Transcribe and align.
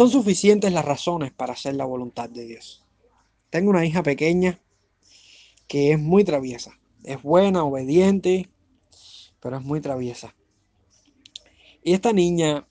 Son 0.00 0.08
suficientes 0.08 0.72
las 0.72 0.86
razones 0.86 1.30
para 1.30 1.52
hacer 1.52 1.74
la 1.74 1.84
voluntad 1.84 2.30
de 2.30 2.46
Dios. 2.46 2.86
Tengo 3.50 3.68
una 3.68 3.84
hija 3.84 4.02
pequeña 4.02 4.58
que 5.68 5.92
es 5.92 5.98
muy 5.98 6.24
traviesa. 6.24 6.80
Es 7.04 7.22
buena, 7.22 7.64
obediente, 7.64 8.48
pero 9.40 9.58
es 9.58 9.62
muy 9.62 9.82
traviesa. 9.82 10.34
Y 11.82 11.92
esta 11.92 12.14
niña, 12.14 12.66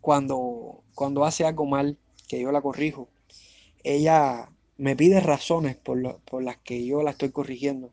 cuando, 0.00 0.84
cuando 0.94 1.24
hace 1.24 1.44
algo 1.44 1.66
mal, 1.66 1.98
que 2.28 2.40
yo 2.40 2.52
la 2.52 2.62
corrijo, 2.62 3.08
ella 3.82 4.52
me 4.76 4.94
pide 4.94 5.18
razones 5.18 5.74
por, 5.74 6.20
por 6.20 6.44
las 6.44 6.58
que 6.58 6.86
yo 6.86 7.02
la 7.02 7.10
estoy 7.10 7.32
corrigiendo. 7.32 7.92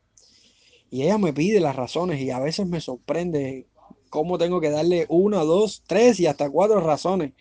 Y 0.88 1.02
ella 1.02 1.18
me 1.18 1.32
pide 1.32 1.58
las 1.58 1.74
razones 1.74 2.20
y 2.20 2.30
a 2.30 2.38
veces 2.38 2.68
me 2.68 2.80
sorprende 2.80 3.66
cómo 4.08 4.38
tengo 4.38 4.60
que 4.60 4.70
darle 4.70 5.06
una, 5.08 5.38
dos, 5.38 5.82
tres 5.84 6.20
y 6.20 6.26
hasta 6.26 6.48
cuatro 6.48 6.78
razones 6.80 7.32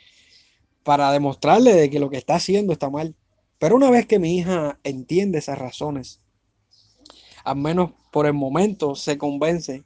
para 0.87 1.11
demostrarle 1.11 1.73
de 1.73 1.89
que 1.89 1.99
lo 1.99 2.09
que 2.09 2.15
está 2.15 2.35
haciendo 2.35 2.71
está 2.71 2.89
mal. 2.89 3.13
Pero 3.59 3.75
una 3.75 3.89
vez 3.89 4.05
que 4.05 4.19
mi 4.19 4.37
hija 4.37 4.79
entiende 4.85 5.37
esas 5.37 5.59
razones, 5.59 6.21
al 7.43 7.57
menos 7.57 7.91
por 8.09 8.25
el 8.25 8.31
momento 8.31 8.95
se 8.95 9.17
convence 9.17 9.83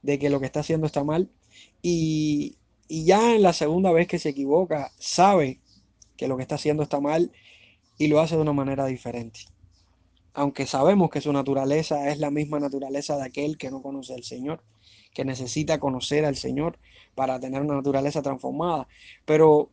de 0.00 0.18
que 0.18 0.30
lo 0.30 0.40
que 0.40 0.46
está 0.46 0.60
haciendo 0.60 0.86
está 0.86 1.04
mal 1.04 1.28
y, 1.82 2.56
y 2.88 3.04
ya 3.04 3.34
en 3.34 3.42
la 3.42 3.52
segunda 3.52 3.92
vez 3.92 4.08
que 4.08 4.18
se 4.18 4.30
equivoca 4.30 4.90
sabe 4.98 5.60
que 6.16 6.28
lo 6.28 6.38
que 6.38 6.44
está 6.44 6.54
haciendo 6.54 6.82
está 6.82 6.98
mal 6.98 7.30
y 7.98 8.06
lo 8.06 8.18
hace 8.18 8.36
de 8.36 8.40
una 8.40 8.54
manera 8.54 8.86
diferente. 8.86 9.40
Aunque 10.32 10.64
sabemos 10.64 11.10
que 11.10 11.20
su 11.20 11.30
naturaleza 11.30 12.08
es 12.08 12.20
la 12.20 12.30
misma 12.30 12.58
naturaleza 12.58 13.18
de 13.18 13.24
aquel 13.24 13.58
que 13.58 13.70
no 13.70 13.82
conoce 13.82 14.14
al 14.14 14.24
Señor, 14.24 14.62
que 15.12 15.26
necesita 15.26 15.78
conocer 15.78 16.24
al 16.24 16.36
Señor 16.36 16.78
para 17.14 17.38
tener 17.38 17.60
una 17.60 17.74
naturaleza 17.74 18.22
transformada. 18.22 18.88
Pero 19.26 19.72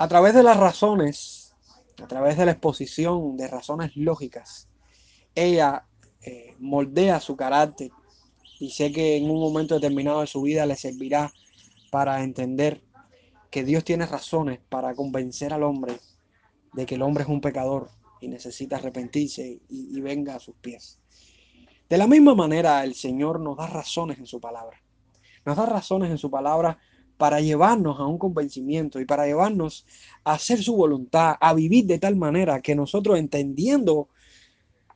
a 0.00 0.08
través 0.08 0.32
de 0.32 0.42
las 0.42 0.56
razones, 0.56 1.54
a 2.02 2.06
través 2.06 2.38
de 2.38 2.46
la 2.46 2.52
exposición 2.52 3.36
de 3.36 3.46
razones 3.48 3.94
lógicas, 3.96 4.66
ella 5.34 5.84
eh, 6.22 6.56
moldea 6.58 7.20
su 7.20 7.36
carácter 7.36 7.90
y 8.58 8.70
sé 8.70 8.92
que 8.92 9.18
en 9.18 9.30
un 9.30 9.38
momento 9.38 9.74
determinado 9.74 10.22
de 10.22 10.26
su 10.26 10.40
vida 10.40 10.64
le 10.64 10.76
servirá 10.76 11.30
para 11.90 12.22
entender 12.22 12.80
que 13.50 13.62
Dios 13.62 13.84
tiene 13.84 14.06
razones 14.06 14.58
para 14.70 14.94
convencer 14.94 15.52
al 15.52 15.64
hombre 15.64 16.00
de 16.72 16.86
que 16.86 16.94
el 16.94 17.02
hombre 17.02 17.24
es 17.24 17.28
un 17.28 17.42
pecador 17.42 17.90
y 18.22 18.28
necesita 18.28 18.76
arrepentirse 18.76 19.60
y, 19.68 20.00
venga 20.00 20.36
a 20.36 20.40
sus 20.40 20.54
pies. 20.56 20.98
De 21.90 21.98
la 21.98 22.06
misma 22.06 22.34
manera, 22.34 22.82
el 22.84 22.94
Señor 22.94 23.38
nos 23.38 23.58
da 23.58 23.66
razones 23.66 24.18
en 24.18 24.24
su 24.26 24.40
palabra. 24.40 24.80
Nos 25.44 25.58
da 25.58 25.66
razones 25.66 26.10
en 26.10 26.16
su 26.16 26.30
palabra 26.30 26.78
para 27.20 27.42
llevarnos 27.42 28.00
a 28.00 28.06
un 28.06 28.16
convencimiento 28.16 28.98
y 28.98 29.04
para 29.04 29.26
llevarnos 29.26 29.84
a 30.24 30.32
hacer 30.32 30.62
su 30.62 30.74
voluntad, 30.74 31.34
a 31.38 31.52
vivir 31.52 31.84
de 31.84 31.98
tal 31.98 32.16
manera 32.16 32.62
que 32.62 32.74
nosotros 32.74 33.18
entendiendo 33.18 34.08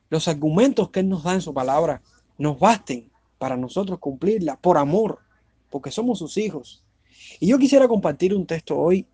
los 0.08 0.26
argumentos 0.26 0.88
que 0.88 1.00
Él 1.00 1.10
nos 1.10 1.22
da 1.22 1.34
en 1.34 1.42
su 1.42 1.52
palabra, 1.52 2.00
nos 2.38 2.58
basten 2.58 3.10
para 3.36 3.58
nosotros 3.58 3.98
cumplirla 3.98 4.56
por 4.56 4.78
amor, 4.78 5.18
porque 5.68 5.90
somos 5.90 6.18
sus 6.18 6.38
hijos. 6.38 6.82
Y 7.40 7.48
yo 7.48 7.58
quisiera 7.58 7.86
compartir 7.88 8.34
un 8.34 8.46
texto 8.46 8.78
hoy 8.78 9.06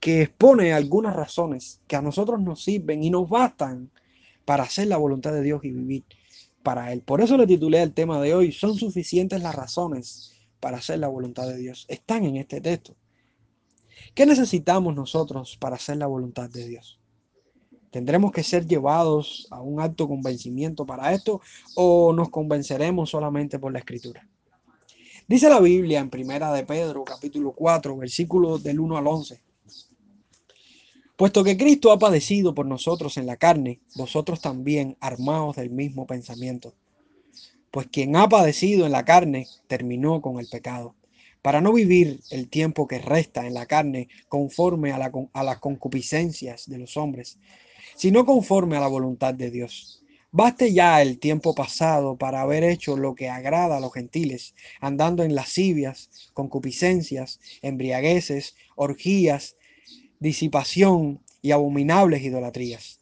que 0.00 0.22
expone 0.22 0.72
algunas 0.72 1.14
razones 1.14 1.82
que 1.86 1.96
a 1.96 2.00
nosotros 2.00 2.40
nos 2.40 2.64
sirven 2.64 3.04
y 3.04 3.10
nos 3.10 3.28
bastan 3.28 3.90
para 4.46 4.62
hacer 4.62 4.86
la 4.86 4.96
voluntad 4.96 5.34
de 5.34 5.42
Dios 5.42 5.62
y 5.62 5.72
vivir 5.72 6.04
para 6.62 6.90
Él. 6.90 7.02
Por 7.02 7.20
eso 7.20 7.36
le 7.36 7.46
titulé 7.46 7.82
el 7.82 7.92
tema 7.92 8.18
de 8.22 8.34
hoy, 8.34 8.50
son 8.50 8.76
suficientes 8.76 9.42
las 9.42 9.54
razones 9.54 10.33
para 10.64 10.78
hacer 10.78 10.98
la 10.98 11.08
voluntad 11.08 11.46
de 11.46 11.58
Dios. 11.58 11.84
Están 11.88 12.24
en 12.24 12.36
este 12.36 12.58
texto. 12.58 12.96
¿Qué 14.14 14.24
necesitamos 14.24 14.96
nosotros 14.96 15.58
para 15.60 15.76
hacer 15.76 15.98
la 15.98 16.06
voluntad 16.06 16.48
de 16.48 16.66
Dios? 16.66 16.98
¿Tendremos 17.90 18.32
que 18.32 18.42
ser 18.42 18.66
llevados 18.66 19.46
a 19.50 19.60
un 19.60 19.78
alto 19.78 20.08
convencimiento 20.08 20.86
para 20.86 21.12
esto 21.12 21.42
o 21.76 22.14
nos 22.14 22.30
convenceremos 22.30 23.10
solamente 23.10 23.58
por 23.58 23.74
la 23.74 23.80
escritura? 23.80 24.26
Dice 25.28 25.50
la 25.50 25.60
Biblia 25.60 26.00
en 26.00 26.08
Primera 26.08 26.50
de 26.50 26.64
Pedro, 26.64 27.04
capítulo 27.04 27.52
4, 27.52 27.98
versículos 27.98 28.62
del 28.62 28.80
1 28.80 28.96
al 28.96 29.06
11. 29.06 29.42
Puesto 31.14 31.44
que 31.44 31.58
Cristo 31.58 31.92
ha 31.92 31.98
padecido 31.98 32.54
por 32.54 32.64
nosotros 32.64 33.18
en 33.18 33.26
la 33.26 33.36
carne, 33.36 33.82
vosotros 33.96 34.40
también 34.40 34.96
armados 34.98 35.56
del 35.56 35.68
mismo 35.68 36.06
pensamiento. 36.06 36.72
Pues 37.74 37.88
quien 37.88 38.14
ha 38.14 38.28
padecido 38.28 38.86
en 38.86 38.92
la 38.92 39.04
carne 39.04 39.48
terminó 39.66 40.22
con 40.22 40.38
el 40.38 40.46
pecado, 40.46 40.94
para 41.42 41.60
no 41.60 41.72
vivir 41.72 42.20
el 42.30 42.48
tiempo 42.48 42.86
que 42.86 43.00
resta 43.00 43.48
en 43.48 43.52
la 43.52 43.66
carne 43.66 44.06
conforme 44.28 44.92
a, 44.92 45.10
a 45.32 45.42
las 45.42 45.58
concupiscencias 45.58 46.70
de 46.70 46.78
los 46.78 46.96
hombres, 46.96 47.36
sino 47.96 48.24
conforme 48.24 48.76
a 48.76 48.80
la 48.80 48.86
voluntad 48.86 49.34
de 49.34 49.50
Dios. 49.50 50.04
Baste 50.30 50.72
ya 50.72 51.02
el 51.02 51.18
tiempo 51.18 51.52
pasado 51.52 52.16
para 52.16 52.42
haber 52.42 52.62
hecho 52.62 52.96
lo 52.96 53.16
que 53.16 53.28
agrada 53.28 53.78
a 53.78 53.80
los 53.80 53.92
gentiles, 53.92 54.54
andando 54.80 55.24
en 55.24 55.34
lascivias, 55.34 56.30
concupiscencias, 56.32 57.40
embriagueces, 57.60 58.54
orgías, 58.76 59.56
disipación 60.20 61.24
y 61.42 61.50
abominables 61.50 62.22
idolatrías. 62.22 63.00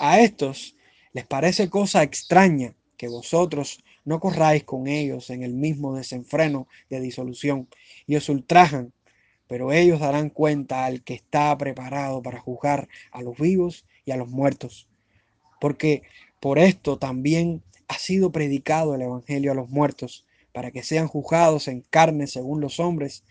A 0.00 0.18
estos 0.18 0.74
les 1.12 1.26
parece 1.26 1.70
cosa 1.70 2.02
extraña 2.02 2.74
que 2.96 3.06
vosotros 3.06 3.78
no 4.04 4.20
corráis 4.20 4.64
con 4.64 4.86
ellos 4.86 5.30
en 5.30 5.42
el 5.42 5.54
mismo 5.54 5.94
desenfreno 5.94 6.68
de 6.88 7.00
disolución 7.00 7.68
y 8.06 8.16
os 8.16 8.28
ultrajan, 8.28 8.92
pero 9.46 9.72
ellos 9.72 10.00
darán 10.00 10.30
cuenta 10.30 10.84
al 10.84 11.02
que 11.02 11.14
está 11.14 11.56
preparado 11.58 12.22
para 12.22 12.40
juzgar 12.40 12.88
a 13.10 13.22
los 13.22 13.36
vivos 13.36 13.84
y 14.04 14.12
a 14.12 14.16
los 14.16 14.28
muertos. 14.28 14.88
Porque 15.60 16.02
por 16.40 16.58
esto 16.58 16.98
también 16.98 17.62
ha 17.88 17.98
sido 17.98 18.32
predicado 18.32 18.94
el 18.94 19.02
Evangelio 19.02 19.52
a 19.52 19.56
los 19.56 19.68
muertos, 19.68 20.24
para 20.52 20.70
que 20.72 20.82
sean 20.82 21.06
juzgados 21.06 21.68
en 21.68 21.82
carne 21.90 22.26
según 22.26 22.60
los 22.60 22.80
hombres, 22.80 23.24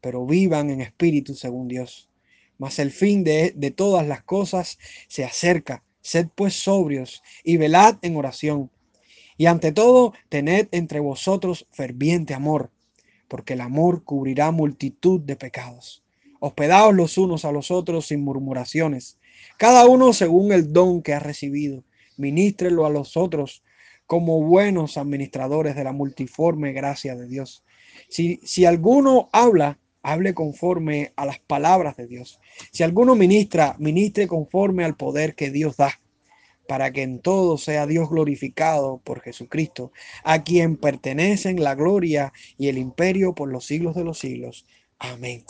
pero 0.00 0.24
vivan 0.26 0.70
en 0.70 0.80
espíritu 0.80 1.34
según 1.34 1.66
Dios 1.68 2.08
mas 2.62 2.78
el 2.78 2.92
fin 2.92 3.24
de, 3.24 3.50
todas 3.76 4.06
las 4.06 4.22
cosas 4.22 4.78
se 5.08 5.24
acerca. 5.24 5.82
Sed 6.00 6.28
pues 6.32 6.54
sobrios 6.54 7.20
y 7.42 7.56
velad 7.56 7.96
en 8.02 8.16
oración. 8.16 8.70
Y 9.36 9.46
ante 9.46 9.72
todo, 9.72 10.12
tened 10.28 10.68
entre 10.72 11.00
vosotros 11.00 11.66
ferviente 11.70 12.34
amor, 12.34 12.70
porque 13.28 13.54
el 13.54 13.60
amor 13.60 14.04
cubrirá 14.04 14.50
multitud 14.50 15.20
de 15.20 15.36
pecados. 15.36 16.02
Hospedaos 16.40 16.94
los 16.94 17.18
unos 17.18 17.44
a 17.44 17.52
los 17.52 17.70
otros 17.70 18.06
sin 18.06 18.22
murmuraciones, 18.22 19.18
cada 19.58 19.86
uno 19.86 20.12
según 20.12 20.52
el 20.52 20.72
don 20.72 21.02
que 21.02 21.14
ha 21.14 21.20
recibido. 21.20 21.84
Ministrelo 22.16 22.84
a 22.84 22.90
los 22.90 23.16
otros 23.16 23.62
como 24.06 24.42
buenos 24.42 24.98
administradores 24.98 25.74
de 25.74 25.84
la 25.84 25.92
multiforme 25.92 26.72
gracia 26.72 27.16
de 27.16 27.26
Dios. 27.26 27.64
Si, 28.08 28.40
si 28.42 28.66
alguno 28.66 29.30
habla, 29.32 29.78
hable 30.02 30.34
conforme 30.34 31.12
a 31.16 31.24
las 31.24 31.38
palabras 31.38 31.96
de 31.96 32.06
Dios. 32.06 32.40
Si 32.72 32.82
alguno 32.82 33.14
ministra, 33.14 33.76
ministre 33.78 34.26
conforme 34.26 34.84
al 34.84 34.96
poder 34.96 35.34
que 35.34 35.50
Dios 35.50 35.76
da, 35.76 36.01
para 36.66 36.92
que 36.92 37.02
en 37.02 37.20
todo 37.20 37.58
sea 37.58 37.86
Dios 37.86 38.08
glorificado 38.08 38.98
por 39.04 39.20
Jesucristo, 39.20 39.92
a 40.24 40.42
quien 40.42 40.76
pertenecen 40.76 41.62
la 41.62 41.74
gloria 41.74 42.32
y 42.58 42.68
el 42.68 42.78
imperio 42.78 43.34
por 43.34 43.50
los 43.50 43.66
siglos 43.66 43.94
de 43.94 44.04
los 44.04 44.18
siglos. 44.18 44.66
Amén. 44.98 45.44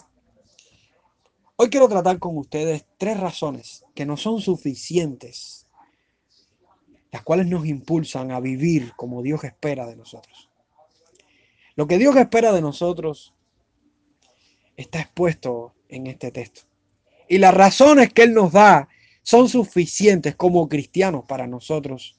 Hoy 1.57 1.69
quiero 1.69 1.89
tratar 1.89 2.19
con 2.19 2.37
ustedes 2.39 2.87
tres 2.99 3.21
razones 3.21 3.85
que 3.95 4.07
no 4.07 4.17
son 4.17 4.41
suficientes, 4.41 5.69
las 7.13 7.23
cuales 7.23 7.47
nos 7.47 7.67
impulsan 7.67 8.33
a 8.33 8.41
vivir 8.41 8.93
como 8.97 9.23
Dios 9.23 9.45
espera 9.45 9.87
de 9.87 9.97
nosotros. 9.97 10.49
Lo 11.77 11.87
que 11.87 11.99
Dios 11.99 12.17
espera 12.17 12.53
de 12.53 12.63
nosotros 12.63 13.35
está 14.77 15.01
expuesto 15.01 15.75
en 15.89 16.07
este 16.07 16.31
texto. 16.31 16.63
Y 17.29 17.39
las 17.39 17.55
razones 17.55 18.13
que 18.13 18.23
Él 18.23 18.35
nos 18.35 18.53
da 18.53 18.89
son 19.23 19.49
suficientes 19.49 20.35
como 20.35 20.69
cristianos 20.69 21.25
para 21.27 21.47
nosotros 21.47 22.19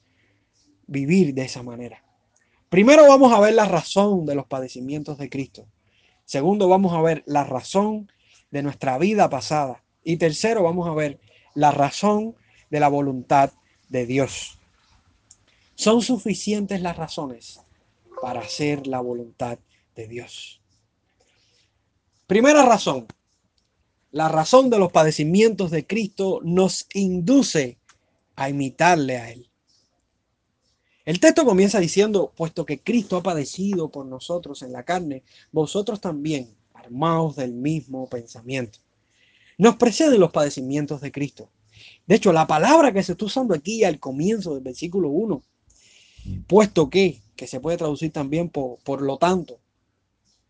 vivir 0.86 1.34
de 1.34 1.44
esa 1.44 1.62
manera. 1.62 2.04
Primero 2.68 3.06
vamos 3.08 3.32
a 3.32 3.40
ver 3.40 3.54
la 3.54 3.66
razón 3.66 4.26
de 4.26 4.34
los 4.34 4.46
padecimientos 4.46 5.18
de 5.18 5.30
Cristo. 5.30 5.66
Segundo 6.24 6.68
vamos 6.68 6.92
a 6.92 7.02
ver 7.02 7.22
la 7.26 7.44
razón 7.44 8.10
de 8.50 8.62
nuestra 8.62 8.98
vida 8.98 9.28
pasada. 9.30 9.84
Y 10.02 10.16
tercero 10.16 10.62
vamos 10.62 10.88
a 10.88 10.94
ver 10.94 11.20
la 11.54 11.70
razón 11.70 12.34
de 12.70 12.80
la 12.80 12.88
voluntad 12.88 13.52
de 13.88 14.06
Dios. 14.06 14.58
Son 15.74 16.02
suficientes 16.02 16.80
las 16.80 16.96
razones 16.96 17.60
para 18.20 18.40
hacer 18.40 18.86
la 18.86 19.00
voluntad 19.00 19.58
de 19.94 20.08
Dios. 20.08 20.60
Primera 22.26 22.64
razón, 22.64 23.06
la 24.14 24.28
razón 24.28 24.70
de 24.70 24.78
los 24.78 24.92
padecimientos 24.92 25.72
de 25.72 25.88
Cristo 25.88 26.38
nos 26.44 26.86
induce 26.94 27.78
a 28.36 28.48
imitarle 28.48 29.16
a 29.16 29.32
Él. 29.32 29.50
El 31.04 31.18
texto 31.18 31.44
comienza 31.44 31.80
diciendo, 31.80 32.32
puesto 32.36 32.64
que 32.64 32.78
Cristo 32.78 33.16
ha 33.16 33.24
padecido 33.24 33.90
por 33.90 34.06
nosotros 34.06 34.62
en 34.62 34.70
la 34.70 34.84
carne, 34.84 35.24
vosotros 35.50 36.00
también, 36.00 36.54
armados 36.74 37.34
del 37.34 37.54
mismo 37.54 38.08
pensamiento. 38.08 38.78
nos 39.58 39.74
preceden 39.76 40.20
los 40.20 40.30
padecimientos 40.30 41.00
de 41.00 41.10
Cristo. 41.10 41.50
De 42.06 42.14
hecho, 42.14 42.32
la 42.32 42.46
palabra 42.46 42.92
que 42.92 43.02
se 43.02 43.12
está 43.12 43.24
usando 43.24 43.52
aquí 43.52 43.82
al 43.82 43.98
comienzo 43.98 44.54
del 44.54 44.62
versículo 44.62 45.08
1, 45.08 45.42
puesto 46.46 46.88
que, 46.88 47.20
que 47.34 47.48
se 47.48 47.58
puede 47.58 47.78
traducir 47.78 48.12
también 48.12 48.48
por, 48.48 48.78
por 48.84 49.02
lo 49.02 49.18
tanto, 49.18 49.58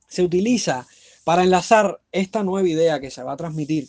se 0.07 0.23
utiliza 0.23 0.87
para 1.25 1.43
enlazar 1.43 2.01
esta 2.13 2.45
nueva 2.45 2.69
idea 2.69 3.01
que 3.01 3.11
se 3.11 3.23
va 3.23 3.33
a 3.33 3.37
transmitir 3.37 3.89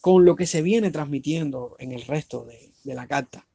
con 0.00 0.24
lo 0.24 0.34
que 0.34 0.46
se 0.46 0.62
viene 0.62 0.90
transmitiendo 0.90 1.76
en 1.78 1.92
el 1.92 2.02
resto 2.02 2.44
de, 2.44 2.94
la 2.94 3.06
carta. 3.06 3.46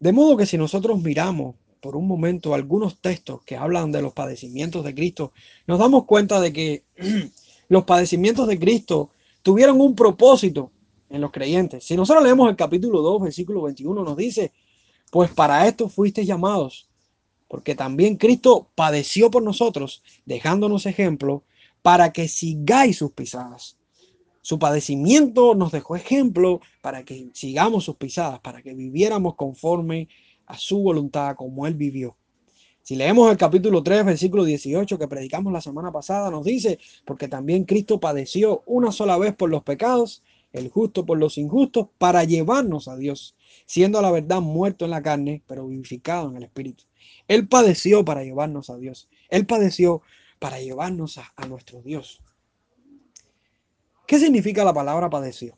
De 0.00 0.12
modo 0.12 0.36
que 0.36 0.44
si 0.44 0.58
nosotros 0.58 1.00
miramos 1.00 1.54
por 1.80 1.94
un 1.96 2.08
momento 2.08 2.52
algunos 2.52 3.00
textos 3.00 3.42
que 3.44 3.56
hablan 3.56 3.92
de 3.92 4.02
los 4.02 4.12
padecimientos 4.12 4.84
de 4.84 4.94
Cristo, 4.94 5.32
nos 5.68 5.78
damos 5.78 6.04
cuenta 6.04 6.40
de 6.40 6.52
que 6.52 6.82
los 7.68 7.84
padecimientos 7.84 8.48
de 8.48 8.58
Cristo 8.58 9.10
tuvieron 9.42 9.80
un 9.80 9.94
propósito 9.94 10.72
en 11.08 11.20
los 11.20 11.30
creyentes. 11.30 11.84
Si 11.84 11.96
nosotros 11.96 12.24
leemos 12.24 12.50
el 12.50 12.56
capítulo 12.56 13.00
2, 13.02 13.22
versículo 13.22 13.62
21, 13.62 14.02
nos 14.02 14.16
dice, 14.16 14.52
pues 15.12 15.30
para 15.30 15.68
esto 15.68 15.88
fuisteis 15.88 16.26
llamados, 16.26 16.88
porque 17.48 17.74
también 17.74 18.16
Cristo 18.16 18.68
padeció 18.74 19.30
por 19.30 19.42
nosotros, 19.42 20.02
dejándonos 20.24 20.86
ejemplo 20.86 21.44
para 21.82 22.12
que 22.12 22.28
sigáis 22.28 22.98
sus 22.98 23.12
pisadas. 23.12 23.76
Su 24.42 24.58
padecimiento 24.58 25.54
nos 25.54 25.72
dejó 25.72 25.96
ejemplo 25.96 26.60
para 26.80 27.04
que 27.04 27.30
sigamos 27.32 27.84
sus 27.84 27.96
pisadas, 27.96 28.40
para 28.40 28.62
que 28.62 28.74
viviéramos 28.74 29.34
conforme 29.34 30.08
a 30.46 30.56
su 30.56 30.78
voluntad 30.78 31.34
como 31.36 31.66
Él 31.66 31.74
vivió. 31.74 32.16
Si 32.82 32.94
leemos 32.94 33.28
el 33.32 33.36
capítulo 33.36 33.82
3, 33.82 34.04
versículo 34.04 34.44
18 34.44 34.96
que 34.96 35.08
predicamos 35.08 35.52
la 35.52 35.60
semana 35.60 35.90
pasada, 35.90 36.30
nos 36.30 36.44
dice, 36.44 36.78
porque 37.04 37.26
también 37.26 37.64
Cristo 37.64 37.98
padeció 37.98 38.62
una 38.66 38.92
sola 38.92 39.18
vez 39.18 39.34
por 39.34 39.50
los 39.50 39.64
pecados, 39.64 40.22
el 40.56 40.70
justo 40.70 41.04
por 41.04 41.18
los 41.18 41.38
injustos, 41.38 41.88
para 41.98 42.24
llevarnos 42.24 42.88
a 42.88 42.96
Dios, 42.96 43.36
siendo 43.66 44.00
la 44.00 44.10
verdad 44.10 44.40
muerto 44.40 44.84
en 44.84 44.90
la 44.90 45.02
carne, 45.02 45.42
pero 45.46 45.66
vivificado 45.66 46.28
en 46.30 46.36
el 46.36 46.44
Espíritu. 46.44 46.84
Él 47.28 47.46
padeció 47.46 48.04
para 48.04 48.24
llevarnos 48.24 48.70
a 48.70 48.76
Dios. 48.76 49.08
Él 49.28 49.46
padeció 49.46 50.02
para 50.38 50.60
llevarnos 50.60 51.18
a, 51.18 51.32
a 51.36 51.46
nuestro 51.46 51.82
Dios. 51.82 52.22
¿Qué 54.06 54.18
significa 54.18 54.64
la 54.64 54.72
palabra 54.72 55.10
padeció? 55.10 55.56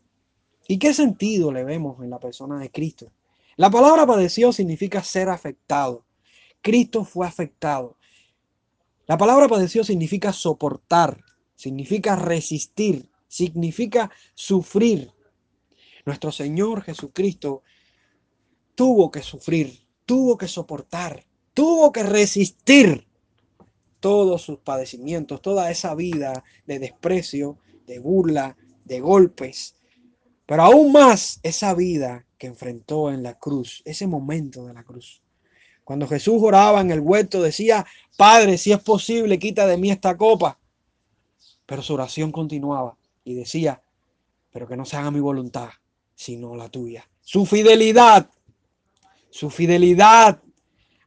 ¿Y 0.67 0.79
qué 0.79 0.93
sentido 0.93 1.53
le 1.53 1.65
vemos 1.65 2.03
en 2.03 2.11
la 2.11 2.19
persona 2.19 2.59
de 2.59 2.71
Cristo? 2.71 3.13
La 3.57 3.71
palabra 3.71 4.07
padeció 4.07 4.53
significa 4.53 5.03
ser 5.03 5.29
afectado. 5.29 6.05
Cristo 6.61 7.05
fue 7.05 7.27
afectado. 7.27 7.97
La 9.07 9.17
palabra 9.17 9.49
padeció 9.49 9.85
significa 9.85 10.33
soportar, 10.33 11.25
significa 11.55 12.15
resistir, 12.15 13.09
significa 13.29 14.11
sufrir. 14.35 15.13
Nuestro 16.05 16.33
Señor 16.33 16.83
Jesucristo 16.83 17.63
tuvo 18.75 19.11
que 19.11 19.23
sufrir, 19.23 19.79
tuvo 20.05 20.39
que 20.39 20.49
soportar, 20.49 21.25
tuvo 21.53 21.93
que 21.93 22.03
resistir 22.03 23.07
todos 24.01 24.43
sus 24.43 24.59
padecimientos, 24.59 25.43
toda 25.43 25.71
esa 25.71 25.95
vida 25.95 26.45
de 26.67 26.79
desprecio, 26.79 27.59
de 27.87 27.99
burla, 27.99 28.57
de 28.85 29.01
golpes, 29.01 29.75
pero 30.47 30.63
aún 30.63 30.93
más 30.93 31.41
esa 31.43 31.75
vida 31.75 32.25
que 32.39 32.47
enfrentó 32.47 33.11
en 33.11 33.23
la 33.23 33.39
cruz, 33.39 33.83
ese 33.85 34.07
momento 34.07 34.65
de 34.67 34.73
la 34.73 34.85
cruz. 34.85 35.21
Cuando 35.85 36.07
Jesús 36.07 36.41
oraba 36.41 36.81
en 36.81 36.91
el 36.91 37.01
huerto 37.01 37.43
decía, 37.43 37.85
Padre, 38.17 38.57
si 38.57 38.73
es 38.73 38.79
posible, 38.81 39.39
quita 39.39 39.67
de 39.67 39.77
mí 39.77 39.91
esta 39.91 40.17
copa. 40.17 40.59
Pero 41.67 41.83
su 41.83 41.95
oración 41.95 42.31
continuaba 42.31 42.97
y 43.31 43.35
decía, 43.35 43.83
pero 44.51 44.67
que 44.67 44.77
no 44.77 44.85
se 44.85 44.97
haga 44.97 45.11
mi 45.11 45.21
voluntad, 45.21 45.69
sino 46.15 46.57
la 46.57 46.69
tuya. 46.69 47.09
Su 47.21 47.47
fidelidad, 47.47 48.31
su 49.31 49.51
fidelidad 49.51 50.41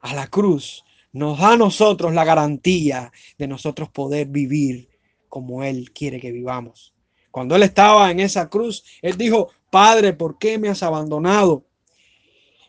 a 0.02 0.14
la 0.16 0.28
cruz 0.28 0.84
nos 1.14 1.40
da 1.40 1.54
a 1.54 1.58
nosotros 1.58 2.14
la 2.14 2.24
garantía 2.24 3.12
de 3.38 3.48
nosotros 3.48 3.90
poder 3.90 4.28
vivir 4.28 4.90
como 5.28 5.64
Él 5.64 5.92
quiere 5.92 6.20
que 6.20 6.32
vivamos. 6.32 6.94
Cuando 7.32 7.56
Él 7.56 7.64
estaba 7.64 8.12
en 8.12 8.20
esa 8.20 8.50
cruz, 8.50 8.84
Él 9.02 9.18
dijo, 9.18 9.50
Padre, 9.70 10.14
¿por 10.14 10.38
qué 10.38 10.58
me 10.58 10.70
has 10.70 10.84
abandonado? 10.84 11.66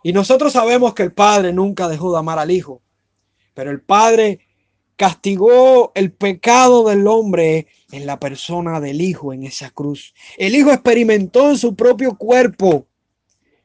Y 0.03 0.13
nosotros 0.13 0.53
sabemos 0.53 0.95
que 0.95 1.05
el 1.05 1.13
Padre 1.13 1.53
nunca 1.53 1.89
dejó 1.89 2.13
de 2.13 2.19
amar 2.19 2.39
al 2.39 2.51
Hijo, 2.51 2.83
pero 3.55 3.71
el 3.71 3.83
Padre 3.83 4.41
castigó 5.03 5.91
el 5.97 6.13
pecado 6.13 6.89
del 6.89 7.09
hombre 7.09 7.67
en 7.91 8.07
la 8.07 8.21
persona 8.21 8.79
del 8.79 9.01
Hijo 9.01 9.33
en 9.33 9.43
esa 9.43 9.71
cruz. 9.71 10.15
El 10.39 10.55
Hijo 10.55 10.71
experimentó 10.71 11.51
en 11.51 11.59
su 11.59 11.75
propio 11.75 12.17
cuerpo 12.17 12.87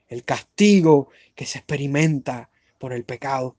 el 0.08 0.24
castigo 0.24 1.10
que 1.36 1.46
se 1.46 1.60
experimenta 1.60 2.50
por 2.80 2.92
el 2.92 3.04
pecado. 3.04 3.56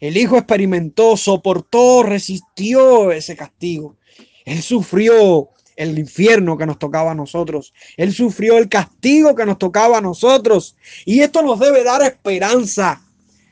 El 0.00 0.16
Hijo 0.16 0.38
experimentó, 0.38 1.18
soportó, 1.18 2.02
resistió 2.02 3.12
ese 3.12 3.36
castigo. 3.36 3.98
Él 4.46 4.62
sufrió 4.62 5.50
el 5.76 5.98
infierno 5.98 6.56
que 6.56 6.64
nos 6.64 6.78
tocaba 6.78 7.10
a 7.10 7.14
nosotros. 7.14 7.74
Él 7.98 8.14
sufrió 8.14 8.56
el 8.56 8.70
castigo 8.70 9.34
que 9.34 9.44
nos 9.44 9.58
tocaba 9.58 9.98
a 9.98 10.00
nosotros. 10.00 10.76
Y 11.04 11.20
esto 11.20 11.42
nos 11.42 11.60
debe 11.60 11.84
dar 11.84 12.00
esperanza, 12.00 13.02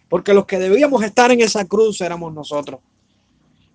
porque 0.08 0.32
los 0.32 0.46
que 0.46 0.58
debíamos 0.58 1.04
estar 1.04 1.30
en 1.30 1.42
esa 1.42 1.66
cruz 1.66 2.00
éramos 2.00 2.32
nosotros. 2.32 2.80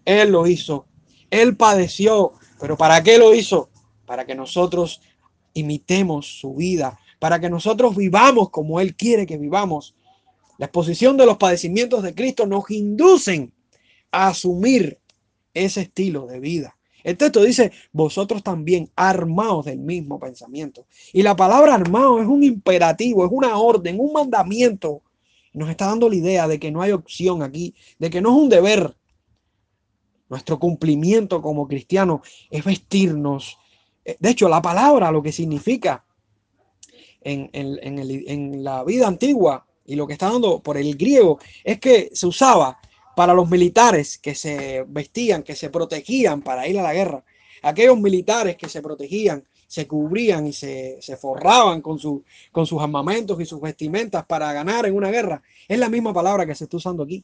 Él 0.06 0.32
lo 0.32 0.48
hizo. 0.48 0.86
Él 1.30 1.58
padeció. 1.58 2.34
Pero 2.60 2.78
¿para 2.78 3.04
qué 3.04 3.18
lo 3.18 3.34
hizo? 3.34 3.70
Para 4.06 4.26
que 4.26 4.36
nosotros 4.36 5.02
imitemos 5.54 6.40
su 6.40 6.54
vida, 6.54 7.00
para 7.20 7.40
que 7.40 7.50
nosotros 7.50 7.96
vivamos 7.96 8.50
como 8.52 8.80
Él 8.80 8.96
quiere 8.96 9.26
que 9.26 9.38
vivamos. 9.38 9.96
La 10.58 10.68
exposición 10.68 11.18
de 11.18 11.26
los 11.26 11.38
padecimientos 11.38 12.04
de 12.04 12.14
Cristo 12.14 12.46
nos 12.46 12.70
inducen 12.70 13.52
a 14.12 14.28
asumir 14.28 15.00
ese 15.54 15.82
estilo 15.82 16.28
de 16.28 16.40
vida. 16.40 16.78
El 17.04 17.18
texto 17.18 17.44
dice, 17.44 17.72
vosotros 17.92 18.42
también 18.42 18.90
armaos 18.96 19.66
del 19.66 19.80
mismo 19.80 20.20
pensamiento. 20.20 20.88
Y 21.14 21.22
la 21.22 21.36
palabra 21.36 21.76
armado 21.76 22.20
es 22.20 22.28
un 22.28 22.44
imperativo, 22.44 23.26
es 23.26 23.32
una 23.32 23.58
orden, 23.58 24.00
un 24.00 24.12
mandamiento. 24.12 25.04
Nos 25.54 25.70
está 25.70 25.86
dando 25.86 26.10
la 26.10 26.16
idea 26.16 26.48
de 26.48 26.60
que 26.60 26.72
no 26.72 26.82
hay 26.82 26.92
opción 26.92 27.44
aquí, 27.44 27.76
de 28.00 28.10
que 28.10 28.22
no 28.22 28.30
es 28.30 28.36
un 28.36 28.50
deber. 28.50 28.96
Nuestro 30.30 30.60
cumplimiento 30.60 31.42
como 31.42 31.68
cristiano 31.68 32.22
es 32.50 32.64
vestirnos. 32.64 33.58
Eh, 34.04 34.18
de 34.20 34.30
hecho, 34.30 34.50
la 34.50 34.62
palabra 34.62 35.12
lo 35.12 35.22
que 35.22 35.32
significa 35.32 36.04
en, 37.22 37.50
en 37.54 38.64
la 38.64 38.84
vida 38.84 39.08
antigua 39.08 39.66
y 39.86 39.96
lo 39.96 40.08
que 40.08 40.14
está 40.14 40.32
dando 40.32 40.62
por 40.62 40.78
el 40.78 40.96
griego 40.96 41.40
es 41.64 41.80
que 41.80 42.10
se 42.14 42.28
usaba 42.28 42.80
para 43.16 43.34
los 43.34 43.50
militares 43.50 44.18
que 44.18 44.36
se 44.36 44.84
vestían, 44.88 45.44
que 45.44 45.56
se 45.56 45.70
protegían 45.70 46.42
para 46.42 46.68
ir 46.68 46.78
a 46.80 46.84
la 46.84 46.94
guerra. 46.94 47.24
Aquellos 47.62 47.98
militares 47.98 48.58
que 48.58 48.68
se 48.68 48.82
protegían, 48.82 49.44
se 49.68 49.88
cubrían 49.88 50.46
y 50.46 50.54
se, 50.54 51.00
forraban 51.20 51.82
con, 51.82 51.98
su, 51.98 52.24
con 52.52 52.66
sus 52.66 52.82
armamentos 52.82 53.40
y 53.40 53.46
sus 53.46 53.62
vestimentas 53.62 54.26
para 54.26 54.52
ganar 54.54 54.86
en 54.86 54.96
una 54.96 55.10
guerra. 55.10 55.42
Es 55.68 55.80
la 55.80 55.90
misma 55.90 56.14
palabra 56.14 56.46
que 56.46 56.56
se 56.56 56.66
está 56.66 56.78
usando 56.78 57.04
aquí. 57.04 57.24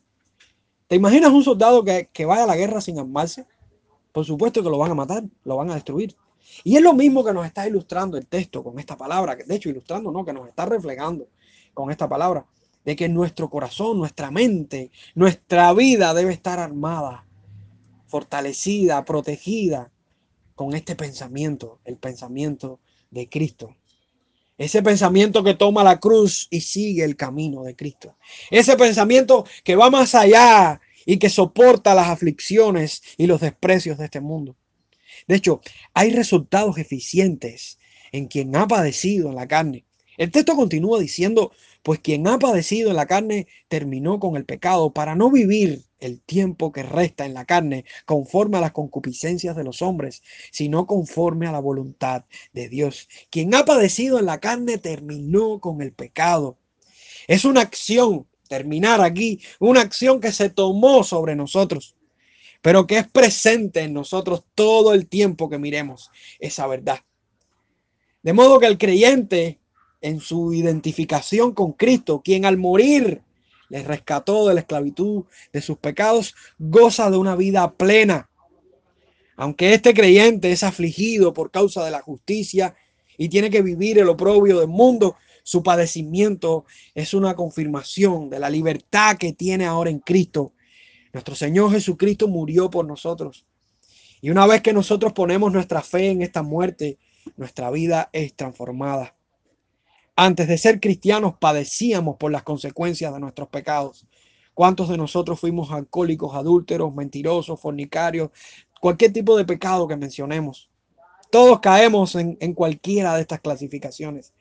¿Te 0.92 0.98
imaginas 0.98 1.32
un 1.32 1.42
soldado 1.42 1.86
que, 1.86 2.10
que 2.12 2.26
vaya 2.26 2.44
a 2.44 2.48
la 2.48 2.58
guerra 2.58 2.82
sin 2.82 3.00
armarse? 3.00 3.46
Por 4.12 4.26
supuesto 4.26 4.62
que 4.62 4.70
lo 4.70 4.78
van 4.78 4.92
a 4.92 4.94
matar, 4.94 5.24
lo 5.46 5.56
van 5.56 5.72
a 5.72 5.76
destruir. 5.76 6.18
Y 6.66 6.76
es 6.76 6.82
lo 6.82 6.92
mismo 6.92 7.24
que 7.24 7.32
nos 7.32 7.46
está 7.46 7.66
ilustrando 7.66 8.18
el 8.18 8.28
texto 8.28 8.62
con 8.62 8.78
esta 8.78 8.98
palabra, 8.98 9.38
que 9.38 9.46
de 9.46 9.56
hecho 9.56 9.70
ilustrando, 9.70 10.12
no, 10.12 10.26
que 10.26 10.34
nos 10.34 10.50
está 10.50 10.66
reflejando 10.66 11.30
con 11.74 11.92
esta 11.92 12.10
palabra 12.10 12.46
de 12.84 12.98
que 12.98 13.08
nuestro 13.08 13.50
corazón, 13.50 14.00
nuestra 14.00 14.32
mente, 14.32 14.92
nuestra 15.16 15.72
vida 15.72 16.14
debe 16.14 16.34
estar 16.34 16.60
armada, 16.60 17.26
fortalecida, 18.08 19.06
protegida 19.06 19.94
con 20.56 20.74
este 20.74 20.98
pensamiento, 20.98 21.80
el 21.86 21.96
pensamiento 21.96 22.82
de 23.12 23.30
Cristo. 23.30 23.78
Ese 24.62 24.84
pensamiento 24.84 25.44
que 25.44 25.56
toma 25.56 25.84
la 25.84 26.00
cruz 26.00 26.48
y 26.51 26.62
sigue 26.62 27.03
el 27.03 27.15
camino 27.15 27.63
de 27.63 27.75
Cristo. 27.75 28.15
Ese 28.51 28.77
pensamiento 28.77 29.44
que 29.63 29.75
va 29.75 29.89
más 29.89 30.13
allá 30.13 30.80
y 31.03 31.18
que 31.18 31.30
soporta 31.30 31.96
las 31.96 32.10
aflicciones 32.10 33.01
y 33.18 33.25
los 33.25 33.41
desprecios 33.41 33.98
de 33.98 34.06
este 34.06 34.22
mundo. 34.22 34.56
De 35.27 35.38
hecho, 35.38 35.62
hay 35.96 36.12
resultados 36.12 36.77
eficientes 36.77 37.80
en 38.12 38.27
quien 38.27 38.56
ha 38.56 38.68
padecido 38.68 39.30
en 39.30 39.36
la 39.36 39.48
carne. 39.48 39.84
El 40.15 40.30
texto 40.30 40.56
continúa 40.56 41.00
diciendo, 41.00 41.51
pues 41.84 42.00
quien 42.00 42.28
ha 42.28 42.38
padecido 42.38 42.90
en 42.90 42.96
la 42.96 43.06
carne 43.06 43.48
terminó 43.68 44.20
con 44.20 44.36
el 44.36 44.46
pecado 44.46 44.94
para 44.94 45.16
no 45.16 45.32
vivir 45.32 45.84
el 46.00 46.22
tiempo 46.22 46.72
que 46.72 46.84
resta 46.84 47.26
en 47.26 47.34
la 47.34 47.46
carne 47.46 47.86
conforme 48.06 48.58
a 48.58 48.62
las 48.62 48.72
concupiscencias 48.72 49.56
de 49.56 49.64
los 49.64 49.82
hombres, 49.82 50.22
sino 50.52 50.86
conforme 50.86 51.48
a 51.48 51.52
la 51.52 51.60
voluntad 51.60 52.26
de 52.54 52.70
Dios. 52.70 53.08
Quien 53.30 53.56
ha 53.56 53.66
padecido 53.66 54.20
en 54.20 54.26
la 54.26 54.40
carne 54.40 54.78
terminó 54.78 55.60
con 55.60 55.82
el 55.82 55.94
pecado. 55.94 56.58
Es 57.28 57.46
una 57.46 57.62
acción, 57.62 58.28
terminar 58.50 59.02
aquí, 59.02 59.40
una 59.60 59.82
acción 59.82 60.20
que 60.20 60.32
se 60.32 60.50
tomó 60.50 61.04
sobre 61.04 61.36
nosotros, 61.36 61.96
pero 62.62 62.86
que 62.88 62.98
es 62.98 63.08
presente 63.08 63.82
en 63.82 63.94
nosotros 63.94 64.44
todo 64.56 64.94
el 64.94 65.08
tiempo 65.08 65.50
que 65.50 65.60
miremos 65.60 66.10
esa 66.40 66.68
verdad. 66.68 67.00
De 68.24 68.34
modo 68.34 68.60
que 68.60 68.68
el 68.68 68.78
creyente 68.78 69.61
en 70.01 70.20
su 70.20 70.53
identificación 70.53 71.53
con 71.53 71.74
Cristo, 71.74 72.22
quien 72.24 72.46
al 72.46 72.58
morir 72.58 73.22
les 73.70 73.86
rescató 73.86 74.48
de 74.48 74.55
la 74.55 74.60
esclavitud 74.62 75.24
de 75.53 75.62
sus 75.62 75.77
pecados, 75.77 76.36
goza 76.60 77.10
de 77.10 77.17
una 77.17 77.36
vida 77.36 77.72
plena. 77.72 78.29
Aunque 79.38 79.74
este 79.74 79.93
creyente 79.93 80.51
es 80.51 80.63
afligido 80.63 81.34
por 81.34 81.51
causa 81.51 81.86
de 81.86 81.91
la 81.91 82.01
justicia 82.01 82.75
y 83.17 83.29
tiene 83.29 83.50
que 83.50 83.62
vivir 83.62 83.98
el 83.98 84.10
oprobio 84.10 84.60
del 84.60 84.67
mundo, 84.67 85.15
su 85.43 85.63
padecimiento 85.63 86.65
es 86.93 87.13
una 87.13 87.36
confirmación 87.36 88.29
de 88.29 88.39
la 88.39 88.50
libertad 88.50 89.17
que 89.17 89.34
tiene 89.34 89.65
ahora 89.65 89.89
en 89.89 90.00
Cristo. 90.00 90.53
Nuestro 91.13 91.36
Señor 91.36 91.72
Jesucristo 91.72 92.27
murió 92.27 92.70
por 92.70 92.86
nosotros. 92.86 93.46
Y 94.22 94.29
una 94.29 94.46
vez 94.46 94.62
que 94.62 94.74
nosotros 94.74 95.13
ponemos 95.13 95.51
nuestra 95.51 95.81
fe 95.81 96.10
en 96.10 96.22
esta 96.22 96.43
muerte, 96.43 97.00
nuestra 97.38 97.72
vida 97.72 98.10
es 98.13 98.36
transformada. 98.36 99.15
Antes 100.15 100.48
de 100.48 100.58
ser 100.58 100.80
cristianos 100.80 101.36
padecíamos 101.39 102.18
por 102.18 102.32
las 102.32 102.44
consecuencias 102.44 103.13
de 103.13 103.20
nuestros 103.20 103.48
pecados. 103.48 104.06
¿Cuántos 104.53 104.89
de 104.89 104.98
nosotros 104.98 105.39
fuimos 105.39 105.72
alcohólicos, 105.72 106.36
adúlteros, 106.36 106.94
mentirosos, 106.94 107.60
fornicarios, 107.60 108.30
cualquier 108.82 109.13
tipo 109.13 109.38
de 109.38 109.46
pecado 109.46 109.88
que 109.88 109.96
mencionemos? 109.96 110.70
Todos 111.32 111.62
caemos 111.62 112.15
en, 112.15 112.53
cualquiera 112.53 113.15
de 113.15 113.22
estas 113.22 113.39
clasificaciones. 113.39 114.34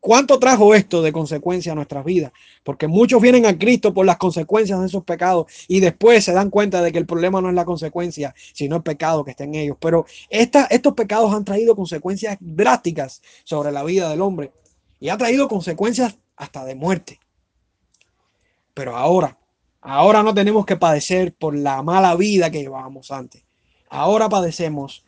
¿Cuánto 0.00 0.38
trajo 0.38 0.74
esto 0.74 1.02
de 1.02 1.12
consecuencia 1.12 1.72
a 1.72 1.74
nuestras 1.74 2.04
vidas? 2.04 2.32
Porque 2.64 2.88
muchos 2.88 3.20
vienen 3.20 3.44
a 3.44 3.58
Cristo 3.58 3.92
por 3.92 4.06
las 4.06 4.16
consecuencias 4.16 4.80
de 4.80 4.86
esos 4.86 5.04
pecados 5.04 5.46
y 5.66 5.80
después 5.80 6.24
se 6.24 6.32
dan 6.32 6.48
cuenta 6.48 6.80
de 6.80 6.90
que 6.90 6.98
el 6.98 7.04
problema 7.04 7.42
no 7.42 7.50
es 7.50 7.54
la 7.54 7.66
consecuencia, 7.66 8.34
sino 8.54 8.76
el 8.76 8.82
pecado 8.82 9.24
que 9.24 9.32
está 9.32 9.44
en 9.44 9.56
ellos. 9.56 9.76
Pero 9.78 10.06
estos 10.30 10.94
pecados 10.94 11.34
han 11.34 11.44
traído 11.44 11.76
consecuencias 11.76 12.38
drásticas 12.40 13.20
sobre 13.44 13.72
la 13.72 13.84
vida 13.84 14.08
del 14.08 14.22
hombre 14.22 14.52
y 15.00 15.08
ha 15.08 15.16
traído 15.16 15.48
consecuencias 15.48 16.18
hasta 16.36 16.64
de 16.64 16.74
muerte. 16.74 17.20
Pero 18.74 18.96
ahora, 18.96 19.38
ahora 19.80 20.22
no 20.22 20.34
tenemos 20.34 20.64
que 20.66 20.76
padecer 20.76 21.34
por 21.34 21.56
la 21.56 21.82
mala 21.82 22.14
vida 22.14 22.50
que 22.50 22.60
llevábamos 22.60 23.10
antes. 23.10 23.44
Ahora 23.88 24.28
padecemos 24.28 25.04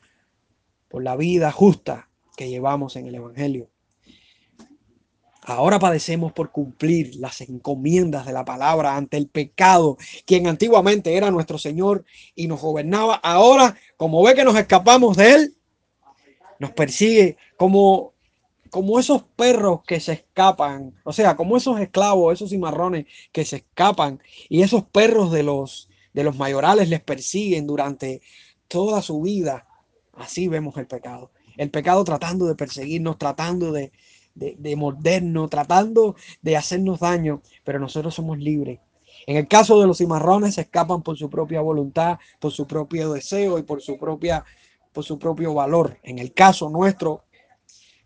por 0.89 1.03
la 1.03 1.17
vida 1.17 1.53
justa 1.53 2.09
que 2.37 2.49
llevamos 2.49 2.97
en 2.97 3.07
el 3.07 3.15
Evangelio. 3.15 3.71
Ahora 5.43 5.79
padecemos 5.79 6.33
por 6.33 6.51
cumplir 6.51 7.17
las 7.17 7.41
encomiendas 7.41 8.27
de 8.27 8.33
la 8.33 8.45
palabra 8.45 8.97
ante 8.97 9.17
el 9.17 9.29
pecado, 9.29 9.97
quien 10.27 10.47
antiguamente 10.47 11.17
era 11.17 11.31
nuestro 11.31 11.59
Señor 11.59 12.05
y 12.35 12.47
nos 12.47 12.61
gobernaba. 12.61 13.15
Ahora, 13.17 13.77
como 13.97 14.23
ve 14.23 14.35
que 14.35 14.45
nos 14.45 14.57
escapamos 14.57 15.17
de 15.17 15.33
Él, 15.33 15.57
nos 16.59 16.73
persigue 16.73 17.37
como, 17.57 18.13
como 18.71 18.99
esos 18.99 19.25
perros 19.37 19.81
que 19.87 20.01
se 20.01 20.13
escapan, 20.13 20.95
o 21.05 21.13
sea, 21.13 21.37
como 21.37 21.57
esos 21.57 21.81
esclavos, 21.81 22.33
esos 22.33 22.51
cimarrones 22.51 23.07
que 23.33 23.45
se 23.45 23.57
escapan 23.57 24.21
y 24.49 24.63
esos 24.63 24.85
perros 24.85 25.33
de 25.33 25.43
los, 25.43 25.89
de 26.13 26.25
los 26.25 26.37
mayorales 26.37 26.89
les 26.89 27.01
persiguen 27.01 27.67
durante 27.67 28.23
toda 28.69 29.03
su 29.03 29.21
vida. 29.21 29.67
Así 30.15 30.49
vemos 30.49 30.77
el 30.77 30.87
pecado. 30.87 31.31
El 31.57 31.71
pecado 31.71 32.05
tratando 32.05 32.47
de 32.47 32.55
perseguirnos, 32.55 33.19
tratando 33.19 33.73
de, 33.73 33.93
de, 34.35 34.77
mordernos, 34.77 35.51
tratando 35.51 36.17
de 36.41 36.57
hacernos 36.57 37.01
daño, 37.01 37.43
pero 37.65 37.79
nosotros 37.79 38.15
somos 38.15 38.39
libres. 38.39 38.81
En 39.27 39.37
el 39.37 39.49
caso 39.49 39.81
de 39.81 39.87
los 39.87 39.99
cimarrones, 39.99 40.55
se 40.55 40.63
escapan 40.63 41.03
por 41.03 41.19
su 41.19 41.29
propia 41.29 41.61
voluntad, 41.61 42.19
por 42.39 42.53
su 42.53 42.67
propio 42.67 43.13
deseo 43.13 43.59
y 43.59 43.63
por 43.63 43.83
su, 43.83 43.99
propia, 43.99 44.45
por 44.93 45.05
su 45.05 45.19
propio 45.19 45.53
valor. 45.53 45.99
En 46.03 46.19
el 46.19 46.33
caso 46.33 46.71
nuestro, 46.71 47.25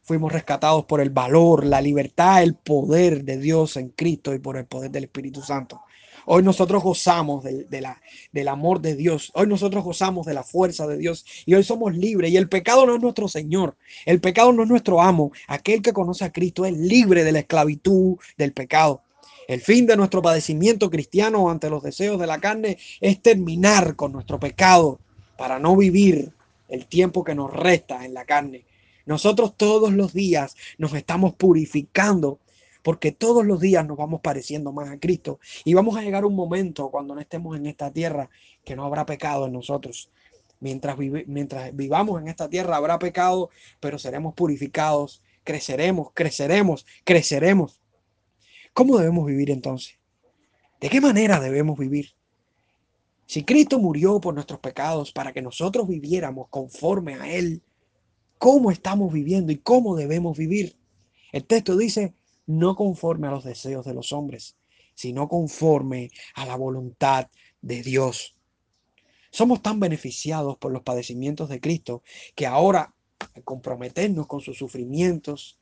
fuimos 0.04 0.32
rescatados 0.32 0.84
por 0.84 1.00
el 1.00 1.10
valor, 1.10 1.64
la 1.64 1.80
libertad, 1.80 2.42
el 2.42 2.54
poder 2.54 3.24
de 3.24 3.38
Dios 3.38 3.76
en 3.76 3.88
Cristo 3.88 4.34
y 4.34 4.38
por 4.38 4.56
el 4.56 4.66
poder 4.66 4.90
del 4.90 5.04
Espíritu 5.04 5.42
Santo. 5.42 5.80
Hoy 6.26 6.42
nosotros 6.42 6.82
gozamos 6.82 7.44
de, 7.44 7.80
la, 7.80 8.00
del 8.32 8.48
amor 8.48 8.80
de 8.80 8.94
Dios. 8.94 9.30
Hoy 9.34 9.46
nosotros 9.46 9.84
gozamos 9.84 10.24
de 10.24 10.32
la 10.32 10.42
fuerza 10.42 10.86
de 10.86 10.96
Dios. 10.96 11.24
Y 11.44 11.54
hoy 11.54 11.64
somos 11.64 11.94
libres. 11.94 12.30
Y 12.30 12.38
el 12.38 12.48
pecado 12.48 12.86
no 12.86 12.94
es 12.94 13.02
nuestro 13.02 13.28
Señor. 13.28 13.76
El 14.06 14.20
pecado 14.20 14.52
no 14.52 14.62
es 14.62 14.68
nuestro 14.68 15.02
amo. 15.02 15.32
Aquel 15.48 15.82
que 15.82 15.92
conoce 15.92 16.24
a 16.24 16.32
Cristo 16.32 16.64
es 16.64 16.72
libre 16.72 17.24
de 17.24 17.32
la 17.32 17.40
esclavitud 17.40 18.16
del 18.38 18.52
pecado. 18.52 19.02
El 19.48 19.60
fin 19.60 19.86
de 19.86 19.98
nuestro 19.98 20.22
padecimiento 20.22 20.88
cristiano 20.88 21.50
ante 21.50 21.68
los 21.68 21.82
deseos 21.82 22.18
de 22.18 22.26
la 22.26 22.40
carne 22.40 22.78
es 23.00 23.20
terminar 23.20 23.94
con 23.94 24.12
nuestro 24.12 24.40
pecado 24.40 25.00
para 25.36 25.58
no 25.58 25.76
vivir 25.76 26.32
el 26.68 26.86
tiempo 26.86 27.22
que 27.22 27.34
nos 27.34 27.52
resta 27.52 28.06
en 28.06 28.14
la 28.14 28.24
carne. 28.24 28.64
Nosotros 29.06 29.56
todos 29.56 29.92
los 29.92 30.12
días 30.12 30.56
nos 30.78 30.94
estamos 30.94 31.34
purificando 31.34 32.40
porque 32.82 33.12
todos 33.12 33.46
los 33.46 33.60
días 33.60 33.86
nos 33.86 33.96
vamos 33.96 34.20
pareciendo 34.20 34.70
más 34.72 34.90
a 34.90 34.98
Cristo 34.98 35.40
y 35.64 35.72
vamos 35.72 35.96
a 35.96 36.02
llegar 36.02 36.24
un 36.24 36.34
momento 36.34 36.90
cuando 36.90 37.14
no 37.14 37.20
estemos 37.20 37.56
en 37.56 37.66
esta 37.66 37.90
tierra 37.90 38.28
que 38.64 38.76
no 38.76 38.84
habrá 38.84 39.06
pecado 39.06 39.46
en 39.46 39.52
nosotros. 39.52 40.10
Mientras, 40.60 40.96
mientras 41.26 41.74
vivamos 41.74 42.20
en 42.20 42.28
esta 42.28 42.48
tierra 42.48 42.76
habrá 42.76 42.98
pecado, 42.98 43.50
pero 43.80 43.98
seremos 43.98 44.34
purificados, 44.34 45.22
creceremos, 45.44 46.08
creceremos, 46.14 46.86
creceremos. 47.04 47.80
¿Cómo 48.74 48.98
debemos 48.98 49.26
vivir 49.26 49.50
entonces? 49.50 49.98
¿De 50.80 50.90
qué 50.90 51.00
manera 51.00 51.40
debemos 51.40 51.78
vivir? 51.78 52.14
Si 53.26 53.44
Cristo 53.44 53.78
murió 53.78 54.20
por 54.20 54.34
nuestros 54.34 54.60
pecados 54.60 55.12
para 55.12 55.32
que 55.32 55.40
nosotros 55.40 55.88
viviéramos 55.88 56.48
conforme 56.48 57.14
a 57.14 57.32
Él, 57.32 57.62
¿cómo 58.38 58.70
estamos 58.70 59.12
viviendo 59.12 59.52
y 59.52 59.58
cómo 59.58 59.96
debemos 59.96 60.36
vivir? 60.36 60.76
El 61.32 61.44
texto 61.44 61.76
dice, 61.76 62.14
no 62.46 62.76
conforme 62.76 63.28
a 63.28 63.32
los 63.32 63.44
deseos 63.44 63.84
de 63.84 63.94
los 63.94 64.12
hombres, 64.12 64.56
sino 64.94 65.28
conforme 65.28 66.10
a 66.34 66.46
la 66.46 66.56
voluntad 66.56 67.28
de 67.60 67.82
Dios. 67.82 68.36
Somos 69.30 69.62
tan 69.62 69.80
beneficiados 69.80 70.56
por 70.58 70.72
los 70.72 70.82
padecimientos 70.82 71.48
de 71.48 71.60
Cristo 71.60 72.02
que 72.36 72.46
ahora, 72.46 72.94
al 73.34 73.42
comprometernos 73.42 74.26
con 74.28 74.40
sus 74.40 74.56
sufrimientos, 74.56 75.58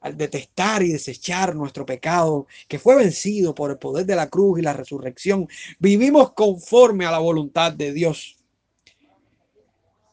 al 0.00 0.16
detestar 0.16 0.82
y 0.82 0.92
desechar 0.92 1.56
nuestro 1.56 1.86
pecado, 1.86 2.46
que 2.68 2.78
fue 2.78 2.96
vencido 2.96 3.54
por 3.54 3.70
el 3.70 3.78
poder 3.78 4.06
de 4.06 4.16
la 4.16 4.28
cruz 4.28 4.58
y 4.58 4.62
la 4.62 4.72
resurrección, 4.72 5.48
vivimos 5.78 6.32
conforme 6.32 7.06
a 7.06 7.10
la 7.10 7.18
voluntad 7.18 7.72
de 7.72 7.92
Dios. 7.92 8.36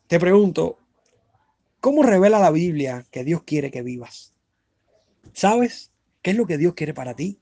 Te 0.07 0.19
pregunto, 0.19 0.78
¿cómo 1.79 2.03
revela 2.03 2.39
la 2.39 2.51
Biblia 2.51 3.05
que 3.11 3.23
Dios 3.23 3.43
quiere 3.43 3.71
que 3.71 3.81
vivas? 3.81 4.33
¿Sabes 5.33 5.91
qué 6.21 6.31
es 6.31 6.37
lo 6.37 6.45
que 6.45 6.57
Dios 6.57 6.73
quiere 6.73 6.93
para 6.93 7.15
ti? 7.15 7.39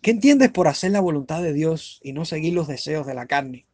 ¿Qué 0.00 0.10
entiendes 0.10 0.50
por 0.50 0.68
hacer 0.68 0.90
la 0.90 1.00
voluntad 1.00 1.42
de 1.42 1.52
Dios 1.52 2.00
y 2.02 2.12
no 2.12 2.24
seguir 2.24 2.54
los 2.54 2.66
deseos 2.66 3.06
de 3.06 3.14
la 3.14 3.26
carne? 3.26 3.66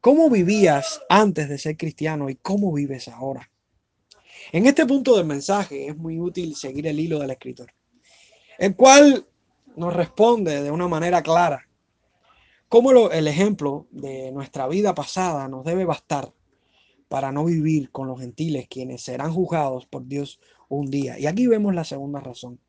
¿Cómo 0.00 0.30
vivías 0.30 1.02
antes 1.10 1.48
de 1.48 1.58
ser 1.58 1.76
cristiano 1.76 2.30
y 2.30 2.36
cómo 2.36 2.72
vives 2.72 3.08
ahora? 3.08 3.50
En 4.52 4.66
este 4.66 4.86
punto 4.86 5.16
del 5.16 5.26
mensaje 5.26 5.88
es 5.88 5.96
muy 5.96 6.18
útil 6.18 6.56
seguir 6.56 6.86
el 6.86 6.98
hilo 6.98 7.18
del 7.18 7.32
escritor, 7.32 7.72
el 8.58 8.74
cual 8.74 9.26
nos 9.76 9.94
responde 9.94 10.62
de 10.62 10.70
una 10.70 10.88
manera 10.88 11.22
clara 11.22 11.68
cómo 12.68 13.10
el 13.10 13.28
ejemplo 13.28 13.86
de 13.90 14.32
nuestra 14.32 14.66
vida 14.66 14.94
pasada 14.94 15.48
nos 15.48 15.64
debe 15.64 15.84
bastar 15.84 16.32
para 17.10 17.32
no 17.32 17.44
vivir 17.44 17.90
con 17.90 18.06
los 18.06 18.20
gentiles 18.20 18.68
quienes 18.70 19.02
serán 19.02 19.34
juzgados 19.34 19.84
por 19.84 20.06
Dios 20.06 20.38
un 20.68 20.88
día. 20.88 21.18
Y 21.18 21.26
aquí 21.26 21.48
vemos 21.48 21.74
la 21.74 21.82
segunda 21.82 22.20
razón. 22.20 22.60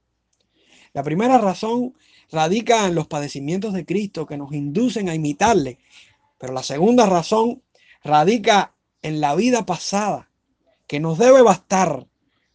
La 0.93 1.03
primera 1.03 1.37
razón 1.37 1.93
radica 2.31 2.87
en 2.87 2.95
los 2.95 3.05
padecimientos 3.05 3.71
de 3.71 3.85
Cristo 3.85 4.25
que 4.25 4.37
nos 4.37 4.51
inducen 4.51 5.09
a 5.09 5.13
imitarle. 5.13 5.77
Pero 6.39 6.53
la 6.53 6.63
segunda 6.63 7.05
razón 7.05 7.61
radica 8.03 8.73
en 9.03 9.21
la 9.21 9.35
vida 9.35 9.63
pasada 9.63 10.31
que 10.87 10.99
nos 10.99 11.19
debe 11.19 11.43
bastar 11.43 12.07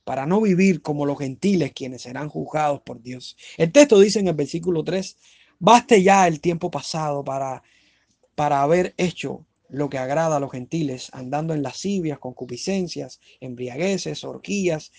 para 0.03 0.27
no 0.27 0.41
vivir 0.41 0.83
como 0.83 1.07
los 1.07 1.19
gentiles 1.19 1.73
quienes 1.73 2.03
serán 2.03 2.29
juzgados 2.29 2.81
por 2.81 3.01
Dios. 3.01 3.37
El 3.59 3.71
texto 3.71 4.01
dice 4.01 4.19
en 4.19 4.27
el 4.27 4.35
versículo 4.35 4.83
3, 4.83 5.17
baste 5.61 6.03
ya 6.03 6.27
el 6.27 6.41
tiempo 6.41 6.69
pasado 6.69 7.23
para, 7.23 7.63
para 8.35 8.63
haber 8.63 8.93
hecho 8.97 9.47
lo 9.69 9.89
que 9.89 9.99
agrada 9.99 10.37
a 10.37 10.41
los 10.41 10.53
gentiles, 10.53 11.11
andando 11.13 11.55
en 11.55 11.63
lascivias, 11.63 12.19
concupiscencias, 12.19 13.21
embriagueces, 13.41 14.25
horquillas, 14.25 14.93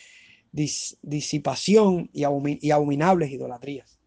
disipación 0.52 2.10
y, 2.14 2.24
y 2.62 2.72
abominables 2.72 3.32
idolatrías. 3.32 4.00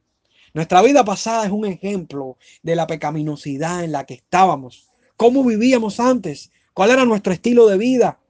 Nuestra 0.53 0.83
vida 0.83 1.05
pasada 1.05 1.47
es 1.47 1.53
un 1.53 1.65
ejemplo 1.65 2.37
de 2.63 2.75
la 2.75 2.87
pecaminosidad 2.87 3.85
en 3.85 3.93
la 3.93 4.05
que 4.05 4.15
estábamos. 4.15 4.91
¿Cómo 5.17 5.45
vivíamos 5.45 6.01
antes? 6.01 6.51
¿Cuál 6.75 6.91
era 6.91 7.05
nuestro 7.05 7.33
estilo 7.33 7.67
de 7.69 7.79
vida? 7.79 8.21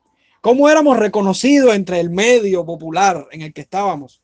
¿Cómo 0.43 0.69
éramos 0.69 0.99
reconocidos 0.99 1.75
entre 1.75 2.01
el 2.01 2.11
medio 2.11 2.65
popular 2.65 3.27
en 3.31 3.43
el 3.43 3.53
que 3.53 3.63
estábamos? 3.63 4.23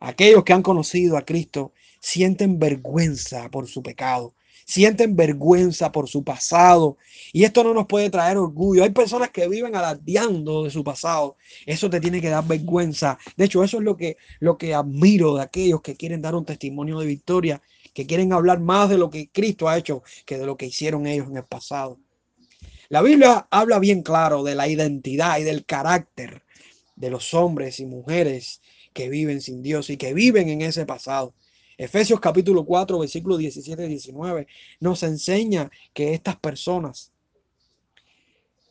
Aquellos 0.00 0.44
que 0.44 0.52
han 0.52 0.62
conocido 0.62 1.16
a 1.16 1.24
Cristo 1.24 1.72
sienten 2.00 2.58
vergüenza 2.58 3.48
por 3.50 3.66
su 3.66 3.82
pecado, 3.82 4.34
sienten 4.68 5.16
vergüenza 5.16 5.90
por 5.90 6.08
su 6.08 6.22
pasado. 6.22 6.98
Y 7.32 7.44
esto 7.44 7.64
no 7.64 7.72
nos 7.72 7.86
puede 7.86 8.10
traer 8.10 8.36
orgullo. 8.36 8.84
Hay 8.84 8.90
personas 8.90 9.30
que 9.30 9.48
viven 9.48 9.74
alardeando 9.74 10.64
de 10.64 10.70
su 10.70 10.84
pasado. 10.84 11.36
Eso 11.64 11.88
te 11.88 12.00
tiene 12.00 12.20
que 12.20 12.28
dar 12.28 12.46
vergüenza. 12.46 13.18
De 13.36 13.46
hecho, 13.46 13.64
eso 13.64 13.78
es 13.78 13.82
lo 13.82 13.96
que, 13.96 14.18
lo 14.40 14.58
que 14.58 14.74
admiro 14.74 15.36
de 15.36 15.42
aquellos 15.42 15.80
que 15.80 15.96
quieren 15.96 16.20
dar 16.20 16.34
un 16.34 16.44
testimonio 16.44 16.98
de 16.98 17.06
victoria, 17.06 17.62
que 17.94 18.06
quieren 18.06 18.32
hablar 18.34 18.60
más 18.60 18.90
de 18.90 18.98
lo 18.98 19.08
que 19.08 19.30
Cristo 19.30 19.68
ha 19.68 19.78
hecho 19.78 20.02
que 20.26 20.36
de 20.36 20.44
lo 20.44 20.58
que 20.58 20.66
hicieron 20.66 21.06
ellos 21.06 21.28
en 21.28 21.38
el 21.38 21.44
pasado. 21.44 21.98
La 22.90 23.00
Biblia 23.00 23.48
habla 23.50 23.78
bien 23.78 24.02
claro 24.02 24.42
de 24.42 24.54
la 24.54 24.68
identidad 24.68 25.38
y 25.38 25.44
del 25.44 25.64
carácter 25.64 26.42
de 26.94 27.10
los 27.10 27.32
hombres 27.32 27.80
y 27.80 27.86
mujeres 27.86 28.60
que 28.92 29.08
viven 29.08 29.40
sin 29.40 29.62
Dios 29.62 29.88
y 29.88 29.96
que 29.96 30.12
viven 30.12 30.50
en 30.50 30.60
ese 30.60 30.84
pasado. 30.84 31.32
Efesios 31.78 32.18
capítulo 32.18 32.64
4, 32.64 32.98
versículo 32.98 33.36
17 33.36 33.84
y 33.84 33.88
19 33.88 34.48
nos 34.80 35.04
enseña 35.04 35.70
que 35.94 36.12
estas 36.12 36.34
personas 36.34 37.12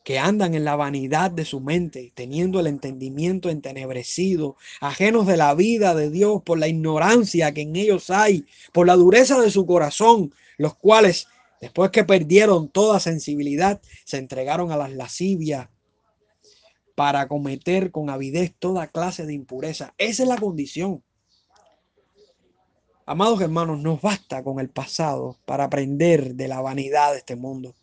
que 0.04 0.18
andan 0.18 0.54
en 0.54 0.64
la 0.64 0.76
vanidad 0.76 1.30
de 1.30 1.46
su 1.46 1.60
mente, 1.60 2.12
teniendo 2.14 2.60
el 2.60 2.66
entendimiento 2.66 3.48
entenebrecido, 3.48 4.56
ajenos 4.80 5.26
de 5.26 5.38
la 5.38 5.54
vida 5.54 5.94
de 5.94 6.10
Dios 6.10 6.42
por 6.42 6.58
la 6.58 6.68
ignorancia 6.68 7.52
que 7.52 7.62
en 7.62 7.76
ellos 7.76 8.10
hay, 8.10 8.44
por 8.74 8.86
la 8.86 8.94
dureza 8.94 9.40
de 9.40 9.50
su 9.50 9.64
corazón, 9.64 10.34
los 10.58 10.74
cuales, 10.76 11.28
después 11.62 11.90
que 11.90 12.04
perdieron 12.04 12.68
toda 12.68 13.00
sensibilidad, 13.00 13.80
se 14.04 14.18
entregaron 14.18 14.70
a 14.70 14.76
las 14.76 14.92
lascivias 14.92 15.68
para 16.94 17.26
cometer 17.26 17.90
con 17.90 18.10
avidez 18.10 18.54
toda 18.58 18.88
clase 18.88 19.24
de 19.24 19.32
impureza. 19.32 19.94
Esa 19.96 20.24
es 20.24 20.28
la 20.28 20.36
condición. 20.36 21.02
Amados 23.10 23.40
hermanos, 23.40 23.80
nos 23.80 24.02
basta 24.02 24.44
con 24.44 24.60
el 24.60 24.68
pasado 24.68 25.38
para 25.46 25.64
aprender 25.64 26.34
de 26.34 26.46
la 26.46 26.60
vanidad 26.60 27.12
de 27.12 27.20
este 27.20 27.36
mundo. 27.36 27.74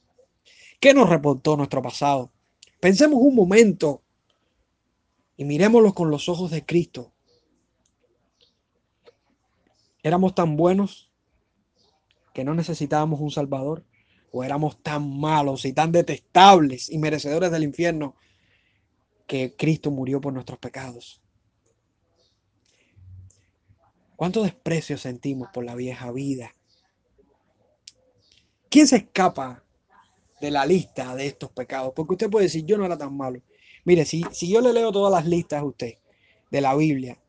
¿Qué 0.79 0.93
nos 0.93 1.09
reportó 1.09 1.57
nuestro 1.57 1.81
pasado? 1.81 2.31
Pensemos 2.79 3.17
un 3.19 3.33
momento 3.33 4.03
y 5.35 5.45
miremoslo 5.45 5.95
con 5.95 6.11
los 6.11 6.29
ojos 6.29 6.51
de 6.51 6.63
Cristo. 6.63 7.11
¿Éramos 10.03 10.35
tan 10.35 10.55
buenos 10.55 11.09
que 12.31 12.43
no 12.43 12.53
necesitábamos 12.53 13.19
un 13.19 13.31
Salvador? 13.31 13.83
¿O 14.31 14.43
éramos 14.43 14.77
tan 14.83 15.19
malos 15.19 15.65
y 15.65 15.73
tan 15.73 15.91
detestables 15.91 16.91
y 16.91 16.99
merecedores 16.99 17.49
del 17.49 17.63
infierno 17.63 18.15
que 19.25 19.55
Cristo 19.57 19.89
murió 19.89 20.21
por 20.21 20.33
nuestros 20.33 20.59
pecados. 20.59 21.24
¿Cuánto 24.15 24.43
desprecio 24.43 24.97
sentimos 24.97 25.49
por 25.53 25.65
la 25.65 25.75
vieja 25.75 26.11
vida? 26.11 26.53
¿Quién 28.69 28.87
se 28.87 28.97
escapa 28.97 29.63
de 30.39 30.51
la 30.51 30.65
lista 30.65 31.15
de 31.15 31.27
estos 31.27 31.51
pecados? 31.51 31.93
Porque 31.95 32.13
usted 32.13 32.29
puede 32.29 32.45
decir, 32.45 32.65
yo 32.65 32.77
no 32.77 32.85
era 32.85 32.97
tan 32.97 33.15
malo. 33.15 33.41
Mire, 33.83 34.05
si, 34.05 34.23
si 34.31 34.49
yo 34.49 34.61
le 34.61 34.73
leo 34.73 34.91
todas 34.91 35.11
las 35.11 35.25
listas 35.27 35.61
a 35.61 35.65
usted 35.65 35.95
de 36.49 36.61
la 36.61 36.75
Biblia, 36.75 37.19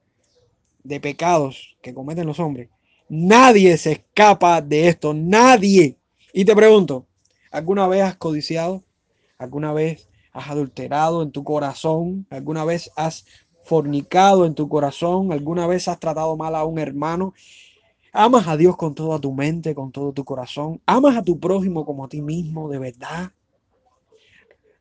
de 0.83 1.01
pecados 1.01 1.77
que 1.83 1.93
cometen 1.93 2.27
los 2.27 2.39
hombres, 2.39 2.71
nadie 3.09 3.77
se 3.79 3.93
escapa 3.93 4.61
de 4.61 4.89
esto, 4.89 5.13
nadie. 5.13 5.99
Y 6.33 6.45
te 6.45 6.55
pregunto, 6.55 7.07
¿alguna 7.51 7.89
vez 7.89 8.03
has 8.03 8.17
codiciado? 8.17 8.85
¿Alguna 9.39 9.73
vez 9.73 10.09
has 10.37 10.51
adulterado 10.51 11.23
en 11.23 11.33
tu 11.33 11.43
corazón, 11.45 12.27
alguna 12.31 12.65
vez 12.65 12.91
has 12.97 13.25
fornicado 13.67 14.47
en 14.47 14.55
tu 14.55 14.69
corazón, 14.69 15.33
alguna 15.33 15.67
vez 15.67 15.89
has 15.89 15.99
tratado 15.99 16.37
mal 16.37 16.55
a 16.55 16.65
un 16.65 16.79
hermano, 16.79 17.35
amas 18.13 18.47
a 18.47 18.57
Dios 18.57 18.77
con 18.77 18.95
toda 18.95 19.19
tu 19.19 19.33
mente, 19.33 19.75
con 19.75 19.91
todo 19.91 20.13
tu 20.13 20.25
corazón, 20.25 20.81
amas 20.87 21.17
a 21.17 21.25
tu 21.25 21.41
prójimo 21.41 21.85
como 21.85 22.05
a 22.05 22.09
ti 22.09 22.23
mismo, 22.23 22.69
de 22.69 22.79
verdad. 22.79 23.33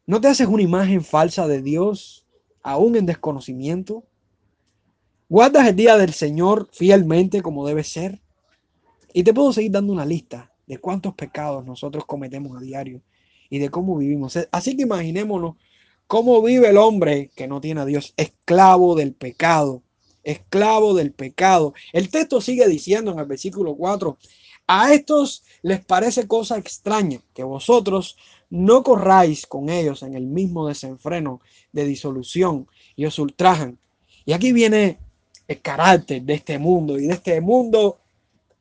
No 0.06 0.22
te 0.22 0.27
haces 0.27 0.48
una 0.48 0.62
imagen 0.62 1.04
falsa 1.04 1.48
de 1.48 1.63
Dios, 1.63 2.27
aún 2.62 2.96
en 2.96 3.08
desconocimiento. 3.08 4.04
Guardas 5.27 5.68
el 5.68 5.75
día 5.75 5.98
del 5.98 6.14
Señor 6.14 6.70
fielmente 6.72 7.42
como 7.42 7.66
debe 7.66 7.83
ser. 7.83 8.22
Y 9.14 9.24
te 9.24 9.33
puedo 9.33 9.51
seguir 9.51 9.72
dando 9.72 9.94
una 9.94 10.05
lista 10.05 10.51
de 10.68 10.77
cuántos 10.77 11.16
pecados 11.16 11.66
nosotros 11.66 12.05
cometemos 12.05 12.55
a 12.55 12.62
diario 12.62 13.01
y 13.50 13.57
de 13.57 13.70
cómo 13.70 13.98
vivimos. 13.98 14.38
Así 14.51 14.75
que 14.75 14.83
imaginémonos 14.83 15.55
cómo 16.07 16.41
vive 16.41 16.70
el 16.70 16.77
hombre 16.77 17.31
que 17.35 17.48
no 17.48 17.61
tiene 17.61 17.81
a 17.81 17.85
Dios, 17.85 18.13
esclavo 18.18 18.96
del 18.96 19.13
pecado, 19.13 19.83
esclavo 20.24 20.94
del 20.94 21.11
pecado. 21.11 21.74
El 21.94 22.09
texto 22.09 22.41
sigue 22.41 22.68
diciendo 22.68 23.11
en 23.11 23.20
el 23.20 23.25
versículo 23.25 23.75
4, 23.75 24.18
a 24.68 24.94
estos 24.94 25.44
les 25.61 25.83
parece 25.83 26.27
cosa 26.27 26.57
extraña 26.57 27.22
que 27.33 27.44
vosotros 27.44 28.18
no 28.50 28.83
corráis 28.83 29.46
con 29.46 29.70
ellos 29.70 30.03
en 30.03 30.15
el 30.15 30.25
mismo 30.25 30.68
desenfreno 30.68 31.41
de 31.72 31.85
disolución 31.85 32.68
y 32.96 33.05
os 33.05 33.20
ultrajan. 33.20 33.77
Y 34.25 34.33
aquí 34.33 34.51
viene 34.53 35.00
el 35.48 35.61
carácter 35.61 36.24
de 36.24 36.33
este 36.33 36.57
mundo 36.57 36.98
y 36.98 37.07
de 37.07 37.13
este 37.13 37.41
mundo 37.41 38.00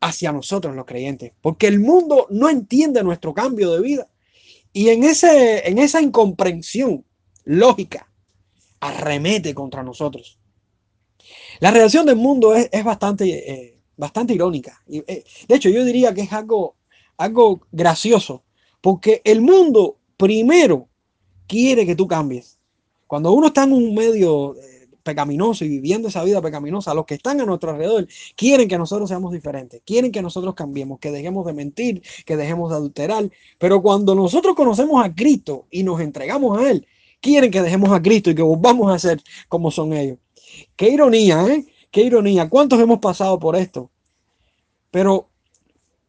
hacia 0.01 0.33
nosotros 0.33 0.77
los 0.77 0.85
creyentes, 0.85 1.33
porque 1.41 1.67
el 1.67 1.81
mundo 1.81 2.27
no 2.29 2.51
entiende 2.51 3.03
nuestro 3.03 3.33
cambio 3.33 3.73
de 3.73 3.81
vida. 3.81 4.09
Y 4.73 4.89
en, 4.89 5.05
ese, 5.05 5.67
en 5.67 5.79
esa 5.79 6.03
incomprensión 6.03 7.05
lógica, 7.45 8.09
arremete 8.81 9.55
contra 9.55 9.83
nosotros. 9.83 10.39
La 11.61 11.71
reacción 11.71 12.07
del 12.07 12.17
mundo 12.17 12.55
es, 12.55 12.85
bastante, 12.85 13.51
eh, 13.51 13.81
bastante 13.97 14.35
irónica. 14.35 14.83
Eh, 14.89 15.25
de 15.49 15.55
hecho, 15.55 15.69
yo 15.69 15.85
diría 15.85 16.13
que 16.13 16.23
es 16.23 16.33
algo, 16.33 16.77
algo 17.17 17.61
gracioso, 17.73 18.43
porque 18.81 19.23
el 19.25 19.41
mundo 19.41 19.97
primero 20.17 20.89
quiere 21.47 21.87
que 21.87 21.95
tú 21.95 22.07
cambies. 22.07 22.59
Cuando 23.07 23.33
uno 23.33 23.49
está 23.49 23.65
en 23.65 23.73
un 23.73 23.95
medio 23.95 24.57
eh, 24.57 24.89
pecaminoso 25.03 25.65
y 25.65 25.69
viviendo 25.69 26.09
esa 26.09 26.25
vida 26.25 26.43
pecaminosa, 26.43 26.95
los 26.95 27.07
que 27.07 27.15
están 27.15 27.41
a 27.41 27.47
nuestro 27.47 27.71
alrededor 27.71 28.09
quieren 28.35 28.69
que 28.69 28.79
nosotros 28.79 29.09
seamos 29.09 29.33
diferentes, 29.33 29.83
quieren 29.85 30.11
que 30.11 30.23
nosotros 30.23 30.55
cambiemos, 30.55 30.99
que 30.99 31.11
dejemos 31.11 31.47
de 31.47 31.53
mentir, 31.53 32.03
que 32.25 32.37
dejemos 32.37 32.71
de 32.71 32.77
adulterar. 32.77 33.31
Pero 33.59 33.81
cuando 33.83 34.15
nosotros 34.15 34.55
conocemos 34.55 35.05
a 35.05 35.15
Cristo 35.15 35.67
y 35.71 35.83
nos 35.83 36.01
entregamos 36.01 36.59
a 36.59 36.71
Él, 36.71 36.87
quieren 37.25 37.51
que 37.51 37.63
dejemos 37.63 37.91
a 37.91 38.03
Cristo 38.03 38.29
y 38.29 38.35
que 38.35 38.43
volvamos 38.43 38.93
a 38.93 38.99
ser 38.99 39.23
como 39.49 39.71
son 39.71 39.95
ellos. 39.95 40.19
Qué 40.77 40.91
ironía, 40.91 41.43
¿eh? 41.47 41.65
Qué 41.91 42.03
ironía. 42.03 42.51
¿Cuántos 42.51 42.79
hemos 42.81 42.99
pasado 42.99 43.39
por 43.39 43.57
esto? 43.57 43.91
Pero, 44.91 45.31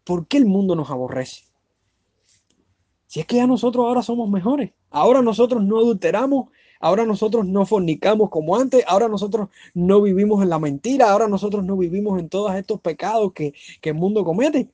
¿por 0.03 0.27
qué 0.27 0.35
el 0.35 0.45
mundo 0.45 0.75
nos 0.75 0.91
aborrece? 0.91 1.45
Si 3.07 3.21
es 3.21 3.25
que 3.25 3.37
ya 3.37 3.47
nosotros 3.47 3.85
ahora 3.85 4.01
somos 4.01 4.29
mejores. 4.29 4.73
Ahora 4.89 5.21
nosotros 5.21 5.63
no 5.63 5.77
adulteramos, 5.77 6.49
Ahora 6.81 7.05
nosotros 7.05 7.47
no 7.47 7.65
fornicamos 7.65 8.29
como 8.29 8.57
antes, 8.57 8.83
ahora 8.85 9.07
nosotros 9.07 9.47
no 9.73 10.01
vivimos 10.01 10.43
en 10.43 10.49
la 10.49 10.59
mentira, 10.59 11.09
ahora 11.09 11.27
nosotros 11.27 11.63
no 11.63 11.77
vivimos 11.77 12.19
en 12.19 12.27
todos 12.27 12.53
estos 12.53 12.81
pecados 12.81 13.31
que, 13.33 13.53
que 13.81 13.89
el 13.89 13.95
mundo 13.95 14.25
comete. 14.25 14.69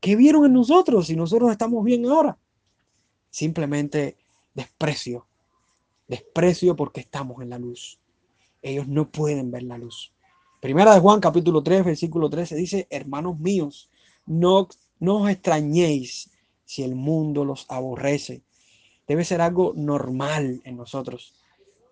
¿Qué 0.00 0.16
vieron 0.16 0.44
en 0.44 0.52
nosotros 0.52 1.06
si 1.06 1.16
nosotros 1.16 1.50
estamos 1.52 1.84
bien 1.84 2.04
ahora? 2.06 2.36
Simplemente 3.30 4.16
desprecio, 4.56 5.28
desprecio 6.08 6.74
porque 6.74 7.00
estamos 7.00 7.40
en 7.42 7.50
la 7.50 7.58
luz. 7.58 8.00
Ellos 8.60 8.88
no 8.88 9.08
pueden 9.08 9.52
ver 9.52 9.62
la 9.62 9.78
luz. 9.78 10.12
Primera 10.60 10.92
de 10.92 11.00
Juan 11.00 11.20
capítulo 11.20 11.62
3, 11.62 11.84
versículo 11.84 12.28
13 12.28 12.56
dice, 12.56 12.86
hermanos 12.90 13.38
míos, 13.38 13.88
no, 14.26 14.66
no 14.98 15.22
os 15.22 15.30
extrañéis 15.30 16.30
si 16.64 16.82
el 16.82 16.96
mundo 16.96 17.44
los 17.44 17.66
aborrece 17.68 18.42
debe 19.06 19.24
ser 19.24 19.40
algo 19.40 19.72
normal 19.76 20.60
en 20.64 20.76
nosotros, 20.76 21.34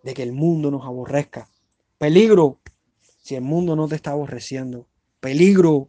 de 0.03 0.15
que 0.15 0.23
el 0.23 0.33
mundo 0.33 0.71
nos 0.71 0.85
aborrezca. 0.85 1.49
Peligro 1.99 2.59
si 3.23 3.37
el 3.37 3.43
mundo 3.43 3.77
no 3.77 3.89
te 3.89 3.97
está 3.97 4.11
aborreciendo. 4.11 4.87
Peligro. 5.21 5.89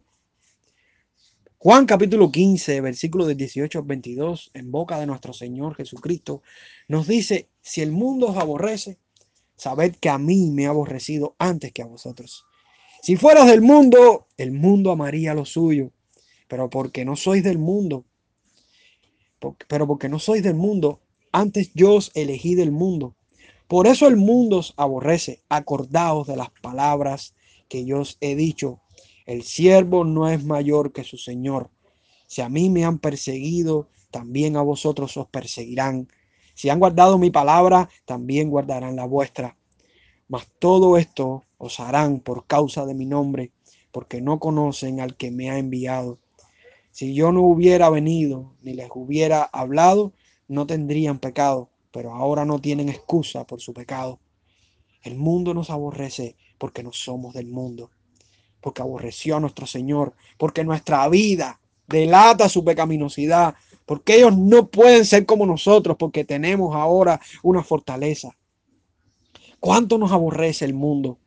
Juan 1.58 1.86
capítulo 1.86 2.30
15, 2.30 2.82
versículo 2.82 3.24
de 3.24 3.34
18 3.34 3.78
al 3.78 3.84
22, 3.86 4.50
en 4.52 4.70
boca 4.70 5.00
de 5.00 5.06
nuestro 5.06 5.32
Señor 5.32 5.74
Jesucristo, 5.74 6.42
nos 6.86 7.06
dice, 7.06 7.48
si 7.62 7.80
el 7.80 7.92
mundo 7.92 8.28
os 8.28 8.36
aborrece, 8.36 8.98
sabed 9.56 9.96
que 9.96 10.10
a 10.10 10.18
mí 10.18 10.50
me 10.50 10.66
ha 10.66 10.70
aborrecido 10.70 11.34
antes 11.38 11.72
que 11.72 11.80
a 11.80 11.86
vosotros. 11.86 12.44
Si 13.00 13.16
fueras 13.16 13.46
del 13.46 13.62
mundo, 13.62 14.26
el 14.36 14.52
mundo 14.52 14.92
amaría 14.92 15.32
lo 15.32 15.46
suyo, 15.46 15.92
pero 16.46 16.68
porque 16.68 17.06
no 17.06 17.16
sois 17.16 17.42
del 17.42 17.58
mundo, 17.58 18.04
pero 19.66 19.86
porque 19.86 20.10
no 20.10 20.18
sois 20.18 20.42
del 20.42 20.56
mundo, 20.56 21.00
antes 21.32 21.70
yo 21.74 21.94
os 21.94 22.10
elegí 22.14 22.54
del 22.54 22.70
mundo. 22.70 23.16
Por 23.66 23.86
eso 23.86 24.08
el 24.08 24.16
mundo 24.16 24.58
os 24.58 24.74
aborrece. 24.76 25.42
Acordaos 25.48 26.26
de 26.26 26.36
las 26.36 26.50
palabras 26.60 27.34
que 27.68 27.86
yo 27.86 28.00
os 28.00 28.18
he 28.20 28.36
dicho. 28.36 28.82
El 29.26 29.42
siervo 29.42 30.04
no 30.04 30.28
es 30.28 30.44
mayor 30.44 30.92
que 30.92 31.02
su 31.02 31.18
Señor. 31.18 31.70
Si 32.28 32.42
a 32.42 32.48
mí 32.48 32.70
me 32.70 32.84
han 32.84 32.98
perseguido, 32.98 33.88
también 34.12 34.56
a 34.56 34.62
vosotros 34.62 35.16
os 35.16 35.26
perseguirán. 35.26 36.08
Si 36.54 36.70
han 36.70 36.78
guardado 36.78 37.18
mi 37.18 37.30
palabra, 37.30 37.88
también 38.04 38.48
guardarán 38.48 38.94
la 38.94 39.04
vuestra. 39.04 39.56
Mas 40.28 40.48
todo 40.60 40.96
esto 40.96 41.44
os 41.58 41.80
harán 41.80 42.20
por 42.20 42.46
causa 42.46 42.86
de 42.86 42.94
mi 42.94 43.04
nombre, 43.04 43.50
porque 43.90 44.20
no 44.20 44.38
conocen 44.38 45.00
al 45.00 45.16
que 45.16 45.32
me 45.32 45.50
ha 45.50 45.58
enviado. 45.58 46.18
Si 46.92 47.12
yo 47.12 47.32
no 47.32 47.42
hubiera 47.42 47.90
venido 47.90 48.54
ni 48.62 48.74
les 48.74 48.88
hubiera 48.94 49.42
hablado, 49.42 50.12
no 50.48 50.66
tendrían 50.66 51.18
pecado, 51.18 51.68
pero 51.90 52.14
ahora 52.14 52.44
no 52.44 52.60
tienen 52.60 52.88
excusa 52.88 53.44
por 53.44 53.60
su 53.60 53.74
pecado. 53.74 54.20
El 55.02 55.16
mundo 55.16 55.52
nos 55.52 55.70
aborrece 55.70 56.36
porque 56.58 56.82
no 56.82 56.92
somos 56.92 57.34
del 57.34 57.48
mundo, 57.48 57.90
porque 58.66 58.82
aborreció 58.82 59.36
a 59.36 59.40
nuestro 59.40 59.64
Señor, 59.64 60.14
porque 60.36 60.64
nuestra 60.64 61.08
vida 61.08 61.60
delata 61.86 62.48
su 62.48 62.64
pecaminosidad, 62.64 63.54
porque 63.84 64.16
ellos 64.16 64.36
no 64.36 64.66
pueden 64.66 65.04
ser 65.04 65.24
como 65.24 65.46
nosotros, 65.46 65.96
porque 65.96 66.24
tenemos 66.24 66.74
ahora 66.74 67.20
una 67.44 67.62
fortaleza. 67.62 68.36
¿Cuánto 69.60 69.98
nos 69.98 70.10
aborrece 70.10 70.64
el 70.64 70.74
mundo? 70.74 71.20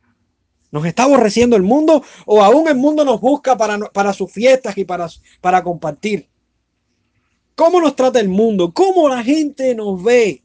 ¿Nos 0.70 0.84
está 0.84 1.04
aborreciendo 1.04 1.56
el 1.56 1.62
mundo 1.62 2.04
o 2.26 2.42
aún 2.42 2.68
el 2.68 2.76
mundo 2.76 3.06
nos 3.06 3.22
busca 3.22 3.56
para, 3.56 3.78
para 3.78 4.12
sus 4.12 4.30
fiestas 4.30 4.76
y 4.76 4.84
para, 4.84 5.08
para 5.40 5.64
compartir? 5.64 6.28
¿Cómo 7.54 7.80
nos 7.80 7.96
trata 7.96 8.20
el 8.20 8.28
mundo? 8.28 8.70
¿Cómo 8.74 9.08
la 9.08 9.24
gente 9.24 9.74
nos 9.74 10.04
ve? 10.04 10.42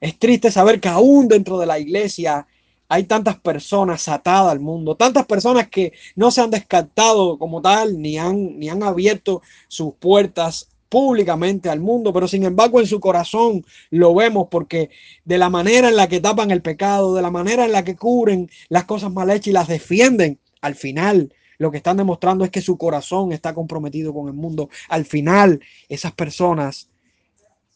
Es 0.00 0.18
triste 0.18 0.50
saber 0.50 0.80
que 0.80 0.88
aún 0.88 1.28
dentro 1.28 1.56
de 1.56 1.66
la 1.66 1.78
iglesia 1.78 2.48
hay 2.92 3.04
tantas 3.04 3.40
personas 3.40 4.06
atadas 4.06 4.52
al 4.52 4.60
mundo, 4.60 4.96
tantas 4.96 5.24
personas 5.24 5.68
que 5.68 5.94
no 6.14 6.30
se 6.30 6.42
han 6.42 6.50
descartado 6.50 7.38
como 7.38 7.62
tal, 7.62 7.98
ni 8.02 8.18
han, 8.18 8.58
ni 8.58 8.68
han 8.68 8.82
abierto 8.82 9.40
sus 9.66 9.94
puertas 9.94 10.68
públicamente 10.90 11.70
al 11.70 11.80
mundo, 11.80 12.12
pero 12.12 12.28
sin 12.28 12.44
embargo 12.44 12.80
en 12.80 12.86
su 12.86 13.00
corazón 13.00 13.64
lo 13.88 14.14
vemos 14.14 14.48
porque 14.50 14.90
de 15.24 15.38
la 15.38 15.48
manera 15.48 15.88
en 15.88 15.96
la 15.96 16.06
que 16.06 16.20
tapan 16.20 16.50
el 16.50 16.60
pecado, 16.60 17.14
de 17.14 17.22
la 17.22 17.30
manera 17.30 17.64
en 17.64 17.72
la 17.72 17.82
que 17.82 17.96
cubren 17.96 18.50
las 18.68 18.84
cosas 18.84 19.10
mal 19.10 19.30
hechas 19.30 19.46
y 19.46 19.52
las 19.52 19.68
defienden, 19.68 20.38
al 20.60 20.74
final 20.74 21.32
lo 21.56 21.70
que 21.70 21.78
están 21.78 21.96
demostrando 21.96 22.44
es 22.44 22.50
que 22.50 22.60
su 22.60 22.76
corazón 22.76 23.32
está 23.32 23.54
comprometido 23.54 24.12
con 24.12 24.28
el 24.28 24.34
mundo. 24.34 24.68
Al 24.90 25.06
final 25.06 25.62
esas 25.88 26.12
personas 26.12 26.90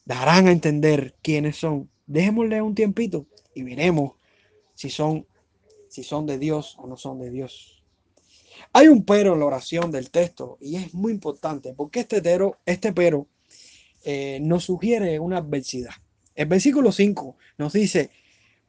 darán 0.05 0.46
a 0.46 0.52
entender 0.52 1.14
quiénes 1.22 1.57
son. 1.57 1.88
Dejémosle 2.07 2.61
un 2.61 2.74
tiempito 2.74 3.24
y 3.55 3.62
veremos 3.62 4.15
si 4.77 4.91
son, 4.91 5.27
si 5.89 6.05
son 6.05 6.27
de 6.27 6.39
Dios 6.39 6.77
o 6.79 6.87
no 6.87 6.97
son 6.97 7.19
de 7.19 7.31
Dios. 7.31 7.83
Hay 8.73 8.89
un 8.89 9.05
pero 9.05 9.33
en 9.35 9.41
la 9.41 9.47
oración 9.47 9.91
del 9.91 10.11
texto 10.11 10.59
y 10.61 10.77
es 10.77 10.95
muy 10.95 11.12
importante 11.12 11.75
porque 11.75 12.01
este, 12.01 12.23
pero, 12.23 12.59
este 12.65 12.93
pero 12.93 13.27
eh, 14.05 14.39
nos 14.41 14.65
sugiere 14.65 15.19
una 15.19 15.39
adversidad. 15.39 15.95
El 16.35 16.47
versículo 16.47 16.93
5 16.93 17.37
nos 17.59 17.73
dice, 17.73 18.11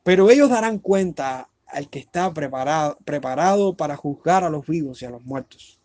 pero 0.03 0.31
ellos 0.31 0.49
darán 0.49 0.79
cuenta 0.79 1.49
al 1.67 1.89
que 1.89 1.99
está 1.99 2.33
preparado, 2.33 2.97
preparado 3.03 3.75
para 3.75 3.97
juzgar 3.97 4.43
a 4.43 4.49
los 4.49 4.65
vivos 4.65 5.01
y 5.01 5.05
a 5.05 5.09
los 5.09 5.23
muertos. 5.23 5.79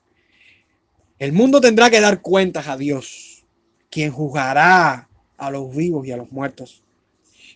El 1.18 1.32
mundo 1.32 1.60
tendrá 1.60 1.90
que 1.90 2.00
dar 2.00 2.22
cuentas 2.22 2.68
a 2.68 2.76
Dios, 2.76 3.44
quien 3.90 4.12
juzgará 4.12 5.08
a 5.36 5.50
los 5.50 5.74
vivos 5.74 6.06
y 6.06 6.12
a 6.12 6.16
los 6.16 6.30
muertos. 6.30 6.82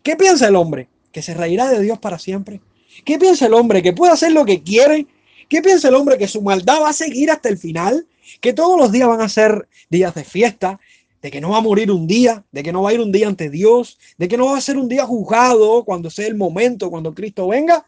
¿Qué 0.03 0.17
piensa 0.17 0.49
el 0.49 0.57
hombre? 0.57 0.89
Que 1.17 1.23
se 1.23 1.33
reirá 1.33 1.71
de 1.71 1.81
Dios 1.81 1.99
para 1.99 2.19
siempre? 2.19 2.61
¿Qué 3.03 3.19
piensa 3.19 3.47
el 3.47 3.55
hombre? 3.55 3.83
¿Que 3.83 3.95
puede 3.95 4.13
hacer 4.13 4.33
lo 4.33 4.45
que 4.45 4.63
quiere? 4.63 5.07
¿Qué 5.49 5.63
piensa 5.63 5.89
el 5.89 5.95
hombre? 5.95 6.19
¿Que 6.19 6.29
su 6.29 6.43
maldad 6.43 6.83
va 6.83 6.91
a 6.91 6.93
seguir 6.93 7.31
hasta 7.31 7.49
el 7.49 7.57
final? 7.57 8.07
¿Que 8.43 8.53
todos 8.53 8.79
los 8.79 8.93
días 8.93 9.09
van 9.09 9.23
a 9.23 9.29
ser 9.31 9.67
días 9.89 10.15
de 10.15 10.25
fiesta? 10.25 10.79
¿De 11.23 11.31
que 11.31 11.41
no 11.41 11.53
va 11.53 11.57
a 11.57 11.63
morir 11.63 11.91
un 11.91 12.07
día? 12.07 12.45
¿De 12.53 12.63
que 12.63 12.71
no 12.71 12.83
va 12.83 12.91
a 12.91 12.93
ir 12.93 13.01
un 13.01 13.13
día 13.13 13.29
ante 13.29 13.49
Dios? 13.49 13.99
¿De 14.19 14.29
que 14.29 14.37
no 14.37 14.45
va 14.45 14.59
a 14.59 14.61
ser 14.61 14.77
un 14.77 14.91
día 14.91 15.07
juzgado 15.07 15.87
cuando 15.87 16.11
sea 16.11 16.27
el 16.27 16.35
momento, 16.35 16.91
cuando 16.91 17.15
Cristo 17.15 17.49
venga? 17.49 17.87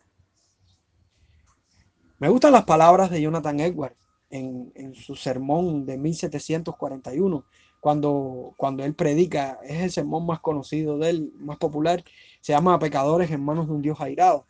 Me 2.19 2.31
gustan 2.31 2.53
las 2.53 2.64
palabras 2.64 3.11
de 3.11 3.21
Jonathan 3.21 3.61
Edwards 3.61 3.95
en, 4.31 4.73
en 4.75 4.95
su 4.95 5.14
sermón 5.14 5.85
de 5.85 5.99
1741 5.99 7.45
cuando, 7.81 8.55
cuando 8.57 8.85
él 8.85 8.95
predica, 8.95 9.59
es 9.64 9.83
el 9.83 9.91
sermón 9.91 10.27
más 10.27 10.41
conocido 10.41 10.99
de 10.99 11.11
él, 11.11 11.33
más 11.38 11.59
popular, 11.59 12.03
se 12.48 12.54
llama 12.54 12.78
Pecadores 12.78 13.30
en 13.30 13.44
manos 13.44 13.66
de 13.66 13.74
un 13.74 13.82
Dios 13.82 14.00
airado. 14.00 14.46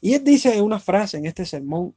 Y 0.00 0.14
él 0.14 0.22
dice 0.22 0.62
una 0.62 0.78
frase 0.78 1.18
en 1.18 1.26
este 1.26 1.44
sermón 1.44 1.96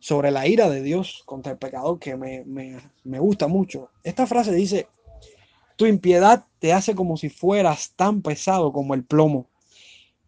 sobre 0.00 0.32
la 0.32 0.48
ira 0.48 0.68
de 0.68 0.82
Dios 0.82 1.22
contra 1.26 1.52
el 1.52 1.58
pecador 1.58 2.00
que 2.00 2.16
me, 2.16 2.42
me 2.44 3.18
gusta 3.20 3.46
mucho. 3.46 3.92
Esta 4.02 4.26
frase 4.26 4.52
dice, 4.52 4.88
tu 5.76 5.86
impiedad 5.86 6.44
te 6.58 6.72
hace 6.72 6.96
como 6.96 7.16
si 7.16 7.28
fueras 7.28 7.92
tan 7.94 8.20
pesado 8.20 8.72
como 8.72 8.94
el 8.94 9.04
plomo 9.04 9.46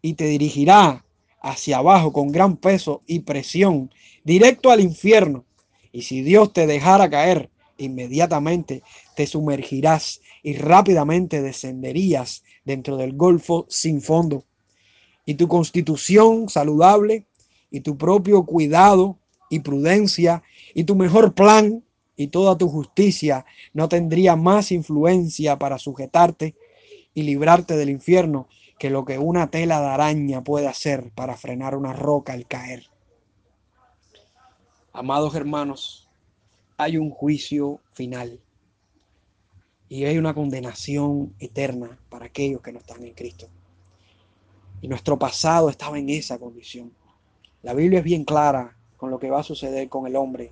y 0.01 0.13
te 0.13 0.27
dirigirá 0.27 1.03
hacia 1.41 1.79
abajo 1.79 2.13
con 2.13 2.29
gran 2.29 2.55
peso 2.55 3.01
y 3.05 3.19
presión, 3.19 3.91
directo 4.23 4.71
al 4.71 4.79
infierno. 4.79 5.43
Y 5.91 6.03
si 6.03 6.21
Dios 6.21 6.53
te 6.53 6.67
dejara 6.67 7.09
caer, 7.09 7.49
inmediatamente 7.77 8.81
te 9.17 9.27
sumergirás 9.27 10.21
y 10.41 10.53
rápidamente 10.53 11.41
descenderías 11.41 12.45
dentro 12.63 12.95
del 12.95 13.11
golfo 13.11 13.65
sin 13.67 14.01
fondo. 14.01 14.45
Y 15.25 15.35
tu 15.35 15.47
constitución 15.47 16.49
saludable 16.49 17.25
y 17.71 17.81
tu 17.81 17.97
propio 17.97 18.45
cuidado 18.45 19.17
y 19.49 19.59
prudencia 19.59 20.43
y 20.73 20.83
tu 20.83 20.95
mejor 20.95 21.33
plan 21.33 21.83
y 22.15 22.27
toda 22.27 22.57
tu 22.57 22.69
justicia 22.69 23.45
no 23.73 23.89
tendría 23.89 24.35
más 24.35 24.71
influencia 24.71 25.57
para 25.57 25.77
sujetarte 25.79 26.55
y 27.13 27.23
librarte 27.23 27.75
del 27.75 27.89
infierno 27.89 28.47
que 28.77 28.89
lo 28.89 29.05
que 29.05 29.17
una 29.17 29.49
tela 29.49 29.79
de 29.81 29.87
araña 29.87 30.43
puede 30.43 30.67
hacer 30.67 31.11
para 31.15 31.37
frenar 31.37 31.75
una 31.75 31.93
roca 31.93 32.33
al 32.33 32.47
caer. 32.47 32.87
Amados 34.91 35.33
hermanos, 35.35 36.07
hay 36.77 36.97
un 36.97 37.09
juicio 37.09 37.79
final 37.93 38.39
y 39.89 40.05
hay 40.05 40.17
una 40.17 40.33
condenación 40.33 41.33
eterna 41.39 41.97
para 42.09 42.25
aquellos 42.25 42.61
que 42.61 42.71
no 42.71 42.79
están 42.79 43.03
en 43.03 43.13
Cristo. 43.13 43.47
Y 44.83 44.89
nuestro 44.89 45.17
pasado 45.17 45.69
estaba 45.69 45.97
en 45.97 46.09
esa 46.09 46.37
condición. 46.37 46.91
La 47.61 47.73
Biblia 47.73 47.99
es 47.99 48.03
bien 48.03 48.25
clara 48.25 48.75
con 48.97 49.11
lo 49.11 49.17
que 49.17 49.29
va 49.29 49.39
a 49.39 49.43
suceder 49.43 49.87
con 49.87 50.07
el 50.07 50.17
hombre 50.17 50.51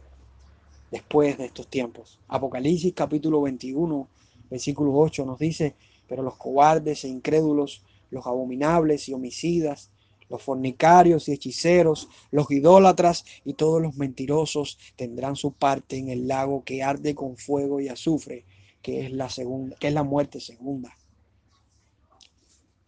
después 0.89 1.37
de 1.37 1.47
estos 1.47 1.67
tiempos. 1.67 2.17
Apocalipsis 2.29 2.93
capítulo 2.93 3.41
21, 3.41 4.07
versículo 4.49 4.95
8 4.95 5.25
nos 5.25 5.37
dice, 5.37 5.75
pero 6.07 6.23
los 6.23 6.37
cobardes 6.37 7.03
e 7.03 7.09
incrédulos, 7.09 7.83
los 8.09 8.25
abominables 8.25 9.09
y 9.09 9.13
homicidas, 9.13 9.91
los 10.29 10.41
fornicarios 10.41 11.27
y 11.27 11.33
hechiceros, 11.33 12.07
los 12.31 12.49
idólatras 12.51 13.25
y 13.43 13.55
todos 13.55 13.81
los 13.81 13.97
mentirosos 13.97 14.79
tendrán 14.95 15.35
su 15.35 15.51
parte 15.51 15.97
en 15.97 16.07
el 16.07 16.29
lago 16.29 16.63
que 16.63 16.83
arde 16.83 17.15
con 17.15 17.35
fuego 17.35 17.81
y 17.81 17.89
azufre, 17.89 18.45
que 18.81 19.05
es 19.05 19.11
la 19.11 19.29
segunda, 19.29 19.75
que 19.75 19.89
es 19.89 19.93
la 19.93 20.03
muerte 20.03 20.39
segunda. 20.39 20.95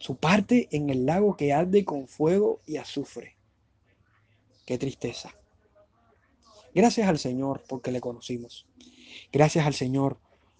Su 0.04 0.16
parte 0.16 0.68
en 0.70 0.90
el 0.90 1.06
lago 1.06 1.34
que 1.34 1.54
arde 1.54 1.86
con 1.86 2.08
fuego 2.08 2.60
y 2.66 2.76
azufre. 2.76 3.38
Qué 4.66 4.76
tristeza. 4.76 5.34
Gracias 6.74 7.08
al 7.08 7.18
Señor 7.18 7.64
porque 7.66 7.90
le 7.90 8.02
conocimos. 8.02 8.66
Gracias 9.32 9.66
al 9.66 9.72
Señor 9.72 10.18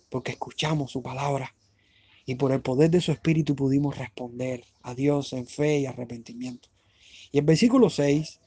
porque 0.09 0.33
escuchamos 0.33 0.93
su 0.93 1.03
palabra 1.03 1.55
y 2.25 2.37
por 2.37 2.53
el 2.53 2.63
poder 2.63 2.91
de 2.91 3.03
su 3.03 3.13
espíritu 3.13 3.55
pudimos 3.55 3.99
responder 3.99 4.65
a 4.81 4.95
Dios 4.95 5.35
en 5.35 5.47
fe 5.47 5.81
y 5.81 5.85
arrepentimiento. 5.85 6.71
Y 7.31 7.37
el 7.37 7.45
versículo 7.45 7.91
6 7.91 8.41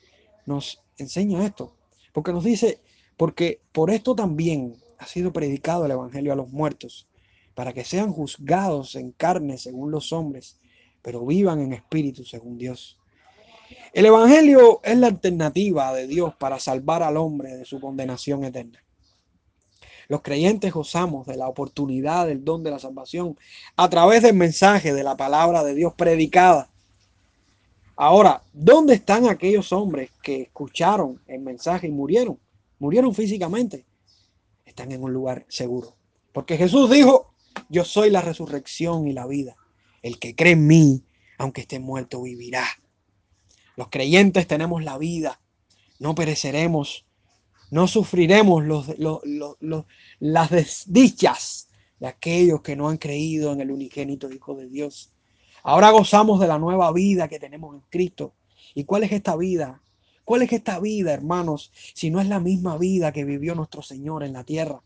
nos 0.47 0.81
enseña 0.97 1.45
esto, 1.45 1.75
porque 2.11 2.33
nos 2.33 2.43
dice, 2.43 2.81
porque 3.17 3.61
por 3.71 3.91
esto 3.91 4.15
también 4.15 4.75
ha 4.97 5.05
sido 5.05 5.31
predicado 5.31 5.85
el 5.85 5.91
Evangelio 5.91 6.33
a 6.33 6.35
los 6.35 6.49
muertos, 6.49 7.07
para 7.53 7.71
que 7.71 7.83
sean 7.83 8.11
juzgados 8.11 8.95
en 8.95 9.11
carne 9.11 9.59
según 9.59 9.91
los 9.91 10.11
hombres, 10.11 10.59
pero 11.07 11.25
vivan 11.25 11.61
en 11.61 11.71
espíritu 11.71 12.25
según 12.25 12.57
Dios. 12.57 12.97
El 13.93 14.07
Evangelio 14.07 14.81
es 14.83 14.97
la 14.97 15.07
alternativa 15.07 15.93
de 15.93 16.05
Dios 16.05 16.35
para 16.35 16.59
salvar 16.59 17.01
al 17.01 17.15
hombre 17.15 17.55
de 17.55 17.63
su 17.63 17.79
condenación 17.79 18.43
eterna. 18.43 18.83
Los 20.09 20.21
creyentes 20.21 20.73
gozamos 20.73 21.25
de 21.25 21.37
la 21.37 21.47
oportunidad 21.47 22.27
del 22.27 22.43
don 22.43 22.61
de 22.61 22.71
la 22.71 22.79
salvación 22.79 23.39
a 23.77 23.87
través 23.87 24.21
del 24.21 24.35
mensaje 24.35 24.93
de 24.93 25.01
la 25.05 25.15
palabra 25.15 25.63
de 25.63 25.75
Dios 25.75 25.93
predicada 25.93 26.69
Ahora, 27.95 28.43
¿dónde 28.51 28.95
están 28.95 29.29
aquellos 29.29 29.71
hombres 29.71 30.11
que 30.21 30.41
escucharon 30.41 31.21
el 31.25 31.39
mensaje 31.39 31.87
y 31.87 31.91
murieron? 31.91 32.37
Murieron 32.79 33.15
físicamente. 33.15 33.85
Están 34.65 34.91
en 34.91 35.01
un 35.01 35.13
lugar 35.13 35.45
seguro. 35.47 35.95
Porque 36.33 36.57
Jesús 36.57 36.91
dijo, 36.91 37.33
yo 37.69 37.85
soy 37.85 38.09
la 38.09 38.21
resurrección 38.21 39.07
y 39.07 39.13
la 39.13 39.25
vida. 39.25 39.55
El 40.07 40.19
que 40.19 40.35
cree 40.35 40.53
en 40.53 40.65
mí, 40.65 41.03
aunque 41.37 41.59
esté 41.59 41.79
muerto, 41.79 42.21
vivirá. 42.21 42.65
Los 43.75 43.89
creyentes 43.89 44.47
tenemos 44.47 44.81
la 44.81 44.97
vida. 44.97 45.41
No 45.99 46.15
pereceremos. 46.15 47.05
No 47.71 47.89
sufriremos 47.89 48.63
las 50.19 50.49
desdichas 50.49 51.67
de 51.99 52.07
aquellos 52.07 52.61
que 52.61 52.77
no 52.77 52.87
han 52.87 52.95
creído 52.95 53.51
en 53.51 53.59
el 53.59 53.69
unigénito 53.69 54.31
Hijo 54.31 54.55
de 54.55 54.69
Dios. 54.69 55.11
Ahora 55.61 55.89
gozamos 55.89 56.39
de 56.39 56.47
la 56.47 56.57
nueva 56.57 56.93
vida 56.93 57.27
que 57.27 57.37
tenemos 57.37 57.75
en 57.75 57.81
Cristo. 57.89 58.33
¿Y 58.75 58.85
cuál 58.85 59.03
es 59.03 59.11
esta 59.11 59.35
vida? 59.35 59.81
¿Cuál 60.23 60.43
es 60.43 60.53
esta 60.53 60.79
vida, 60.79 61.11
hermanos, 61.13 61.73
si 61.93 62.11
no 62.11 62.21
es 62.21 62.29
la 62.29 62.39
misma 62.39 62.77
vida 62.77 63.11
que 63.11 63.25
vivió 63.25 63.55
nuestro 63.55 63.81
Señor 63.81 64.23
en 64.23 64.31
la 64.31 64.45
tierra? 64.45 64.81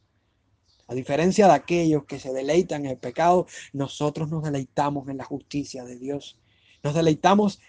A 0.91 0.93
diferencia 0.93 1.47
de 1.47 1.53
aquellos 1.53 2.03
que 2.03 2.19
se 2.19 2.33
deleitan 2.33 2.83
en 2.83 2.91
el 2.91 2.97
pecado, 2.97 3.47
nosotros 3.71 4.29
nos 4.29 4.43
deleitamos 4.43 5.07
en 5.07 5.15
la 5.15 5.23
justicia 5.23 5.85
de 5.85 5.97
Dios. 5.97 6.37
Nos 6.83 6.93
deleitamos 6.93 7.61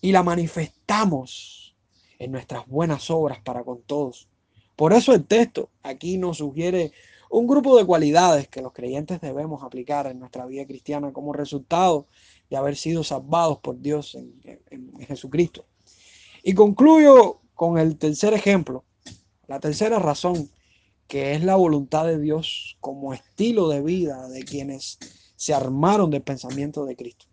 y 0.00 0.12
la 0.12 0.22
manifestamos 0.22 1.76
en 2.18 2.32
nuestras 2.32 2.66
buenas 2.66 3.10
obras 3.10 3.38
para 3.44 3.64
con 3.64 3.82
todos. 3.82 4.28
Por 4.76 4.94
eso 4.94 5.12
el 5.12 5.26
texto 5.26 5.68
aquí 5.82 6.16
nos 6.16 6.38
sugiere 6.38 6.92
un 7.28 7.46
grupo 7.46 7.76
de 7.76 7.84
cualidades 7.84 8.48
que 8.48 8.62
los 8.62 8.72
creyentes 8.72 9.20
debemos 9.20 9.62
aplicar 9.62 10.06
en 10.06 10.18
nuestra 10.18 10.46
vida 10.46 10.64
cristiana 10.64 11.12
como 11.12 11.34
resultado 11.34 12.06
de 12.48 12.56
haber 12.56 12.76
sido 12.76 13.04
salvados 13.04 13.58
por 13.58 13.78
Dios 13.78 14.14
en, 14.14 14.98
Jesucristo. 15.06 15.66
Y 16.42 16.54
concluyo 16.54 17.42
con 17.54 17.76
el 17.76 17.98
tercer 17.98 18.32
ejemplo, 18.32 18.86
la 19.48 19.60
tercera 19.60 19.98
razón, 19.98 20.50
que 21.10 21.32
es 21.32 21.42
la 21.42 21.56
voluntad 21.56 22.06
de 22.06 22.20
Dios 22.20 22.76
como 22.78 23.12
estilo 23.12 23.68
de 23.68 23.82
vida 23.82 24.28
de 24.28 24.44
quienes 24.44 24.96
se 25.34 25.52
armaron 25.52 26.08
del 26.08 26.22
pensamiento 26.22 26.84
de 26.84 26.94
Cristo. 26.94 27.26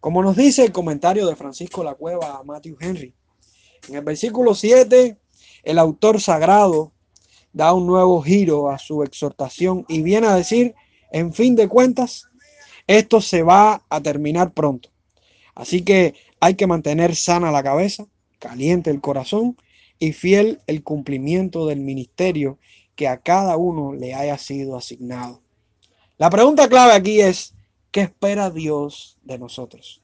Como 0.00 0.22
nos 0.22 0.36
dice 0.36 0.64
el 0.64 0.72
comentario 0.72 1.26
de 1.26 1.36
Francisco 1.36 1.84
La 1.84 1.96
Cueva 1.96 2.38
a 2.38 2.42
Matthew 2.44 2.78
Henry, 2.80 3.14
en 3.90 3.96
el 3.96 4.04
versículo 4.04 4.54
7 4.54 5.18
el 5.64 5.78
autor 5.78 6.18
sagrado 6.18 6.92
da 7.52 7.74
un 7.74 7.86
nuevo 7.86 8.22
giro 8.22 8.70
a 8.70 8.78
su 8.78 9.02
exhortación 9.02 9.84
y 9.86 10.00
viene 10.00 10.26
a 10.26 10.34
decir, 10.34 10.74
en 11.12 11.34
fin 11.34 11.56
de 11.56 11.68
cuentas, 11.68 12.24
esto 12.86 13.20
se 13.20 13.42
va 13.42 13.82
a 13.90 14.00
terminar 14.00 14.54
pronto. 14.54 14.88
Así 15.54 15.82
que 15.82 16.14
hay 16.40 16.54
que 16.54 16.66
mantener 16.66 17.14
sana 17.16 17.50
la 17.50 17.62
cabeza, 17.62 18.06
caliente 18.38 18.88
el 18.88 19.02
corazón 19.02 19.58
y 19.98 20.12
fiel 20.12 20.60
el 20.66 20.82
cumplimiento 20.82 21.66
del 21.66 21.80
ministerio 21.80 22.58
que 22.94 23.08
a 23.08 23.18
cada 23.18 23.56
uno 23.56 23.92
le 23.92 24.14
haya 24.14 24.38
sido 24.38 24.76
asignado. 24.76 25.40
La 26.16 26.30
pregunta 26.30 26.68
clave 26.68 26.92
aquí 26.92 27.20
es, 27.20 27.54
¿qué 27.90 28.00
espera 28.00 28.50
Dios 28.50 29.18
de 29.22 29.38
nosotros? 29.38 30.02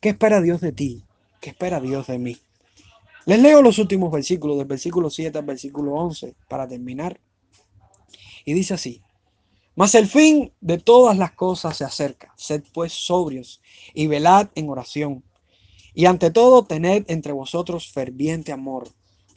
¿Qué 0.00 0.10
espera 0.10 0.40
Dios 0.40 0.60
de 0.60 0.72
ti? 0.72 1.04
¿Qué 1.40 1.50
espera 1.50 1.80
Dios 1.80 2.06
de 2.06 2.18
mí? 2.18 2.36
Les 3.26 3.40
leo 3.40 3.62
los 3.62 3.78
últimos 3.78 4.10
versículos, 4.10 4.58
del 4.58 4.66
versículo 4.66 5.10
7 5.10 5.38
al 5.38 5.44
versículo 5.44 5.94
11, 5.94 6.34
para 6.48 6.66
terminar. 6.66 7.20
Y 8.44 8.54
dice 8.54 8.74
así, 8.74 9.02
mas 9.74 9.94
el 9.94 10.06
fin 10.06 10.52
de 10.60 10.78
todas 10.78 11.16
las 11.16 11.32
cosas 11.32 11.76
se 11.76 11.84
acerca. 11.84 12.32
Sed 12.36 12.62
pues 12.72 12.92
sobrios 12.92 13.60
y 13.94 14.06
velad 14.06 14.48
en 14.54 14.68
oración. 14.68 15.24
Y 15.94 16.06
ante 16.06 16.30
todo 16.30 16.64
tened 16.64 17.04
entre 17.08 17.32
vosotros 17.32 17.90
ferviente 17.90 18.52
amor, 18.52 18.88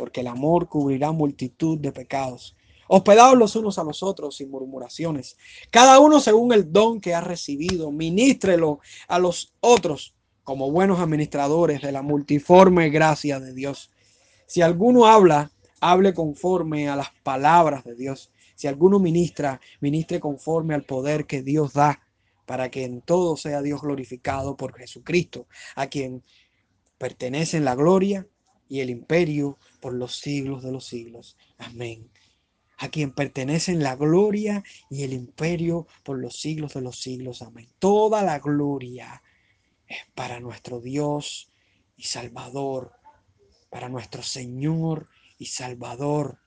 porque 0.04 0.20
el 0.20 0.28
amor 0.28 0.68
cubrirá 0.68 1.14
multitud 1.14 1.80
de 1.80 1.94
pecados. 1.94 2.58
Hospedaos 2.90 3.38
los 3.38 3.56
unos 3.56 3.80
a 3.80 3.86
los 3.86 4.04
otros 4.04 4.36
sin 4.36 4.52
murmuraciones, 4.52 5.38
cada 5.72 5.98
uno 6.00 6.20
según 6.20 6.52
el 6.52 6.74
don 6.74 7.00
que 7.00 7.16
ha 7.16 7.22
recibido, 7.22 7.90
ministrelo 7.90 8.82
a 9.08 9.18
los 9.18 9.54
otros 9.62 10.14
como 10.44 10.70
buenos 10.72 11.00
administradores 11.00 11.82
de 11.82 11.94
la 11.94 12.02
multiforme 12.02 12.90
gracia 12.90 13.40
de 13.40 13.54
Dios. 13.54 13.92
Si 14.46 14.62
alguno 14.62 15.06
habla, 15.06 15.52
hable 15.80 16.14
conforme 16.14 16.90
a 16.90 16.98
las 16.98 17.12
palabras 17.24 17.86
de 17.86 17.96
Dios. 17.96 18.30
Si 18.56 18.68
alguno 18.68 19.00
ministra, 19.00 19.62
ministre 19.80 20.20
conforme 20.20 20.76
al 20.76 20.84
poder 20.84 21.26
que 21.28 21.44
Dios 21.44 21.72
da, 21.72 22.02
para 22.46 22.70
que 22.70 22.84
en 22.84 23.00
todo 23.00 23.38
sea 23.38 23.62
Dios 23.62 23.82
glorificado 23.82 24.58
por 24.58 24.78
Jesucristo, 24.78 25.48
a 25.78 25.88
quien 25.88 26.26
pertenecen 26.98 27.64
la 27.64 27.76
gloria 27.76 28.28
y 28.74 28.82
el 28.82 28.90
imperio 28.90 29.60
por 29.80 29.94
los 29.94 30.16
siglos 30.16 30.64
de 30.64 30.72
los 30.72 30.88
siglos. 30.88 31.38
Amén. 31.60 32.10
A 32.80 32.90
quien 32.90 33.14
pertenecen 33.14 33.84
la 33.84 33.96
gloria 33.96 34.64
y 34.90 35.04
el 35.04 35.14
imperio 35.14 35.86
por 36.04 36.18
los 36.18 36.40
siglos 36.40 36.74
de 36.74 36.82
los 36.82 37.00
siglos. 37.00 37.44
Amén. 37.44 37.70
Toda 37.78 38.24
la 38.24 38.40
gloria 38.40 39.22
es 39.86 40.00
para 40.16 40.40
nuestro 40.40 40.82
Dios 40.82 41.52
y 41.98 42.06
Salvador, 42.06 42.94
para 43.70 43.90
nuestro 43.90 44.24
Señor 44.24 45.08
y 45.38 45.46
Salvador. 45.46 46.40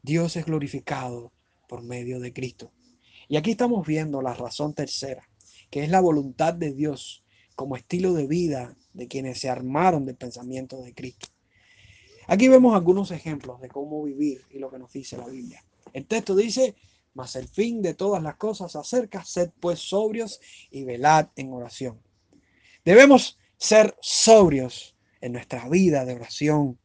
Dios 0.00 0.36
es 0.36 0.46
glorificado 0.46 1.34
por 1.68 1.82
medio 1.82 2.18
de 2.18 2.32
Cristo. 2.32 2.72
Y 3.28 3.36
aquí 3.36 3.50
estamos 3.50 3.86
viendo 3.86 4.22
la 4.22 4.32
razón 4.32 4.72
tercera, 4.72 5.28
que 5.70 5.84
es 5.84 5.90
la 5.90 6.00
voluntad 6.00 6.54
de 6.54 6.72
Dios 6.72 7.26
como 7.54 7.76
estilo 7.76 8.14
de 8.14 8.26
vida 8.26 8.74
de 8.92 9.08
quienes 9.08 9.38
se 9.40 9.48
armaron 9.48 10.04
del 10.04 10.16
pensamiento 10.16 10.82
de 10.82 10.94
Cristo. 10.94 11.28
Aquí 12.26 12.48
vemos 12.48 12.74
algunos 12.74 13.10
ejemplos 13.10 13.60
de 13.60 13.68
cómo 13.68 14.02
vivir 14.04 14.42
y 14.50 14.58
lo 14.58 14.70
que 14.70 14.78
nos 14.78 14.92
dice 14.92 15.16
la 15.16 15.26
Biblia. 15.26 15.64
El 15.92 16.06
texto 16.06 16.36
dice, 16.36 16.76
mas 17.14 17.34
el 17.36 17.48
fin 17.48 17.82
de 17.82 17.94
todas 17.94 18.22
las 18.22 18.36
cosas 18.36 18.76
acerca, 18.76 19.24
sed 19.24 19.50
pues 19.58 19.80
sobrios 19.80 20.40
y 20.70 20.84
velad 20.84 21.28
en 21.36 21.52
oración. 21.52 22.00
Debemos 22.84 23.38
ser 23.56 23.96
sobrios 24.00 24.96
en 25.20 25.32
nuestra 25.32 25.68
vida 25.68 26.04
de 26.04 26.14
oración. 26.14 26.78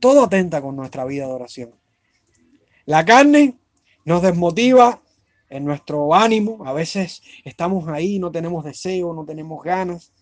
Todo 0.00 0.24
atenta 0.24 0.62
con 0.62 0.76
nuestra 0.76 1.04
vida 1.04 1.26
de 1.26 1.32
oración. 1.32 1.74
La 2.86 3.04
carne 3.04 3.58
nos 4.04 4.22
desmotiva 4.22 5.02
en 5.48 5.64
nuestro 5.64 6.14
ánimo. 6.14 6.64
A 6.66 6.72
veces 6.72 7.22
estamos 7.44 7.86
ahí, 7.88 8.18
no 8.18 8.32
tenemos 8.32 8.64
deseo, 8.64 9.14
no 9.14 9.24
tenemos 9.24 9.62
ganas. 9.62 10.12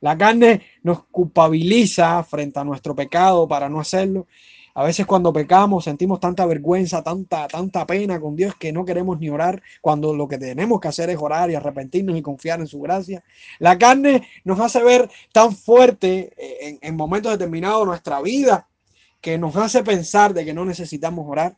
La 0.00 0.16
carne 0.16 0.62
nos 0.82 1.04
culpabiliza 1.04 2.22
frente 2.24 2.58
a 2.58 2.64
nuestro 2.64 2.94
pecado 2.94 3.46
para 3.46 3.68
no 3.68 3.80
hacerlo. 3.80 4.26
A 4.74 4.84
veces 4.84 5.04
cuando 5.04 5.32
pecamos 5.32 5.84
sentimos 5.84 6.20
tanta 6.20 6.46
vergüenza, 6.46 7.02
tanta, 7.02 7.48
tanta 7.48 7.86
pena 7.86 8.20
con 8.20 8.36
Dios 8.36 8.54
que 8.54 8.72
no 8.72 8.84
queremos 8.84 9.18
ni 9.18 9.28
orar 9.28 9.60
cuando 9.80 10.14
lo 10.14 10.28
que 10.28 10.38
tenemos 10.38 10.80
que 10.80 10.88
hacer 10.88 11.10
es 11.10 11.18
orar 11.18 11.50
y 11.50 11.54
arrepentirnos 11.54 12.16
y 12.16 12.22
confiar 12.22 12.60
en 12.60 12.66
su 12.66 12.80
gracia. 12.80 13.22
La 13.58 13.76
carne 13.76 14.28
nos 14.44 14.60
hace 14.60 14.82
ver 14.82 15.10
tan 15.32 15.54
fuerte 15.54 16.32
en, 16.66 16.78
en 16.80 16.96
momentos 16.96 17.32
determinados 17.32 17.80
de 17.80 17.86
nuestra 17.86 18.22
vida 18.22 18.68
que 19.20 19.38
nos 19.38 19.56
hace 19.56 19.82
pensar 19.82 20.32
de 20.32 20.44
que 20.44 20.54
no 20.54 20.64
necesitamos 20.64 21.26
orar. 21.28 21.56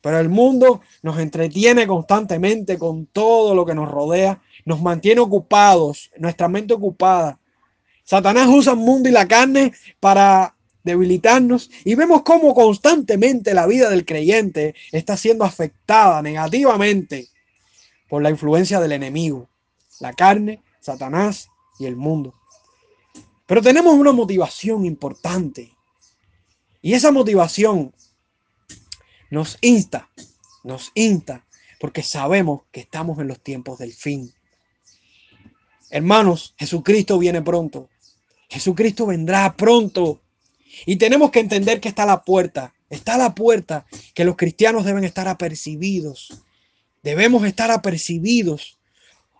Pero 0.00 0.18
el 0.18 0.30
mundo 0.30 0.80
nos 1.02 1.18
entretiene 1.18 1.86
constantemente 1.86 2.78
con 2.78 3.06
todo 3.06 3.54
lo 3.54 3.66
que 3.66 3.74
nos 3.74 3.90
rodea, 3.90 4.40
nos 4.64 4.80
mantiene 4.80 5.20
ocupados, 5.20 6.10
nuestra 6.16 6.48
mente 6.48 6.72
ocupada. 6.72 7.38
Satanás 8.10 8.48
usa 8.48 8.72
el 8.72 8.78
mundo 8.80 9.08
y 9.08 9.12
la 9.12 9.28
carne 9.28 9.72
para 10.00 10.56
debilitarnos 10.82 11.70
y 11.84 11.94
vemos 11.94 12.22
cómo 12.22 12.56
constantemente 12.56 13.54
la 13.54 13.68
vida 13.68 13.88
del 13.88 14.04
creyente 14.04 14.74
está 14.90 15.16
siendo 15.16 15.44
afectada 15.44 16.20
negativamente 16.20 17.28
por 18.08 18.20
la 18.20 18.30
influencia 18.30 18.80
del 18.80 18.90
enemigo, 18.90 19.48
la 20.00 20.12
carne, 20.12 20.60
Satanás 20.80 21.50
y 21.78 21.86
el 21.86 21.94
mundo. 21.94 22.34
Pero 23.46 23.62
tenemos 23.62 23.94
una 23.94 24.10
motivación 24.10 24.84
importante 24.84 25.72
y 26.82 26.94
esa 26.94 27.12
motivación 27.12 27.94
nos 29.30 29.56
insta, 29.60 30.10
nos 30.64 30.90
insta, 30.94 31.46
porque 31.78 32.02
sabemos 32.02 32.62
que 32.72 32.80
estamos 32.80 33.20
en 33.20 33.28
los 33.28 33.38
tiempos 33.38 33.78
del 33.78 33.92
fin. 33.92 34.34
Hermanos, 35.90 36.56
Jesucristo 36.58 37.16
viene 37.16 37.40
pronto. 37.40 37.88
Jesucristo 38.50 39.06
vendrá 39.06 39.56
pronto. 39.56 40.20
Y 40.84 40.96
tenemos 40.96 41.30
que 41.30 41.40
entender 41.40 41.80
que 41.80 41.88
está 41.88 42.02
a 42.02 42.06
la 42.06 42.24
puerta, 42.24 42.74
está 42.90 43.14
a 43.14 43.18
la 43.18 43.34
puerta, 43.34 43.86
que 44.14 44.24
los 44.24 44.36
cristianos 44.36 44.84
deben 44.84 45.04
estar 45.04 45.28
apercibidos. 45.28 46.42
Debemos 47.02 47.44
estar 47.44 47.70
apercibidos. 47.70 48.78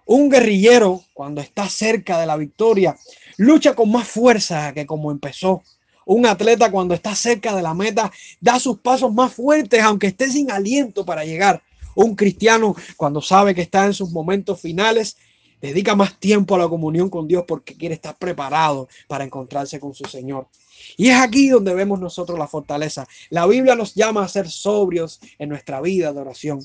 Un 0.06 0.30
guerrillero, 0.30 1.04
cuando 1.12 1.40
está 1.40 1.68
cerca 1.68 2.18
de 2.18 2.26
la 2.26 2.36
victoria, 2.36 2.96
lucha 3.36 3.74
con 3.74 3.90
más 3.90 4.08
fuerza 4.08 4.72
que 4.72 4.86
como 4.86 5.10
empezó. 5.10 5.62
Un 6.06 6.26
atleta 6.26 6.70
cuando 6.70 6.94
está 6.94 7.14
cerca 7.14 7.54
de 7.54 7.62
la 7.62 7.74
meta 7.74 8.10
da 8.40 8.58
sus 8.58 8.78
pasos 8.78 9.12
más 9.12 9.32
fuertes, 9.32 9.82
aunque 9.82 10.08
esté 10.08 10.30
sin 10.30 10.50
aliento 10.50 11.04
para 11.04 11.24
llegar. 11.24 11.62
Un 11.94 12.16
cristiano 12.16 12.74
cuando 12.96 13.20
sabe 13.20 13.54
que 13.54 13.62
está 13.62 13.86
en 13.86 13.94
sus 13.94 14.10
momentos 14.10 14.60
finales, 14.60 15.16
dedica 15.60 15.94
más 15.94 16.18
tiempo 16.18 16.54
a 16.54 16.58
la 16.58 16.68
comunión 16.68 17.08
con 17.08 17.28
Dios 17.28 17.44
porque 17.46 17.74
quiere 17.74 17.94
estar 17.94 18.16
preparado 18.16 18.88
para 19.06 19.24
encontrarse 19.24 19.78
con 19.78 19.94
su 19.94 20.04
Señor. 20.04 20.48
Y 20.96 21.08
es 21.08 21.16
aquí 21.16 21.48
donde 21.48 21.74
vemos 21.74 22.00
nosotros 22.00 22.38
la 22.38 22.48
fortaleza. 22.48 23.06
La 23.28 23.46
Biblia 23.46 23.74
nos 23.74 23.94
llama 23.94 24.24
a 24.24 24.28
ser 24.28 24.48
sobrios 24.50 25.20
en 25.38 25.48
nuestra 25.48 25.80
vida 25.80 26.12
de 26.12 26.20
oración. 26.20 26.60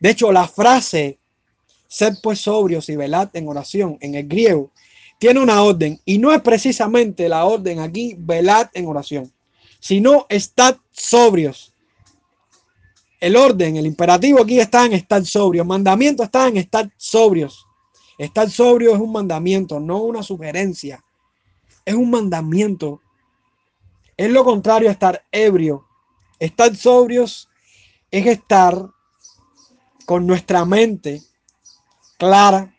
De 0.00 0.10
hecho, 0.10 0.30
la 0.32 0.46
frase, 0.46 1.18
sed 1.88 2.14
pues 2.22 2.40
sobrios 2.40 2.88
y 2.88 2.96
velad 2.96 3.30
en 3.34 3.48
oración, 3.48 3.98
en 4.00 4.14
el 4.14 4.28
griego, 4.28 4.70
tiene 5.18 5.40
una 5.40 5.62
orden. 5.62 6.00
Y 6.04 6.18
no 6.18 6.32
es 6.32 6.40
precisamente 6.42 7.28
la 7.28 7.44
orden 7.44 7.80
aquí, 7.80 8.14
velad 8.18 8.68
en 8.74 8.86
oración, 8.86 9.32
sino 9.80 10.26
estad 10.28 10.76
sobrios. 10.92 11.74
El 13.20 13.34
orden, 13.34 13.76
el 13.76 13.86
imperativo 13.86 14.40
aquí 14.40 14.60
está 14.60 14.86
en 14.86 14.92
estar 14.92 15.24
sobrios. 15.24 15.64
El 15.64 15.68
mandamiento 15.68 16.22
está 16.22 16.46
en 16.46 16.56
estar 16.56 16.88
sobrios. 16.96 17.67
Estar 18.18 18.50
sobrio 18.50 18.94
es 18.94 19.00
un 19.00 19.12
mandamiento, 19.12 19.80
no 19.80 19.98
una 19.98 20.22
sugerencia. 20.22 21.02
Es 21.84 21.94
un 21.94 22.10
mandamiento 22.10 23.00
es 24.18 24.30
lo 24.32 24.44
contrario 24.44 24.88
a 24.88 24.92
estar 24.92 25.24
ebrio. 25.30 25.86
Estar 26.40 26.74
sobrios 26.74 27.48
es 28.10 28.26
estar 28.26 28.90
con 30.06 30.26
nuestra 30.26 30.64
mente 30.64 31.22
clara, 32.18 32.74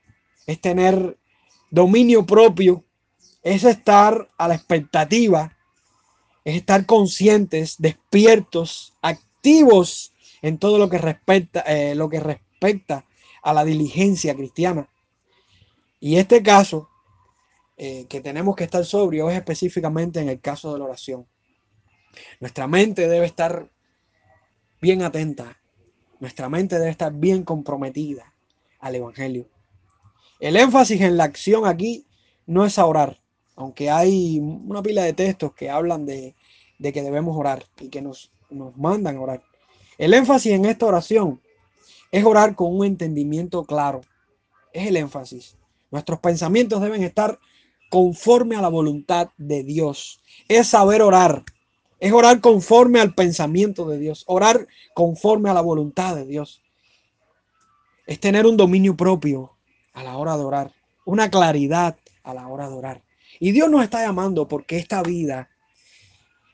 es 0.45 0.59
tener 0.59 1.17
dominio 1.71 2.25
propio, 2.25 2.83
es 3.41 3.63
estar 3.63 4.29
a 4.37 4.49
la 4.49 4.55
expectativa, 4.55 5.57
es 6.43 6.57
estar 6.57 6.85
conscientes, 6.85 7.75
despiertos, 7.77 8.93
activos 9.01 10.11
en 10.41 10.57
todo 10.57 10.77
lo 10.77 10.89
que 10.89 10.97
respecta, 10.97 11.61
eh, 11.61 11.95
lo 11.95 12.09
que 12.09 12.19
respecta 12.19 13.05
a 13.41 13.53
la 13.53 13.63
diligencia 13.63 14.35
cristiana. 14.35 14.89
Y 15.99 16.17
este 16.17 16.41
caso 16.41 16.89
eh, 17.77 18.05
que 18.07 18.21
tenemos 18.21 18.55
que 18.55 18.63
estar 18.63 18.83
sobrio 18.85 19.29
es 19.29 19.37
específicamente 19.37 20.19
en 20.19 20.29
el 20.29 20.39
caso 20.39 20.73
de 20.73 20.79
la 20.79 20.85
oración. 20.85 21.27
Nuestra 22.39 22.67
mente 22.67 23.07
debe 23.07 23.25
estar 23.25 23.69
bien 24.81 25.01
atenta, 25.01 25.57
nuestra 26.19 26.49
mente 26.49 26.79
debe 26.79 26.91
estar 26.91 27.13
bien 27.13 27.43
comprometida 27.43 28.33
al 28.79 28.95
Evangelio. 28.95 29.49
El 30.39 30.55
énfasis 30.55 31.01
en 31.01 31.17
la 31.17 31.25
acción 31.25 31.65
aquí 31.65 32.05
no 32.45 32.65
es 32.65 32.79
a 32.79 32.85
orar, 32.85 33.21
aunque 33.55 33.89
hay 33.89 34.39
una 34.39 34.81
pila 34.81 35.03
de 35.03 35.13
textos 35.13 35.53
que 35.53 35.69
hablan 35.69 36.05
de, 36.05 36.35
que 36.81 37.01
debemos 37.01 37.35
orar 37.37 37.65
y 37.79 37.89
que 37.89 38.01
nos, 38.01 38.31
nos 38.49 38.75
mandan 38.77 39.17
a 39.17 39.21
orar. 39.21 39.43
El 39.97 40.13
énfasis 40.13 40.53
en 40.53 40.63
esta 40.63 40.85
oración 40.85 41.41
es 42.11 42.23
orar 42.23 42.55
con 42.55 42.75
un 42.75 42.85
entendimiento 42.85 43.65
claro. 43.65 44.01
Es 44.71 44.87
el 44.87 44.95
énfasis. 44.95 45.58
Nuestros 45.91 46.19
pensamientos 46.19 46.81
deben 46.81 47.03
estar 47.03 47.39
conforme 47.89 48.55
a 48.55 48.61
la 48.61 48.69
voluntad 48.69 49.29
de 49.37 49.63
Dios. 49.63 50.21
Es 50.47 50.67
saber 50.67 51.01
orar. 51.01 51.43
Es 51.99 52.13
orar 52.13 52.39
conforme 52.39 52.99
al 52.99 53.13
pensamiento 53.13 53.87
de 53.89 53.97
Dios. 53.97 54.23
Orar 54.27 54.67
conforme 54.93 55.49
a 55.49 55.53
la 55.53 55.61
voluntad 55.61 56.15
de 56.15 56.25
Dios. 56.25 56.61
Es 58.05 58.19
tener 58.19 58.45
un 58.45 58.57
dominio 58.57 58.95
propio 58.95 59.57
a 59.93 60.03
la 60.03 60.17
hora 60.17 60.37
de 60.37 60.43
orar. 60.43 60.73
Una 61.05 61.29
claridad 61.29 61.97
a 62.23 62.33
la 62.33 62.47
hora 62.47 62.69
de 62.69 62.75
orar. 62.75 63.03
Y 63.39 63.51
Dios 63.51 63.69
nos 63.69 63.83
está 63.83 64.05
llamando 64.05 64.47
porque 64.47 64.77
esta 64.77 65.01
vida 65.03 65.48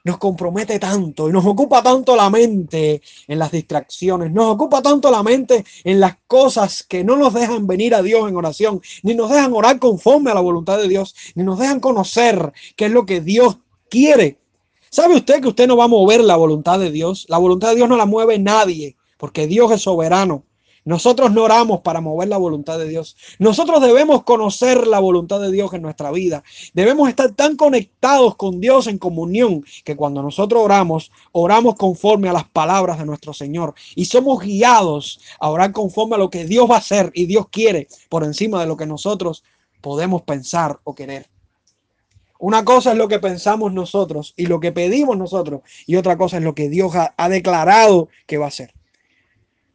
nos 0.05 0.19
compromete 0.19 0.79
tanto 0.79 1.27
y 1.27 1.33
nos 1.33 1.45
ocupa 1.45 1.83
tanto 1.83 2.15
la 2.15 2.29
mente 2.29 3.01
en 3.27 3.39
las 3.39 3.51
distracciones, 3.51 4.31
nos 4.31 4.53
ocupa 4.53 4.81
tanto 4.81 5.11
la 5.11 5.23
mente 5.23 5.65
en 5.83 5.99
las 5.99 6.15
cosas 6.27 6.83
que 6.83 7.03
no 7.03 7.17
nos 7.17 7.33
dejan 7.33 7.67
venir 7.67 7.95
a 7.95 8.03
Dios 8.03 8.29
en 8.29 8.37
oración, 8.37 8.81
ni 9.03 9.15
nos 9.15 9.31
dejan 9.31 9.51
orar 9.53 9.79
conforme 9.79 10.31
a 10.31 10.35
la 10.35 10.41
voluntad 10.41 10.77
de 10.77 10.87
Dios, 10.87 11.15
ni 11.33 11.43
nos 11.43 11.59
dejan 11.59 11.79
conocer 11.79 12.53
qué 12.77 12.85
es 12.85 12.91
lo 12.91 13.05
que 13.05 13.19
Dios 13.19 13.57
quiere. 13.89 14.39
¿Sabe 14.91 15.15
usted 15.15 15.41
que 15.41 15.49
usted 15.49 15.67
no 15.67 15.75
va 15.75 15.85
a 15.85 15.89
mover 15.89 16.21
la 16.21 16.35
voluntad 16.35 16.79
de 16.79 16.91
Dios? 16.91 17.25
La 17.27 17.39
voluntad 17.39 17.69
de 17.69 17.75
Dios 17.77 17.89
no 17.89 17.97
la 17.97 18.05
mueve 18.05 18.37
nadie, 18.37 18.95
porque 19.17 19.47
Dios 19.47 19.71
es 19.71 19.81
soberano. 19.81 20.45
Nosotros 20.85 21.31
no 21.31 21.43
oramos 21.43 21.81
para 21.81 21.99
mover 21.99 22.27
la 22.27 22.37
voluntad 22.37 22.77
de 22.77 22.87
Dios. 22.87 23.17
Nosotros 23.39 23.81
debemos 23.81 24.23
conocer 24.23 24.85
la 24.85 24.99
voluntad 24.99 25.41
de 25.41 25.51
Dios 25.51 25.73
en 25.73 25.81
nuestra 25.81 26.11
vida. 26.11 26.43
Debemos 26.75 27.09
estar 27.09 27.31
tan 27.31 27.55
conectados 27.55 28.35
con 28.35 28.61
Dios 28.61 28.85
en 28.85 28.99
comunión 28.99 29.65
que 29.83 29.95
cuando 29.95 30.21
nosotros 30.21 30.61
oramos, 30.63 31.11
oramos 31.31 31.73
conforme 31.73 32.29
a 32.29 32.33
las 32.33 32.47
palabras 32.47 32.99
de 32.99 33.05
nuestro 33.07 33.33
Señor 33.33 33.73
y 33.95 34.05
somos 34.05 34.43
guiados 34.43 35.19
a 35.39 35.49
orar 35.49 35.71
conforme 35.71 36.15
a 36.15 36.19
lo 36.19 36.29
que 36.29 36.45
Dios 36.45 36.69
va 36.69 36.75
a 36.75 36.79
hacer 36.79 37.11
y 37.15 37.25
Dios 37.25 37.47
quiere 37.49 37.87
por 38.07 38.23
encima 38.23 38.61
de 38.61 38.67
lo 38.67 38.77
que 38.77 38.85
nosotros 38.85 39.43
podemos 39.81 40.21
pensar 40.21 40.79
o 40.83 40.93
querer. 40.93 41.27
Una 42.37 42.63
cosa 42.63 42.91
es 42.91 42.97
lo 42.99 43.07
que 43.07 43.17
pensamos 43.17 43.73
nosotros 43.73 44.35
y 44.37 44.45
lo 44.45 44.59
que 44.59 44.71
pedimos 44.71 45.17
nosotros 45.17 45.61
y 45.87 45.95
otra 45.95 46.15
cosa 46.15 46.37
es 46.37 46.43
lo 46.43 46.53
que 46.53 46.69
Dios 46.69 46.95
ha, 46.95 47.15
ha 47.17 47.27
declarado 47.27 48.09
que 48.27 48.37
va 48.37 48.45
a 48.45 48.49
hacer. 48.49 48.74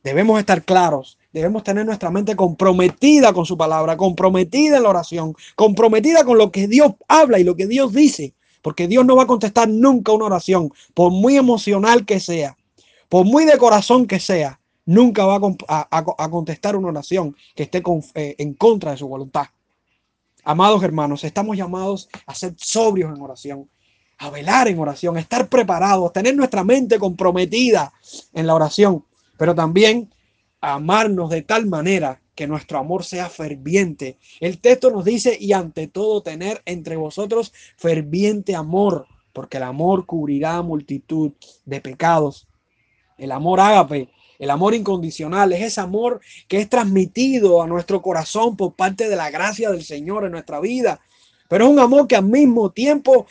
Debemos 0.02 0.38
estar 0.38 0.64
claros, 0.64 1.18
debemos 1.32 1.62
tener 1.62 1.84
nuestra 1.84 2.10
mente 2.10 2.34
comprometida 2.34 3.34
con 3.34 3.44
su 3.44 3.58
palabra, 3.58 3.98
comprometida 3.98 4.78
en 4.78 4.82
la 4.84 4.88
oración, 4.88 5.34
comprometida 5.56 6.24
con 6.24 6.38
lo 6.38 6.50
que 6.50 6.66
Dios 6.68 6.94
habla 7.06 7.38
y 7.38 7.44
lo 7.44 7.54
que 7.54 7.66
Dios 7.66 7.92
dice, 7.92 8.32
porque 8.62 8.88
Dios 8.88 9.04
no 9.04 9.14
va 9.14 9.24
a 9.24 9.26
contestar 9.26 9.68
nunca 9.68 10.12
una 10.12 10.24
oración, 10.24 10.72
por 10.94 11.12
muy 11.12 11.36
emocional 11.36 12.06
que 12.06 12.18
sea, 12.18 12.56
por 13.10 13.26
muy 13.26 13.44
de 13.44 13.58
corazón 13.58 14.06
que 14.06 14.20
sea, 14.20 14.58
nunca 14.86 15.26
va 15.26 15.38
a, 15.68 16.30
contestar 16.30 16.76
una 16.76 16.88
oración 16.88 17.36
que 17.54 17.64
esté 17.64 17.82
eh, 18.14 18.36
en 18.38 18.54
contra 18.54 18.92
de 18.92 18.96
su 18.96 19.06
voluntad. 19.06 19.46
Amados 20.44 20.82
hermanos, 20.82 21.24
estamos 21.24 21.58
llamados 21.58 22.08
a 22.24 22.34
ser 22.34 22.54
sobrios 22.56 23.14
en 23.14 23.20
oración, 23.20 23.68
a 24.16 24.30
velar 24.30 24.68
en 24.68 24.78
oración, 24.78 25.18
a 25.18 25.20
estar 25.20 25.48
preparados, 25.50 26.08
a 26.08 26.12
tener 26.12 26.34
nuestra 26.34 26.64
mente 26.64 26.98
comprometida 26.98 27.92
en 28.32 28.46
la 28.46 28.54
oración 28.54 29.04
pero 29.40 29.54
también 29.54 30.12
amarnos 30.60 31.30
de 31.30 31.40
tal 31.40 31.64
manera 31.64 32.20
que 32.34 32.46
nuestro 32.46 32.76
amor 32.76 33.04
sea 33.06 33.30
ferviente. 33.30 34.18
El 34.38 34.60
texto 34.60 34.90
nos 34.90 35.02
dice, 35.02 35.34
y 35.40 35.54
ante 35.54 35.86
todo 35.88 36.22
tener 36.22 36.60
entre 36.66 36.96
vosotros 36.96 37.50
ferviente 37.78 38.54
amor, 38.54 39.06
porque 39.32 39.56
el 39.56 39.62
amor 39.62 40.04
cubrirá 40.04 40.60
multitud 40.60 41.32
de 41.64 41.80
pecados. 41.80 42.48
El 43.16 43.32
amor 43.32 43.60
ágape, 43.60 44.10
el 44.38 44.50
amor 44.50 44.74
incondicional, 44.74 45.54
es 45.54 45.62
ese 45.62 45.80
amor 45.80 46.20
que 46.46 46.58
es 46.58 46.68
transmitido 46.68 47.62
a 47.62 47.66
nuestro 47.66 48.02
corazón 48.02 48.58
por 48.58 48.74
parte 48.74 49.08
de 49.08 49.16
la 49.16 49.30
gracia 49.30 49.70
del 49.70 49.84
Señor 49.84 50.26
en 50.26 50.32
nuestra 50.32 50.60
vida. 50.60 51.00
Pero 51.48 51.64
es 51.64 51.70
un 51.70 51.78
amor 51.78 52.06
que 52.06 52.16
al 52.16 52.26
mismo 52.26 52.72
tiempo 52.72 53.26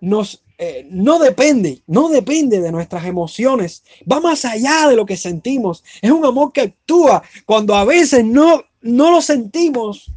nos 0.00 0.42
eh, 0.60 0.88
no 0.90 1.20
depende, 1.20 1.82
no 1.86 2.08
depende 2.08 2.60
de 2.60 2.72
nuestras 2.72 3.04
emociones, 3.04 3.84
va 4.10 4.18
más 4.18 4.44
allá 4.44 4.88
de 4.88 4.96
lo 4.96 5.06
que 5.06 5.16
sentimos. 5.16 5.84
Es 6.02 6.10
un 6.10 6.24
amor 6.24 6.52
que 6.52 6.62
actúa 6.62 7.22
cuando 7.46 7.76
a 7.76 7.84
veces 7.84 8.24
no, 8.24 8.64
no 8.80 9.12
lo 9.12 9.22
sentimos. 9.22 10.10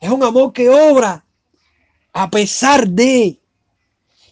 Es 0.00 0.08
un 0.08 0.22
amor 0.22 0.54
que 0.54 0.70
obra 0.70 1.22
a 2.14 2.30
pesar 2.30 2.88
de. 2.88 3.38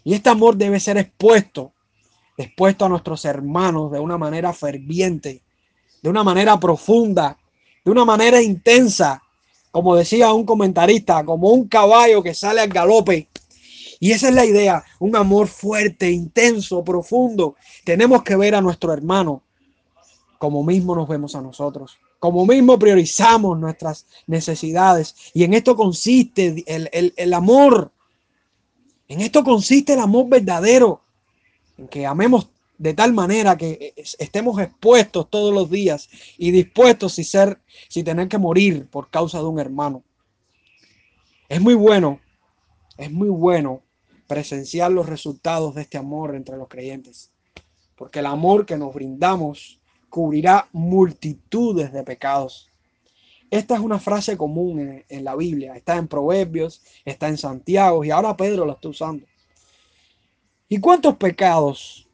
Y 0.05 0.15
este 0.15 0.31
amor 0.31 0.57
debe 0.57 0.81
ser 0.81 0.97
expuesto, 0.97 1.73
expuesto 2.39 2.87
a 2.87 2.89
nuestros 2.89 3.23
hermanos 3.27 3.93
de 3.93 4.01
una 4.01 4.17
manera 4.17 4.55
ferviente, 4.55 5.43
de 6.01 6.09
una 6.09 6.25
manera 6.25 6.59
profunda, 6.59 7.37
de 7.85 7.91
una 7.91 8.07
manera 8.07 8.41
intensa, 8.41 9.21
como 9.71 9.97
decía 9.97 10.33
un 10.33 10.47
comentarista, 10.47 11.23
como 11.27 11.51
un 11.51 11.69
caballo 11.69 12.23
que 12.23 12.33
sale 12.33 12.63
al 12.63 12.69
galope 12.69 13.29
y 13.99 14.13
esa 14.13 14.29
es 14.29 14.35
la 14.35 14.45
idea, 14.45 14.85
un 14.99 15.17
amor 15.17 15.49
fuerte, 15.49 16.11
intenso, 16.11 16.85
profundo. 16.85 17.57
Tenemos 17.85 18.23
que 18.23 18.37
ver 18.37 18.55
a 18.55 18.61
nuestro 18.61 18.93
hermano 18.93 19.43
como 20.39 20.63
mismo 20.63 20.95
nos 20.95 21.09
vemos 21.09 21.35
a 21.35 21.41
nosotros, 21.41 21.99
como 22.19 22.45
mismo 22.47 22.79
priorizamos 22.79 23.59
nuestras 23.59 24.07
necesidades. 24.27 25.15
Y 25.33 25.45
en 25.45 25.55
esto 25.55 25.77
consiste 25.77 26.63
el, 26.67 27.35
amor. 27.35 27.91
En 29.09 29.21
esto 29.21 29.43
consiste 29.45 29.95
el 29.95 30.01
amor 30.01 30.29
verdadero, 30.29 31.01
en 31.79 31.89
que 31.89 32.07
amemos 32.07 32.49
de 32.79 32.93
tal 32.93 33.15
manera 33.15 33.57
que 33.57 33.95
estemos 34.19 34.61
expuestos 34.61 35.31
todos 35.31 35.55
los 35.55 35.71
días 35.71 36.11
y 36.37 36.51
dispuestos 36.51 37.15
si 37.15 37.25
ser, 37.25 37.59
si 37.89 38.03
tener 38.03 38.29
que 38.29 38.37
morir 38.37 38.87
por 38.91 39.09
causa 39.09 39.39
de 39.39 39.47
un 39.47 39.59
hermano. 39.59 40.03
Es 41.49 41.61
muy 41.61 41.75
bueno, 41.75 42.21
es 42.99 43.11
muy 43.11 43.29
bueno 43.29 43.83
presenciar 44.27 44.91
los 44.91 45.07
resultados 45.07 45.75
de 45.75 45.83
este 45.83 45.99
amor 45.99 46.35
entre 46.35 46.57
los 46.57 46.69
creyentes. 46.69 47.31
Porque 47.97 48.19
el 48.19 48.27
amor 48.27 48.67
que 48.67 48.77
nos 48.77 48.95
brindamos 48.95 49.81
cubrirá 50.09 50.69
multitudes 50.73 51.93
de 51.93 52.03
pecados. 52.03 52.71
Esta 53.51 53.75
es 53.75 53.81
una 53.81 53.99
frase 53.99 54.37
común 54.37 55.05
en, 55.09 55.25
la 55.25 55.37
Biblia. 55.37 55.77
Está 55.77 55.97
en 55.97 56.09
Proverbios, 56.09 56.83
está 57.05 57.29
en 57.29 57.39
Santiago 57.39 58.05
y 58.05 58.11
ahora 58.11 58.37
Pedro 58.37 58.67
la 58.67 58.73
está 58.73 58.89
usando. 58.89 59.27
¿Y 60.69 60.79
cuántos 60.79 61.17
pecados 61.17 62.09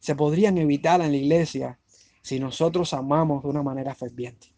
se 0.00 0.16
podrían 0.16 0.58
evitar 0.58 1.00
en 1.00 1.12
la 1.12 1.16
iglesia 1.16 1.78
si 2.20 2.40
nosotros 2.40 2.92
amamos 2.92 3.42
de 3.42 3.48
una 3.48 3.62
manera 3.62 3.94
ferviente? 3.94 4.48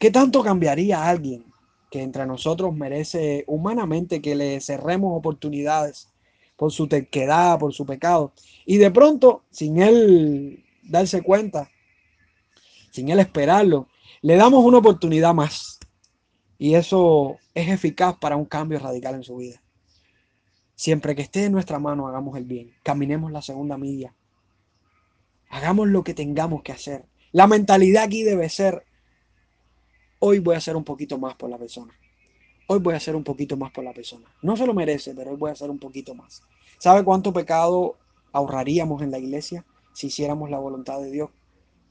¿Qué 0.00 0.10
tanto 0.10 0.42
cambiaría 0.42 0.98
a 0.98 1.08
alguien 1.08 1.49
que 1.90 2.02
entre 2.02 2.24
nosotros 2.26 2.74
merece 2.74 3.44
humanamente 3.46 4.22
que 4.22 4.34
le 4.34 4.60
cerremos 4.60 5.16
oportunidades 5.16 6.08
por 6.56 6.72
su 6.72 6.86
terquedad, 6.86 7.58
por 7.58 7.72
su 7.72 7.84
pecado. 7.84 8.32
Y 8.64 8.78
de 8.78 8.90
pronto, 8.90 9.44
sin 9.50 9.82
él 9.82 10.64
darse 10.82 11.22
cuenta, 11.22 11.70
sin 12.90 13.08
él 13.08 13.18
esperarlo, 13.18 13.88
le 14.22 14.36
damos 14.36 14.64
una 14.64 14.78
oportunidad 14.78 15.34
más. 15.34 15.78
Y 16.58 16.74
eso 16.74 17.38
es 17.54 17.68
eficaz 17.68 18.16
para 18.18 18.36
un 18.36 18.44
cambio 18.44 18.78
radical 18.78 19.14
en 19.14 19.22
su 19.22 19.36
vida. 19.36 19.62
Siempre 20.74 21.14
que 21.14 21.22
esté 21.22 21.46
en 21.46 21.52
nuestra 21.52 21.78
mano, 21.78 22.06
hagamos 22.06 22.36
el 22.36 22.44
bien. 22.44 22.72
Caminemos 22.82 23.32
la 23.32 23.42
segunda 23.42 23.76
milla. 23.76 24.14
Hagamos 25.48 25.88
lo 25.88 26.04
que 26.04 26.14
tengamos 26.14 26.62
que 26.62 26.72
hacer. 26.72 27.06
La 27.32 27.46
mentalidad 27.46 28.04
aquí 28.04 28.22
debe 28.22 28.48
ser 28.48 28.84
hoy 30.20 30.38
voy 30.38 30.54
a 30.54 30.58
hacer 30.58 30.76
un 30.76 30.84
poquito 30.84 31.18
más 31.18 31.34
por 31.34 31.50
la 31.50 31.58
persona. 31.58 31.92
Hoy 32.68 32.78
voy 32.78 32.94
a 32.94 32.98
hacer 32.98 33.16
un 33.16 33.24
poquito 33.24 33.56
más 33.56 33.72
por 33.72 33.82
la 33.82 33.92
persona. 33.92 34.26
No 34.42 34.56
se 34.56 34.64
lo 34.66 34.72
merece, 34.72 35.14
pero 35.14 35.32
hoy 35.32 35.36
voy 35.36 35.50
a 35.50 35.54
hacer 35.54 35.68
un 35.68 35.78
poquito 35.78 36.14
más. 36.14 36.42
¿Sabe 36.78 37.02
cuánto 37.04 37.32
pecado 37.32 37.96
ahorraríamos 38.32 39.02
en 39.02 39.10
la 39.10 39.18
iglesia 39.18 39.64
si 39.92 40.06
hiciéramos 40.06 40.50
la 40.50 40.58
voluntad 40.58 41.00
de 41.00 41.10
Dios 41.10 41.30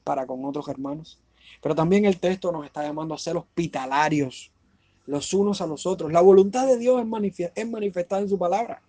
para 0.04 0.26
con 0.26 0.44
otros 0.44 0.68
hermanos. 0.68 1.20
Pero 1.62 1.74
también 1.74 2.04
el 2.04 2.18
texto 2.18 2.52
nos 2.52 2.64
está 2.64 2.82
llamando 2.82 3.14
a 3.14 3.18
ser 3.18 3.36
hospitalarios 3.36 4.50
los 5.06 5.34
unos 5.34 5.60
a 5.60 5.66
los 5.66 5.86
otros. 5.86 6.12
La 6.12 6.20
voluntad 6.20 6.66
de 6.66 6.78
Dios 6.78 7.02
es, 7.02 7.50
es 7.54 7.68
manifestada 7.68 8.22
en 8.22 8.28
su 8.28 8.38
palabra. 8.38 8.82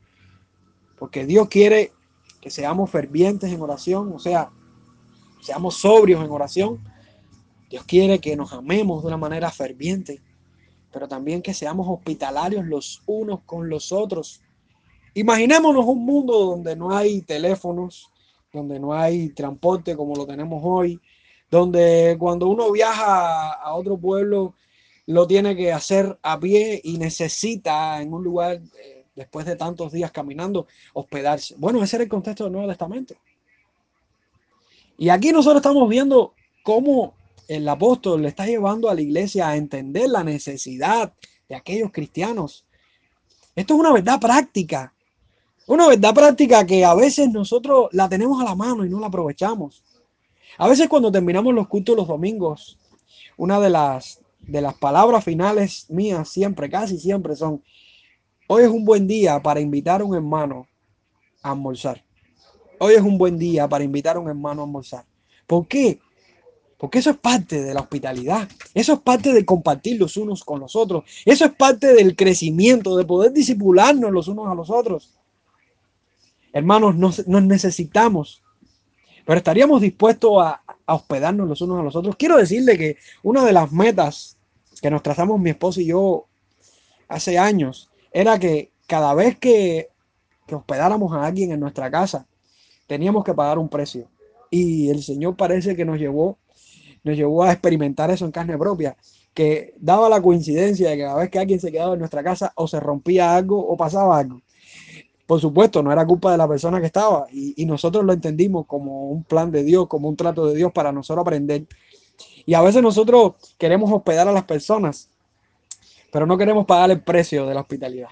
Porque 0.97 1.25
Dios 1.25 1.47
quiere 1.49 1.91
que 2.39 2.49
seamos 2.49 2.89
fervientes 2.89 3.51
en 3.51 3.61
oración, 3.61 4.13
o 4.13 4.19
sea, 4.19 4.51
seamos 5.41 5.75
sobrios 5.75 6.23
en 6.23 6.31
oración. 6.31 6.79
Dios 7.71 7.85
quiere 7.85 8.19
que 8.19 8.35
nos 8.35 8.51
amemos 8.51 9.01
de 9.01 9.07
una 9.07 9.17
manera 9.17 9.49
ferviente, 9.49 10.21
pero 10.91 11.07
también 11.07 11.41
que 11.41 11.53
seamos 11.53 11.87
hospitalarios 11.89 12.65
los 12.65 13.01
unos 13.05 13.43
con 13.45 13.69
los 13.69 13.93
otros. 13.93 14.41
Imaginémonos 15.13 15.85
un 15.85 16.05
mundo 16.05 16.37
donde 16.37 16.75
no 16.75 16.93
hay 16.93 17.21
teléfonos, 17.21 18.11
donde 18.51 18.77
no 18.77 18.93
hay 18.93 19.29
transporte 19.29 19.95
como 19.95 20.15
lo 20.15 20.27
tenemos 20.27 20.61
hoy, 20.65 20.99
donde 21.49 22.17
cuando 22.19 22.49
uno 22.49 22.69
viaja 22.73 23.53
a 23.53 23.73
otro 23.73 23.97
pueblo 23.97 24.53
lo 25.05 25.25
tiene 25.25 25.55
que 25.55 25.71
hacer 25.71 26.19
a 26.21 26.37
pie 26.37 26.81
y 26.83 26.97
necesita 26.97 28.01
en 28.01 28.13
un 28.13 28.21
lugar, 28.21 28.61
eh, 28.83 29.05
después 29.15 29.45
de 29.45 29.55
tantos 29.55 29.93
días 29.93 30.11
caminando, 30.11 30.67
hospedarse. 30.93 31.55
Bueno, 31.57 31.81
ese 31.81 31.95
era 31.95 32.03
el 32.03 32.09
contexto 32.09 32.43
del 32.43 32.53
Nuevo 32.53 32.67
Testamento. 32.67 33.15
Y 34.97 35.07
aquí 35.07 35.31
nosotros 35.31 35.61
estamos 35.61 35.87
viendo 35.87 36.33
cómo 36.63 37.15
el 37.47 37.67
apóstol 37.67 38.21
le 38.21 38.29
está 38.29 38.45
llevando 38.45 38.89
a 38.89 38.95
la 38.95 39.01
iglesia 39.01 39.49
a 39.49 39.57
entender 39.57 40.09
la 40.09 40.23
necesidad 40.23 41.13
de 41.49 41.55
aquellos 41.55 41.91
cristianos. 41.91 42.65
Esto 43.55 43.73
es 43.73 43.79
una 43.79 43.91
verdad 43.91 44.19
práctica. 44.19 44.93
Una 45.67 45.87
verdad 45.87 46.13
práctica 46.13 46.65
que 46.65 46.83
a 46.83 46.93
veces 46.95 47.29
nosotros 47.29 47.89
la 47.91 48.09
tenemos 48.09 48.41
a 48.41 48.45
la 48.45 48.55
mano 48.55 48.85
y 48.85 48.89
no 48.89 48.99
la 48.99 49.07
aprovechamos. 49.07 49.83
A 50.57 50.67
veces 50.67 50.87
cuando 50.87 51.11
terminamos 51.11 51.53
los 51.53 51.67
cultos 51.67 51.95
los 51.95 52.07
domingos, 52.07 52.77
una 53.37 53.59
de 53.59 53.69
las, 53.69 54.19
de 54.39 54.61
las 54.61 54.73
palabras 54.75 55.23
finales 55.23 55.85
mías 55.89 56.29
siempre, 56.29 56.69
casi 56.69 56.97
siempre 56.97 57.35
son, 57.35 57.63
hoy 58.47 58.63
es 58.63 58.69
un 58.69 58.85
buen 58.85 59.07
día 59.07 59.41
para 59.41 59.59
invitar 59.59 60.01
a 60.01 60.05
un 60.05 60.15
hermano 60.15 60.67
a 61.41 61.51
almorzar. 61.51 62.03
Hoy 62.79 62.95
es 62.95 63.01
un 63.01 63.17
buen 63.17 63.37
día 63.37 63.67
para 63.67 63.83
invitar 63.83 64.15
a 64.15 64.19
un 64.19 64.27
hermano 64.27 64.61
a 64.61 64.65
almorzar. 64.65 65.05
¿Por 65.47 65.67
qué? 65.67 65.99
Porque 66.81 66.99
eso 66.99 67.11
es 67.11 67.17
parte 67.17 67.61
de 67.61 67.73
la 67.73 67.79
hospitalidad. 67.79 68.49
Eso 68.73 68.93
es 68.93 68.99
parte 68.99 69.31
de 69.31 69.45
compartir 69.45 69.99
los 69.99 70.17
unos 70.17 70.43
con 70.43 70.59
los 70.59 70.75
otros. 70.75 71.03
Eso 71.23 71.45
es 71.45 71.51
parte 71.53 71.93
del 71.93 72.15
crecimiento, 72.15 72.97
de 72.97 73.05
poder 73.05 73.31
disipularnos 73.31 74.11
los 74.11 74.27
unos 74.27 74.47
a 74.47 74.55
los 74.55 74.69
otros. 74.69 75.13
Hermanos, 76.51 76.95
nos, 76.95 77.27
nos 77.27 77.43
necesitamos 77.43 78.41
pero 79.25 79.37
estaríamos 79.37 79.81
dispuestos 79.81 80.31
a, 80.39 80.61
hospedarnos 80.85 81.47
los 81.47 81.61
unos 81.61 81.79
a 81.79 81.83
los 81.83 81.95
otros. 81.95 82.15
Quiero 82.17 82.35
decirle 82.35 82.77
que 82.77 82.97
una 83.23 83.45
de 83.45 83.53
las 83.53 83.71
metas 83.71 84.37
que 84.81 84.91
nos 84.91 85.01
trazamos 85.01 85.39
mi 85.39 85.51
esposo 85.51 85.79
y 85.79 85.85
yo 85.85 86.25
hace 87.07 87.39
años 87.39 87.89
era 88.11 88.37
que 88.39 88.71
cada 88.87 89.13
vez 89.13 89.37
que, 89.37 89.87
que 90.47 90.55
hospedáramos 90.55 91.13
a 91.13 91.25
alguien 91.25 91.51
en 91.53 91.61
nuestra 91.61 91.89
casa, 91.89 92.27
teníamos 92.87 93.23
que 93.23 93.33
pagar 93.33 93.57
un 93.57 93.69
precio. 93.69 94.09
Y 94.49 94.89
el 94.89 95.01
Señor 95.01 95.37
parece 95.37 95.77
que 95.77 95.85
nos 95.85 95.97
llevó, 95.97 96.37
nos 97.03 97.15
llevó 97.15 97.43
a 97.43 97.51
experimentar 97.51 98.11
eso 98.11 98.25
en 98.25 98.31
carne 98.31 98.57
propia, 98.57 98.95
que 99.33 99.73
daba 99.79 100.09
la 100.09 100.21
coincidencia 100.21 100.89
de 100.89 100.97
que 100.97 101.03
cada 101.03 101.19
vez 101.19 101.29
que 101.29 101.39
alguien 101.39 101.59
se 101.59 101.71
quedaba 101.71 101.93
en 101.93 101.99
nuestra 101.99 102.23
casa 102.23 102.51
o 102.55 102.67
se 102.67 102.79
rompía 102.79 103.35
algo 103.35 103.59
o 103.59 103.77
pasaba 103.77 104.17
algo, 104.17 104.41
por 105.31 105.39
supuesto, 105.39 105.81
no 105.81 105.93
era 105.93 106.05
culpa 106.05 106.29
de 106.33 106.37
la 106.37 106.45
persona 106.45 106.81
que 106.81 106.87
estaba 106.87 107.25
y, 107.31 107.65
nosotros 107.65 108.03
lo 108.03 108.11
entendimos 108.11 108.65
como 108.65 109.05
un 109.05 109.23
plan 109.23 109.49
de 109.49 109.63
Dios, 109.63 109.87
como 109.87 110.09
un 110.09 110.17
trato 110.17 110.45
de 110.45 110.55
Dios 110.55 110.73
para 110.73 110.91
nosotros 110.91 111.23
aprender. 111.23 111.67
Y 112.45 112.53
a 112.53 112.61
veces 112.61 112.81
nosotros 112.81 113.35
queremos 113.57 113.89
hospedar 113.89 114.27
a 114.27 114.33
las 114.33 114.43
personas, 114.43 115.07
pero 116.11 116.25
no 116.25 116.37
queremos 116.37 116.65
pagar 116.65 116.91
el 116.91 116.99
precio 116.99 117.45
de 117.45 117.53
la 117.53 117.61
hospitalidad. 117.61 118.09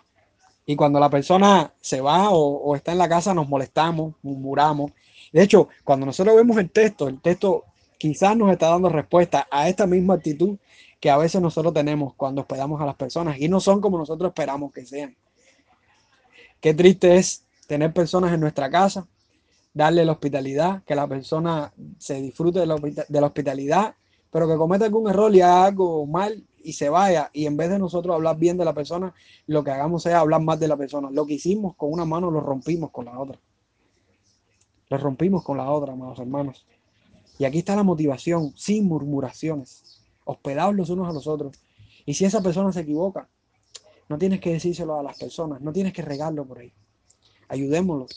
Y 0.65 0.77
cuando 0.77 0.97
la 0.97 1.09
persona 1.09 1.73
se 1.81 1.99
va 1.99 2.29
o, 2.29 2.73
está 2.73 2.93
en 2.93 2.99
la 2.99 3.09
casa, 3.09 3.33
nos 3.33 3.49
molestamos, 3.49 4.15
murmuramos. 4.21 4.91
De 5.33 5.43
hecho, 5.43 5.67
cuando 5.83 6.05
nosotros 6.05 6.37
vemos 6.37 6.57
el 6.57 6.71
texto, 6.71 7.09
el 7.09 7.19
texto 7.19 7.65
quizás 7.99 8.35
nos 8.35 8.51
está 8.51 8.69
dando 8.69 8.89
respuesta 8.89 9.47
a 9.51 9.69
esta 9.69 9.85
misma 9.85 10.15
actitud 10.15 10.57
que 10.99 11.11
a 11.11 11.17
veces 11.17 11.41
nosotros 11.41 11.73
tenemos 11.73 12.15
cuando 12.15 12.41
hospedamos 12.41 12.81
a 12.81 12.85
las 12.85 12.95
personas 12.95 13.39
y 13.39 13.47
no 13.47 13.59
son 13.59 13.79
como 13.81 13.97
nosotros 13.99 14.29
esperamos 14.29 14.73
que 14.73 14.85
sean. 14.85 15.15
Qué 16.59 16.73
triste 16.73 17.17
es 17.17 17.45
tener 17.67 17.93
personas 17.93 18.33
en 18.33 18.39
nuestra 18.39 18.69
casa, 18.69 19.05
darle 19.73 20.03
la 20.03 20.13
hospitalidad, 20.13 20.81
que 20.83 20.95
la 20.95 21.07
persona 21.07 21.71
se 21.97 22.21
disfrute 22.21 22.59
de 22.59 22.65
la, 22.65 23.25
hospitalidad, 23.25 23.95
pero 24.31 24.47
que 24.47 24.55
cometa 24.55 24.85
algún 24.85 25.09
error 25.09 25.33
y 25.35 25.41
haga 25.41 25.65
algo 25.65 26.05
mal 26.05 26.43
y 26.63 26.73
se 26.73 26.89
vaya. 26.89 27.29
Y 27.33 27.45
en 27.45 27.55
vez 27.55 27.69
de 27.69 27.79
nosotros 27.79 28.15
hablar 28.15 28.37
bien 28.37 28.57
de 28.57 28.65
la 28.65 28.73
persona, 28.73 29.13
lo 29.45 29.63
que 29.63 29.71
hagamos 29.71 30.05
es 30.05 30.13
hablar 30.13 30.41
más 30.41 30.59
de 30.59 30.67
la 30.67 30.77
persona. 30.77 31.09
Lo 31.11 31.25
que 31.25 31.35
hicimos 31.35 31.75
con 31.75 31.91
una 31.91 32.05
mano 32.05 32.31
lo 32.31 32.41
rompimos 32.41 32.91
con 32.91 33.05
la 33.05 33.19
otra. 33.19 33.39
Lo 34.89 34.97
rompimos 34.97 35.43
con 35.43 35.57
la 35.57 35.69
otra, 35.69 35.93
amados 35.93 36.19
hermanos. 36.19 36.65
Y 37.39 37.45
aquí 37.45 37.59
está 37.59 37.75
la 37.75 37.83
motivación, 37.83 38.53
sin 38.57 38.85
murmuraciones, 38.85 40.03
hospedados 40.25 40.75
los 40.75 40.89
unos 40.89 41.09
a 41.09 41.13
los 41.13 41.25
otros. 41.25 41.57
Y 42.05 42.13
si 42.13 42.25
esa 42.25 42.43
persona 42.43 42.71
se 42.73 42.81
equivoca, 42.81 43.29
no 44.09 44.17
tienes 44.17 44.41
que 44.41 44.51
decírselo 44.51 44.99
a 44.99 45.03
las 45.03 45.17
personas, 45.17 45.61
no 45.61 45.71
tienes 45.71 45.93
que 45.93 46.01
regarlo 46.01 46.45
por 46.45 46.59
ahí. 46.59 46.73
Ayudémoslo, 47.47 48.07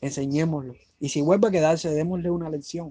enseñémoslo. 0.00 0.74
Y 0.98 1.08
si 1.08 1.20
vuelve 1.20 1.46
a 1.46 1.50
quedarse, 1.52 1.88
démosle 1.90 2.30
una 2.30 2.50
lección. 2.50 2.90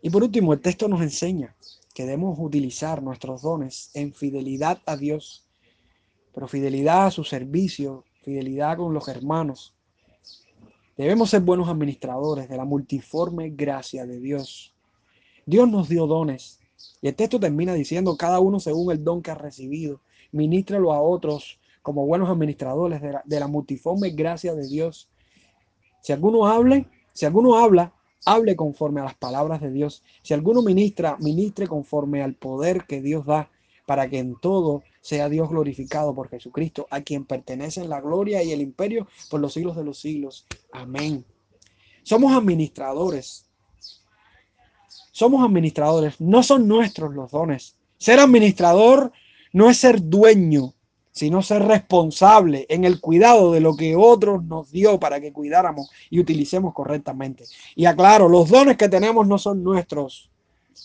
Y 0.00 0.10
por 0.10 0.22
último, 0.22 0.52
el 0.52 0.60
texto 0.60 0.88
nos 0.88 1.02
enseña 1.02 1.56
que 1.92 2.04
debemos 2.04 2.38
utilizar 2.38 3.02
nuestros 3.02 3.42
dones 3.42 3.90
en 3.94 4.14
fidelidad 4.14 4.80
a 4.86 4.96
Dios, 4.96 5.44
pero 6.32 6.46
fidelidad 6.46 7.06
a 7.06 7.10
su 7.10 7.24
servicio, 7.24 8.04
fidelidad 8.22 8.76
con 8.76 8.94
los 8.94 9.08
hermanos. 9.08 9.74
Debemos 11.00 11.30
ser 11.30 11.40
buenos 11.40 11.70
administradores 11.70 12.46
de 12.46 12.58
la 12.58 12.66
multiforme 12.66 13.48
gracia 13.48 14.04
de 14.04 14.20
Dios. 14.20 14.74
Dios 15.46 15.66
nos 15.66 15.88
dio 15.88 16.06
dones. 16.06 16.60
Y 17.00 17.08
el 17.08 17.14
texto 17.14 17.40
termina 17.40 17.72
diciendo, 17.72 18.18
cada 18.18 18.38
uno 18.38 18.60
según 18.60 18.92
el 18.92 19.02
don 19.02 19.22
que 19.22 19.30
ha 19.30 19.34
recibido 19.34 20.02
ministralo 20.30 20.92
a 20.92 21.00
otros 21.00 21.58
como 21.80 22.04
buenos 22.04 22.28
administradores 22.28 23.00
de 23.00 23.40
la, 23.40 23.46
multiforme 23.46 24.10
gracia 24.10 24.54
de 24.54 24.68
Dios. 24.68 25.08
Si 26.02 26.12
alguno 26.12 26.46
hable, 26.46 26.86
si 27.14 27.24
alguno 27.24 27.56
habla, 27.56 27.94
hable 28.26 28.54
conforme 28.54 29.00
a 29.00 29.04
las 29.04 29.14
palabras 29.14 29.62
de 29.62 29.70
Dios. 29.70 30.04
Si 30.20 30.34
alguno 30.34 30.60
ministra, 30.60 31.16
ministre 31.18 31.66
conforme 31.66 32.22
al 32.22 32.34
poder 32.34 32.84
que 32.84 33.00
Dios 33.00 33.24
da, 33.24 33.50
para 33.90 34.08
que 34.08 34.20
en 34.20 34.36
todo 34.36 34.84
sea 35.00 35.28
Dios 35.28 35.48
glorificado 35.48 36.14
por 36.14 36.28
Jesucristo, 36.28 36.86
a 36.90 37.00
quien 37.00 37.24
pertenecen 37.24 37.88
la 37.88 38.00
gloria 38.00 38.40
y 38.40 38.52
el 38.52 38.60
imperio 38.60 39.08
por 39.28 39.40
los 39.40 39.52
siglos 39.52 39.74
de 39.74 39.82
los 39.82 39.98
siglos. 39.98 40.46
Amén. 40.70 41.24
Somos 42.04 42.32
administradores. 42.32 43.46
Somos 45.10 45.44
administradores. 45.44 46.20
No 46.20 46.44
son 46.44 46.68
nuestros 46.68 47.12
los 47.12 47.32
dones. 47.32 47.74
Ser 47.98 48.20
administrador 48.20 49.10
no 49.52 49.68
es 49.68 49.78
ser 49.78 50.00
dueño, 50.08 50.72
sino 51.10 51.42
ser 51.42 51.64
responsable 51.64 52.66
en 52.68 52.84
el 52.84 53.00
cuidado 53.00 53.50
de 53.50 53.58
lo 53.58 53.74
que 53.74 53.96
otros 53.96 54.44
nos 54.44 54.70
dio 54.70 55.00
para 55.00 55.20
que 55.20 55.32
cuidáramos 55.32 55.90
y 56.10 56.20
utilicemos 56.20 56.74
correctamente. 56.74 57.42
Y 57.74 57.86
aclaro, 57.86 58.28
los 58.28 58.50
dones 58.50 58.76
que 58.76 58.88
tenemos 58.88 59.26
no 59.26 59.36
son 59.36 59.64
nuestros. 59.64 60.30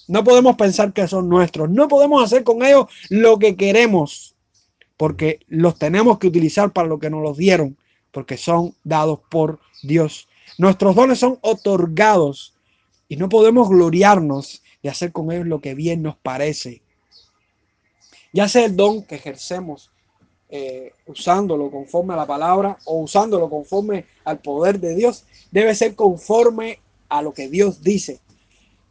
No 0.07 0.23
podemos 0.23 0.55
pensar 0.55 0.93
que 0.93 1.07
son 1.07 1.29
nuestros. 1.29 1.69
No 1.69 1.87
podemos 1.87 2.23
hacer 2.23 2.43
con 2.43 2.63
ellos 2.63 2.85
lo 3.09 3.39
que 3.39 3.55
queremos, 3.55 4.35
porque 4.97 5.39
los 5.47 5.77
tenemos 5.77 6.19
que 6.19 6.27
utilizar 6.27 6.71
para 6.71 6.87
lo 6.87 6.99
que 6.99 7.09
nos 7.09 7.21
los 7.21 7.37
dieron, 7.37 7.77
porque 8.11 8.37
son 8.37 8.75
dados 8.83 9.19
por 9.29 9.59
Dios. 9.83 10.27
Nuestros 10.57 10.95
dones 10.95 11.19
son 11.19 11.39
otorgados 11.41 12.53
y 13.07 13.17
no 13.17 13.29
podemos 13.29 13.69
gloriarnos 13.69 14.63
de 14.81 14.89
hacer 14.89 15.11
con 15.11 15.31
ellos 15.31 15.47
lo 15.47 15.61
que 15.61 15.73
bien 15.73 16.01
nos 16.01 16.15
parece 16.15 16.81
ya 18.35 18.49
sea 18.49 18.65
el 18.65 18.75
don 18.75 19.01
que 19.03 19.15
ejercemos 19.15 19.91
eh, 20.49 20.91
usándolo 21.05 21.71
conforme 21.71 22.15
a 22.15 22.17
la 22.17 22.27
palabra 22.27 22.77
o 22.83 22.99
usándolo 22.99 23.49
conforme 23.49 24.07
al 24.25 24.39
poder 24.39 24.77
de 24.81 24.93
Dios, 24.93 25.23
debe 25.51 25.73
ser 25.73 25.95
conforme 25.95 26.79
a 27.07 27.21
lo 27.21 27.33
que 27.33 27.47
Dios 27.47 27.81
dice. 27.81 28.19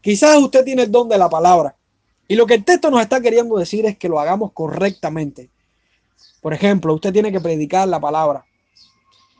Quizás 0.04 0.36
usted 0.36 0.62
tiene 0.66 0.82
el 0.82 0.92
don 0.92 1.08
de 1.08 1.16
la 1.16 1.30
palabra 1.30 1.74
y 2.28 2.34
lo 2.34 2.44
que 2.44 2.52
el 2.52 2.62
texto 2.62 2.90
nos 2.90 3.00
está 3.00 3.22
queriendo 3.22 3.56
decir 3.56 3.86
es 3.86 3.96
que 3.96 4.10
lo 4.10 4.20
hagamos 4.20 4.52
correctamente. 4.52 5.48
Por 6.42 6.52
ejemplo, 6.52 6.92
usted 6.92 7.10
tiene 7.10 7.32
que 7.32 7.40
predicar 7.40 7.88
la 7.88 7.98
palabra. 7.98 8.44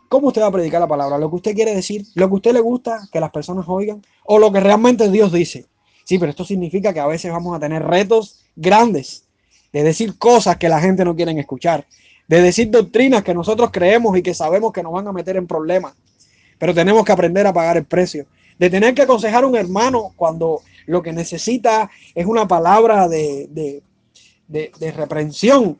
¿Cómo 0.09 0.29
usted 0.29 0.41
va 0.41 0.47
a 0.47 0.53
predicar 0.53 0.81
la 0.81 0.89
palabra? 0.89 1.19
¿Lo 1.19 1.29
que 1.29 1.37
usted 1.37 1.55
quiere 1.55 1.75
decir? 1.75 2.07
¿Lo 2.15 2.31
que 2.31 2.37
usted 2.37 2.53
le 2.55 2.61
gusta 2.61 3.07
que 3.12 3.21
las 3.21 3.31
personas 3.31 3.67
oigan? 3.69 4.01
¿O 4.25 4.39
lo 4.39 4.51
que 4.51 4.61
realmente 4.61 5.11
Dios 5.11 5.33
dice? 5.33 5.67
Sí, 6.05 6.19
pero 6.19 6.31
esto 6.31 6.47
significa 6.47 6.95
que 6.95 7.01
a 7.01 7.07
veces 7.07 7.31
vamos 7.31 7.55
a 7.55 7.61
tener 7.61 7.83
retos 7.83 8.41
grandes 8.57 9.25
de 9.71 9.83
decir 9.83 10.17
cosas 10.17 10.57
que 10.57 10.71
la 10.71 10.81
gente 10.81 11.05
no 11.05 11.15
quiere 11.15 11.39
escuchar, 11.39 11.87
de 12.27 12.41
decir 12.41 12.71
doctrinas 12.71 13.23
que 13.23 13.35
nosotros 13.35 13.69
creemos 13.71 14.17
y 14.17 14.23
que 14.23 14.33
sabemos 14.33 14.73
que 14.73 14.83
nos 14.83 14.93
van 14.95 15.09
a 15.09 15.12
meter 15.12 15.37
en 15.37 15.47
problemas. 15.47 15.93
Pero 16.59 16.73
tenemos 16.73 17.05
que 17.05 17.12
aprender 17.12 17.47
a 17.47 17.53
pagar 17.53 17.77
el 17.77 17.85
precio. 17.85 18.25
De 18.59 18.71
tener 18.71 18.95
que 18.95 19.03
aconsejar 19.03 19.45
a 19.45 19.47
un 19.47 19.57
hermano 19.57 20.13
cuando 20.17 20.63
lo 20.87 21.03
que 21.03 21.13
necesita 21.13 21.91
es 22.15 22.27
una 22.27 22.47
palabra 22.47 23.09
de, 23.09 23.49
de, 23.51 23.83
de, 24.79 24.93
reprensión 24.93 25.79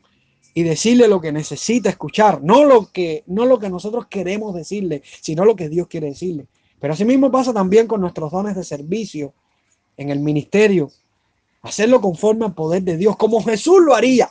y 0.53 0.63
decirle 0.63 1.07
lo 1.07 1.21
que 1.21 1.31
necesita 1.31 1.89
escuchar, 1.89 2.41
no 2.41 2.65
lo 2.65 2.91
que, 2.91 3.23
no 3.27 3.45
lo 3.45 3.59
que 3.59 3.69
nosotros 3.69 4.07
queremos 4.07 4.55
decirle, 4.55 5.03
sino 5.21 5.45
lo 5.45 5.55
que 5.55 5.69
Dios 5.69 5.87
quiere 5.87 6.07
decirle. 6.07 6.47
Pero 6.79 6.93
así 6.93 7.05
mismo 7.05 7.31
pasa 7.31 7.53
también 7.53 7.87
con 7.87 8.01
nuestros 8.01 8.31
dones 8.31 8.55
de 8.55 8.63
servicio 8.63 9.33
en 9.97 10.09
el 10.09 10.19
ministerio, 10.19 10.91
hacerlo 11.61 12.01
conforme 12.01 12.45
al 12.45 12.53
poder 12.53 12.83
de 12.83 12.97
Dios, 12.97 13.15
como 13.15 13.43
Jesús 13.43 13.79
lo 13.81 13.95
haría. 13.95 14.29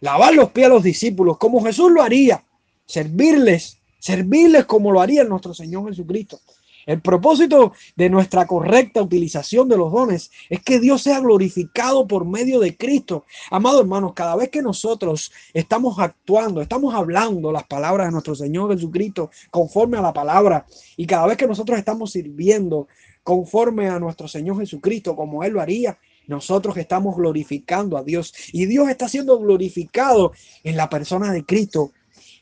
Lavar 0.00 0.34
los 0.34 0.50
pies 0.50 0.66
a 0.66 0.70
los 0.70 0.82
discípulos, 0.82 1.38
como 1.38 1.62
Jesús 1.62 1.90
lo 1.90 2.02
haría. 2.02 2.44
Servirles, 2.86 3.78
servirles 4.00 4.64
como 4.64 4.90
lo 4.90 5.00
haría 5.00 5.22
nuestro 5.22 5.54
Señor 5.54 5.88
Jesucristo. 5.88 6.40
El 6.86 7.00
propósito 7.00 7.72
de 7.96 8.10
nuestra 8.10 8.46
correcta 8.46 9.02
utilización 9.02 9.68
de 9.68 9.76
los 9.76 9.92
dones 9.92 10.30
es 10.48 10.62
que 10.62 10.80
Dios 10.80 11.02
sea 11.02 11.20
glorificado 11.20 12.06
por 12.06 12.26
medio 12.26 12.60
de 12.60 12.76
Cristo. 12.76 13.24
Amados 13.50 13.82
hermanos, 13.82 14.12
cada 14.14 14.36
vez 14.36 14.48
que 14.50 14.62
nosotros 14.62 15.32
estamos 15.52 15.98
actuando, 15.98 16.60
estamos 16.60 16.94
hablando 16.94 17.52
las 17.52 17.64
palabras 17.64 18.08
de 18.08 18.12
nuestro 18.12 18.34
Señor 18.34 18.72
Jesucristo 18.74 19.30
conforme 19.50 19.98
a 19.98 20.02
la 20.02 20.12
palabra, 20.12 20.66
y 20.96 21.06
cada 21.06 21.26
vez 21.26 21.36
que 21.36 21.46
nosotros 21.46 21.78
estamos 21.78 22.12
sirviendo 22.12 22.88
conforme 23.22 23.88
a 23.88 23.98
nuestro 23.98 24.26
Señor 24.26 24.58
Jesucristo, 24.58 25.14
como 25.14 25.44
Él 25.44 25.52
lo 25.52 25.60
haría, 25.60 25.98
nosotros 26.26 26.76
estamos 26.76 27.16
glorificando 27.16 27.96
a 27.96 28.02
Dios 28.02 28.32
y 28.52 28.66
Dios 28.66 28.88
está 28.88 29.08
siendo 29.08 29.38
glorificado 29.38 30.32
en 30.62 30.76
la 30.76 30.88
persona 30.88 31.32
de 31.32 31.44
Cristo. 31.44 31.92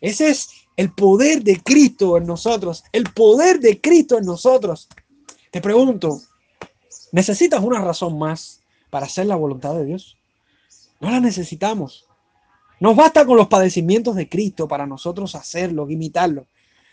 Ese 0.01 0.29
es 0.29 0.49
el 0.77 0.93
poder 0.93 1.43
de 1.43 1.61
Cristo 1.63 2.17
en 2.17 2.27
nosotros, 2.27 2.85
el 2.93 3.05
poder 3.05 3.61
de 3.61 3.81
Cristo 3.81 4.19
en 4.19 4.25
nosotros. 4.25 4.89
Te 5.51 5.61
pregunto, 5.61 6.21
¿necesitas 7.13 7.63
una 7.63 7.81
razón 7.81 8.19
más 8.19 8.61
para 8.89 9.07
hacer 9.07 9.27
la 9.27 9.37
voluntad 9.37 9.75
de 9.75 9.85
Dios? 9.85 10.17
No 11.01 11.11
la 11.11 11.21
necesitamos. 11.21 12.07
Nos 12.79 12.97
basta 12.97 13.27
con 13.27 13.37
los 13.37 13.49
padecimientos 13.49 14.17
de 14.17 14.29
Cristo 14.29 14.67
para 14.67 14.87
nosotros 14.87 15.35
hacerlo, 15.35 15.91
imitarlo. 15.91 16.47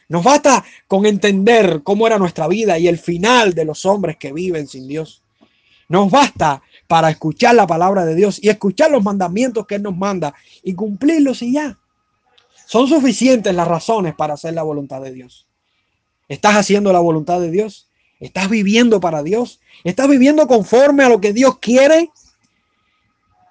Nos 0.09 0.23
basta 0.23 0.63
con 0.88 1.05
entender 1.05 1.82
cómo 1.84 2.07
era 2.07 2.17
nuestra 2.17 2.47
vida 2.47 2.78
y 2.80 2.88
el 2.88 2.97
final 2.97 3.53
de 3.53 3.65
los 3.65 3.86
hombres 3.86 4.17
que 4.17 4.32
viven 4.32 4.67
sin 4.67 4.88
Dios. 4.88 5.21
Nos 5.89 6.09
basta 6.11 6.61
para 6.88 7.09
escuchar 7.09 7.55
la 7.55 7.67
palabra 7.67 8.05
de 8.05 8.15
Dios 8.15 8.39
y 8.41 8.49
escuchar 8.49 8.91
los 8.91 9.03
mandamientos 9.03 9.65
que 9.65 9.75
Él 9.75 9.84
nos 9.84 9.95
manda 9.95 10.34
y 10.63 10.73
cumplirlos 10.73 11.41
y 11.41 11.53
ya. 11.53 11.78
Son 12.68 12.86
suficientes 12.86 13.55
las 13.55 13.65
razones 13.65 14.13
para 14.13 14.34
hacer 14.34 14.53
la 14.53 14.61
voluntad 14.61 15.01
de 15.01 15.13
Dios. 15.13 15.47
¿Estás 16.28 16.57
haciendo 16.57 16.91
la 16.91 16.99
voluntad 16.99 17.39
de 17.39 17.49
Dios? 17.49 17.88
¿Estás 18.20 18.49
viviendo 18.49 18.99
para 18.99 19.24
Dios? 19.24 19.61
¿Estás 19.86 20.09
viviendo 20.09 20.45
conforme 20.47 21.05
a 21.05 21.09
lo 21.09 21.22
que 21.22 21.32
Dios 21.32 21.59
quiere? 21.59 22.09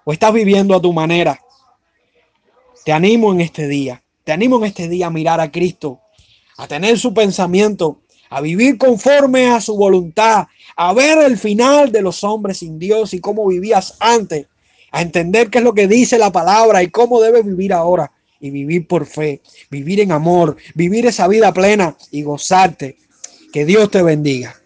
¿O 0.05 0.13
estás 0.13 0.35
viviendo 0.35 0.77
a 0.77 0.83
tu 0.83 0.93
manera? 0.93 1.41
Te 2.85 2.93
animo 2.93 3.33
en 3.33 3.41
este 3.41 3.67
día. 3.67 4.03
Te 4.23 4.33
animo 4.33 4.59
en 4.59 4.65
este 4.65 4.87
día 4.87 5.07
a 5.07 5.11
mirar 5.11 5.41
a 5.41 5.51
Cristo, 5.51 6.03
a 6.59 6.69
tener 6.69 6.99
su 6.99 7.15
pensamiento, 7.15 8.03
a 8.29 8.43
vivir 8.43 8.77
conforme 8.77 9.47
a 9.47 9.63
su 9.63 9.79
voluntad, 9.79 10.47
a 10.77 10.93
ver 10.93 11.23
el 11.23 11.39
final 11.39 11.91
de 11.91 12.03
los 12.03 12.23
hombres 12.23 12.59
sin 12.59 12.79
Dios 12.79 13.15
y 13.15 13.21
cómo 13.21 13.47
vivías 13.47 13.97
antes, 13.99 14.47
a 14.93 15.01
entender 15.01 15.49
qué 15.49 15.59
es 15.59 15.65
lo 15.65 15.73
que 15.73 15.89
dice 15.89 16.19
la 16.19 16.31
palabra 16.31 16.83
y 16.83 16.91
cómo 16.91 17.19
debes 17.23 17.47
vivir 17.47 17.73
ahora 17.73 18.13
y 18.41 18.51
vivir 18.51 18.87
por 18.87 19.07
fe, 19.07 19.41
vivir 19.71 20.01
en 20.01 20.13
amor, 20.13 20.57
vivir 20.75 21.07
esa 21.07 21.29
vida 21.29 21.53
plena 21.53 21.97
y 22.11 22.23
gozarte. 22.23 22.97
Que 23.53 23.65
Dios 23.65 23.91
te 23.91 24.03
bendiga. 24.03 24.61